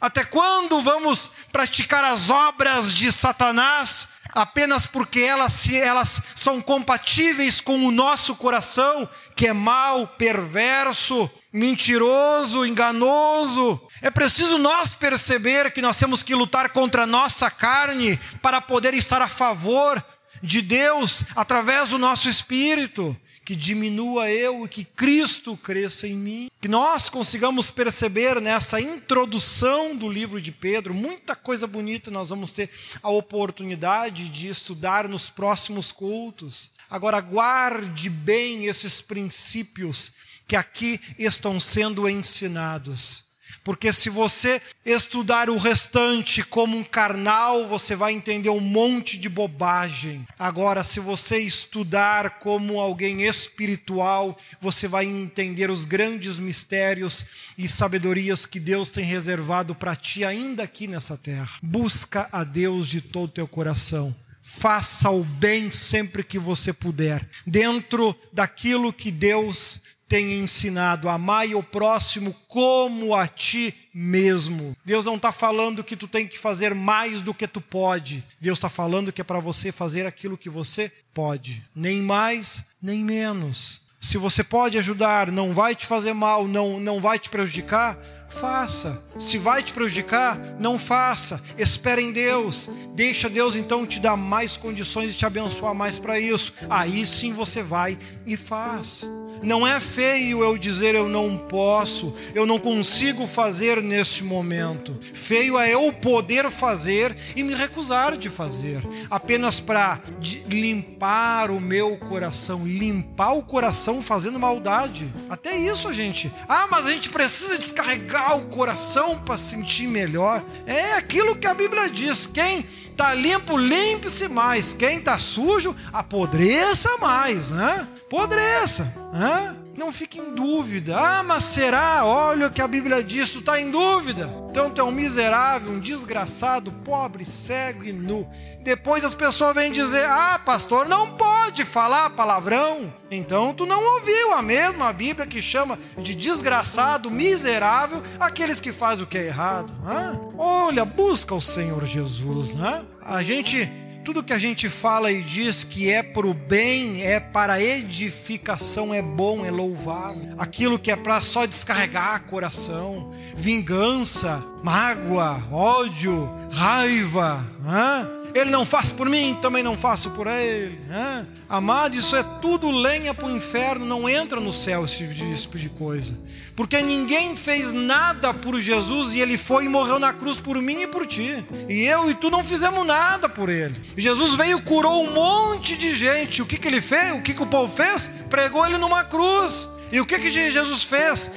Até 0.00 0.24
quando 0.24 0.80
vamos 0.80 1.30
praticar 1.52 2.02
as 2.02 2.30
obras 2.30 2.94
de 2.94 3.12
Satanás 3.12 4.08
apenas 4.34 4.86
porque 4.86 5.20
elas, 5.20 5.68
elas 5.70 6.20
são 6.34 6.60
compatíveis 6.60 7.60
com 7.60 7.86
o 7.86 7.92
nosso 7.92 8.34
coração, 8.34 9.08
que 9.36 9.46
é 9.46 9.52
mau, 9.52 10.08
perverso, 10.08 11.30
mentiroso, 11.52 12.66
enganoso? 12.66 13.80
É 14.02 14.10
preciso 14.10 14.58
nós 14.58 14.92
perceber 14.94 15.70
que 15.72 15.80
nós 15.80 15.96
temos 15.96 16.22
que 16.22 16.34
lutar 16.34 16.70
contra 16.70 17.04
a 17.04 17.06
nossa 17.06 17.48
carne 17.50 18.18
para 18.42 18.60
poder 18.60 18.94
estar 18.94 19.22
a 19.22 19.28
favor 19.28 20.04
de 20.44 20.60
Deus 20.60 21.24
através 21.34 21.88
do 21.88 21.98
nosso 21.98 22.28
espírito, 22.28 23.16
que 23.44 23.56
diminua 23.56 24.30
eu 24.30 24.64
e 24.64 24.68
que 24.68 24.84
Cristo 24.84 25.56
cresça 25.56 26.06
em 26.06 26.16
mim. 26.16 26.50
Que 26.60 26.68
nós 26.68 27.08
consigamos 27.08 27.70
perceber 27.70 28.40
nessa 28.40 28.80
introdução 28.80 29.96
do 29.96 30.08
livro 30.08 30.40
de 30.40 30.52
Pedro, 30.52 30.94
muita 30.94 31.34
coisa 31.34 31.66
bonita 31.66 32.10
nós 32.10 32.30
vamos 32.30 32.52
ter 32.52 32.70
a 33.02 33.10
oportunidade 33.10 34.28
de 34.28 34.48
estudar 34.48 35.08
nos 35.08 35.28
próximos 35.28 35.90
cultos. 35.90 36.70
Agora, 36.88 37.20
guarde 37.20 38.08
bem 38.08 38.66
esses 38.66 39.00
princípios 39.00 40.12
que 40.46 40.56
aqui 40.56 41.00
estão 41.18 41.58
sendo 41.58 42.08
ensinados. 42.08 43.23
Porque 43.64 43.92
se 43.94 44.10
você 44.10 44.60
estudar 44.84 45.48
o 45.48 45.56
restante 45.56 46.42
como 46.42 46.76
um 46.76 46.84
carnal, 46.84 47.66
você 47.66 47.96
vai 47.96 48.12
entender 48.12 48.50
um 48.50 48.60
monte 48.60 49.16
de 49.16 49.28
bobagem. 49.28 50.26
Agora, 50.38 50.84
se 50.84 51.00
você 51.00 51.38
estudar 51.38 52.38
como 52.38 52.78
alguém 52.78 53.22
espiritual, 53.22 54.38
você 54.60 54.86
vai 54.86 55.06
entender 55.06 55.70
os 55.70 55.86
grandes 55.86 56.38
mistérios 56.38 57.24
e 57.56 57.66
sabedorias 57.66 58.44
que 58.44 58.60
Deus 58.60 58.90
tem 58.90 59.04
reservado 59.04 59.74
para 59.74 59.96
ti 59.96 60.24
ainda 60.24 60.62
aqui 60.62 60.86
nessa 60.86 61.16
terra. 61.16 61.58
Busca 61.62 62.28
a 62.30 62.44
Deus 62.44 62.86
de 62.88 63.00
todo 63.00 63.24
o 63.24 63.32
teu 63.32 63.48
coração 63.48 64.14
faça 64.46 65.10
o 65.10 65.24
bem 65.24 65.70
sempre 65.70 66.22
que 66.22 66.38
você 66.38 66.70
puder, 66.70 67.26
dentro 67.46 68.14
daquilo 68.30 68.92
que 68.92 69.10
Deus 69.10 69.80
tem 70.08 70.38
ensinado, 70.38 71.08
amai 71.08 71.54
o 71.54 71.62
próximo 71.62 72.34
como 72.46 73.14
a 73.14 73.26
ti 73.26 73.74
mesmo. 73.92 74.76
Deus 74.84 75.04
não 75.04 75.16
está 75.16 75.32
falando 75.32 75.84
que 75.84 75.96
tu 75.96 76.06
tem 76.06 76.26
que 76.26 76.38
fazer 76.38 76.74
mais 76.74 77.22
do 77.22 77.34
que 77.34 77.48
tu 77.48 77.60
pode. 77.60 78.24
Deus 78.40 78.58
está 78.58 78.68
falando 78.68 79.12
que 79.12 79.20
é 79.20 79.24
para 79.24 79.40
você 79.40 79.72
fazer 79.72 80.06
aquilo 80.06 80.38
que 80.38 80.50
você 80.50 80.92
pode, 81.12 81.64
nem 81.74 82.02
mais 82.02 82.64
nem 82.84 83.02
menos. 83.02 83.80
Se 83.98 84.18
você 84.18 84.44
pode 84.44 84.76
ajudar, 84.76 85.32
não 85.32 85.54
vai 85.54 85.74
te 85.74 85.86
fazer 85.86 86.12
mal, 86.12 86.46
não, 86.46 86.78
não 86.78 87.00
vai 87.00 87.18
te 87.18 87.30
prejudicar, 87.30 87.96
faça. 88.28 89.02
Se 89.18 89.38
vai 89.38 89.62
te 89.62 89.72
prejudicar, 89.72 90.38
não 90.60 90.78
faça. 90.78 91.42
Espera 91.56 92.02
em 92.02 92.12
Deus. 92.12 92.68
Deixa 92.94 93.30
Deus 93.30 93.56
então 93.56 93.86
te 93.86 93.98
dar 93.98 94.14
mais 94.14 94.58
condições 94.58 95.14
e 95.14 95.16
te 95.16 95.24
abençoar 95.24 95.74
mais 95.74 95.98
para 95.98 96.20
isso. 96.20 96.52
Aí 96.68 97.06
sim 97.06 97.32
você 97.32 97.62
vai 97.62 97.96
e 98.26 98.36
faz. 98.36 99.08
Não 99.42 99.66
é 99.66 99.80
feio 99.80 100.42
eu 100.42 100.56
dizer 100.56 100.94
eu 100.94 101.08
não 101.08 101.36
posso, 101.36 102.14
eu 102.34 102.46
não 102.46 102.58
consigo 102.58 103.26
fazer 103.26 103.82
neste 103.82 104.22
momento. 104.22 104.98
Feio 105.12 105.58
é 105.58 105.74
eu 105.74 105.92
poder 105.92 106.50
fazer 106.50 107.16
e 107.34 107.42
me 107.42 107.54
recusar 107.54 108.16
de 108.16 108.28
fazer, 108.28 108.86
apenas 109.10 109.60
para 109.60 110.00
limpar 110.48 111.50
o 111.50 111.60
meu 111.60 111.96
coração, 111.96 112.66
limpar 112.66 113.32
o 113.32 113.42
coração 113.42 114.00
fazendo 114.02 114.38
maldade. 114.38 115.12
Até 115.28 115.56
isso 115.56 115.92
gente. 115.92 116.32
Ah, 116.48 116.66
mas 116.70 116.86
a 116.86 116.90
gente 116.90 117.08
precisa 117.08 117.58
descarregar 117.58 118.36
o 118.36 118.46
coração 118.46 119.18
para 119.18 119.36
sentir 119.36 119.86
melhor. 119.86 120.44
É 120.66 120.94
aquilo 120.94 121.36
que 121.36 121.46
a 121.46 121.54
Bíblia 121.54 121.88
diz. 121.88 122.26
Quem 122.26 122.66
tá 122.96 123.14
limpo, 123.14 123.56
limpe-se 123.56 124.28
mais. 124.28 124.72
Quem 124.72 125.00
tá 125.00 125.18
sujo, 125.18 125.74
apodreça 125.92 126.96
mais, 126.98 127.50
né? 127.50 127.86
Podreça. 128.08 128.92
Hã? 129.12 129.56
Não 129.76 129.92
fique 129.92 130.20
em 130.20 130.34
dúvida. 130.34 130.96
Ah, 130.96 131.22
mas 131.22 131.44
será? 131.44 132.04
Olha 132.04 132.46
o 132.46 132.50
que 132.50 132.62
a 132.62 132.68
Bíblia 132.68 133.02
diz, 133.02 133.30
tu 133.30 133.40
está 133.40 133.60
em 133.60 133.70
dúvida. 133.70 134.30
Então 134.48 134.70
tu 134.70 134.80
é 134.80 134.84
um 134.84 134.92
miserável, 134.92 135.72
um 135.72 135.80
desgraçado, 135.80 136.70
pobre, 136.70 137.24
cego 137.24 137.82
e 137.82 137.92
nu. 137.92 138.28
Depois 138.62 139.04
as 139.04 139.14
pessoas 139.14 139.54
vêm 139.54 139.72
dizer: 139.72 140.06
Ah, 140.08 140.38
pastor, 140.38 140.88
não 140.88 141.16
pode 141.16 141.64
falar 141.64 142.10
palavrão. 142.10 142.92
Então 143.10 143.52
tu 143.52 143.66
não 143.66 143.82
ouviu 143.94 144.32
a 144.34 144.42
mesma 144.42 144.92
Bíblia 144.92 145.26
que 145.26 145.42
chama 145.42 145.76
de 145.98 146.14
desgraçado, 146.14 147.10
miserável, 147.10 148.00
aqueles 148.20 148.60
que 148.60 148.72
fazem 148.72 149.04
o 149.04 149.08
que 149.08 149.18
é 149.18 149.26
errado. 149.26 149.72
Hã? 149.84 150.20
Olha, 150.38 150.84
busca 150.84 151.34
o 151.34 151.40
Senhor 151.40 151.84
Jesus. 151.84 152.54
Né? 152.54 152.84
A 153.02 153.24
gente 153.24 153.68
tudo 154.04 154.22
que 154.22 154.34
a 154.34 154.38
gente 154.38 154.68
fala 154.68 155.10
e 155.10 155.22
diz 155.22 155.64
que 155.64 155.90
é 155.90 156.02
para 156.02 156.26
o 156.26 156.34
bem, 156.34 157.02
é 157.02 157.18
para 157.18 157.60
edificação, 157.60 158.92
é 158.92 159.00
bom, 159.00 159.46
é 159.46 159.50
louvável. 159.50 160.34
Aquilo 160.36 160.78
que 160.78 160.90
é 160.90 160.96
para 160.96 161.22
só 161.22 161.46
descarregar 161.46 162.24
coração, 162.24 163.14
vingança, 163.34 164.44
mágoa, 164.62 165.42
ódio, 165.50 166.30
raiva, 166.50 167.42
hein? 167.64 168.23
Ele 168.34 168.50
não 168.50 168.64
faz 168.64 168.90
por 168.90 169.08
mim, 169.08 169.38
também 169.40 169.62
não 169.62 169.78
faço 169.78 170.10
por 170.10 170.26
ele. 170.26 170.80
Né? 170.88 171.24
Amado, 171.48 171.96
isso 171.96 172.16
é 172.16 172.22
tudo 172.22 172.68
lenha 172.70 173.14
para 173.14 173.26
o 173.26 173.30
inferno, 173.30 173.86
não 173.86 174.08
entra 174.08 174.40
no 174.40 174.52
céu 174.52 174.84
esse 174.84 174.98
tipo, 174.98 175.14
de, 175.14 175.30
esse 175.30 175.42
tipo 175.42 175.58
de 175.58 175.68
coisa. 175.68 176.18
Porque 176.56 176.80
ninguém 176.82 177.36
fez 177.36 177.72
nada 177.72 178.34
por 178.34 178.60
Jesus 178.60 179.14
e 179.14 179.20
ele 179.20 179.38
foi 179.38 179.66
e 179.66 179.68
morreu 179.68 180.00
na 180.00 180.12
cruz 180.12 180.40
por 180.40 180.60
mim 180.60 180.82
e 180.82 180.86
por 180.86 181.06
ti. 181.06 181.44
E 181.68 181.84
eu 181.84 182.10
e 182.10 182.14
tu 182.14 182.28
não 182.28 182.42
fizemos 182.42 182.84
nada 182.84 183.28
por 183.28 183.48
ele. 183.48 183.74
Jesus 183.96 184.34
veio 184.34 184.58
e 184.58 184.62
curou 184.62 185.04
um 185.04 185.12
monte 185.12 185.76
de 185.76 185.94
gente. 185.94 186.42
O 186.42 186.46
que, 186.46 186.58
que 186.58 186.66
ele 186.66 186.80
fez? 186.80 187.12
O 187.12 187.22
que, 187.22 187.34
que 187.34 187.42
o 187.42 187.46
povo 187.46 187.72
fez? 187.74 188.10
Pregou 188.28 188.66
ele 188.66 188.78
numa 188.78 189.04
cruz. 189.04 189.68
E 189.92 190.00
o 190.00 190.06
que, 190.06 190.18
que 190.18 190.32
Jesus 190.32 190.82
fez? 190.82 191.30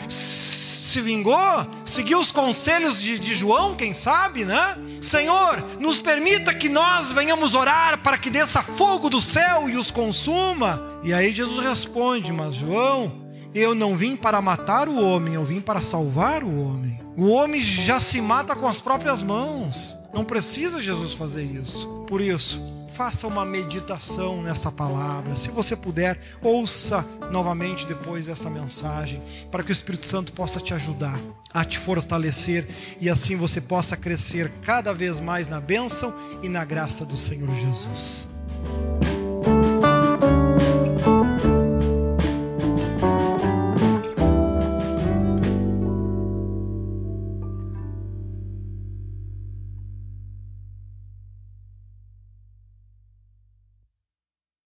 Se 0.87 1.01
vingou, 1.01 1.67
seguiu 1.85 2.19
os 2.19 2.31
conselhos 2.31 3.01
de, 3.01 3.19
de 3.19 3.33
João, 3.33 3.75
quem 3.75 3.93
sabe, 3.93 4.45
né? 4.45 4.77
Senhor, 5.01 5.63
nos 5.79 5.99
permita 5.99 6.53
que 6.53 6.69
nós 6.69 7.11
venhamos 7.11 7.53
orar 7.53 8.01
para 8.01 8.17
que 8.17 8.29
desça 8.29 8.63
fogo 8.63 9.09
do 9.09 9.19
céu 9.19 9.69
e 9.69 9.75
os 9.75 9.91
consuma. 9.91 10.81
E 11.03 11.13
aí 11.13 11.33
Jesus 11.33 11.63
responde: 11.63 12.31
Mas 12.31 12.55
João, 12.55 13.27
eu 13.53 13.75
não 13.75 13.95
vim 13.95 14.15
para 14.15 14.41
matar 14.41 14.87
o 14.87 15.03
homem, 15.03 15.33
eu 15.33 15.43
vim 15.43 15.59
para 15.59 15.81
salvar 15.81 16.43
o 16.43 16.61
homem. 16.61 16.99
O 17.17 17.29
homem 17.29 17.59
já 17.61 17.99
se 17.99 18.21
mata 18.21 18.55
com 18.55 18.67
as 18.67 18.79
próprias 18.79 19.21
mãos. 19.21 19.97
Não 20.13 20.23
precisa 20.23 20.79
Jesus 20.79 21.13
fazer 21.13 21.43
isso. 21.43 21.87
Por 22.07 22.21
isso, 22.21 22.61
faça 22.97 23.27
uma 23.27 23.45
meditação 23.45 24.41
nessa 24.41 24.71
palavra. 24.71 25.35
Se 25.35 25.51
você 25.51 25.75
puder, 25.75 26.19
ouça 26.41 27.05
novamente 27.31 27.85
depois 27.85 28.25
desta 28.25 28.49
mensagem, 28.49 29.21
para 29.51 29.61
que 29.61 29.69
o 29.69 29.71
Espírito 29.71 30.07
Santo 30.07 30.33
possa 30.33 30.59
te 30.59 30.73
ajudar 30.73 31.19
a 31.53 31.63
te 31.63 31.77
fortalecer 31.77 32.67
e 32.99 33.07
assim 33.07 33.35
você 33.35 33.61
possa 33.61 33.95
crescer 33.95 34.51
cada 34.63 34.95
vez 34.95 35.19
mais 35.19 35.47
na 35.47 35.61
bênção 35.61 36.11
e 36.41 36.49
na 36.49 36.65
graça 36.65 37.05
do 37.05 37.17
Senhor 37.17 37.53
Jesus. 37.53 38.29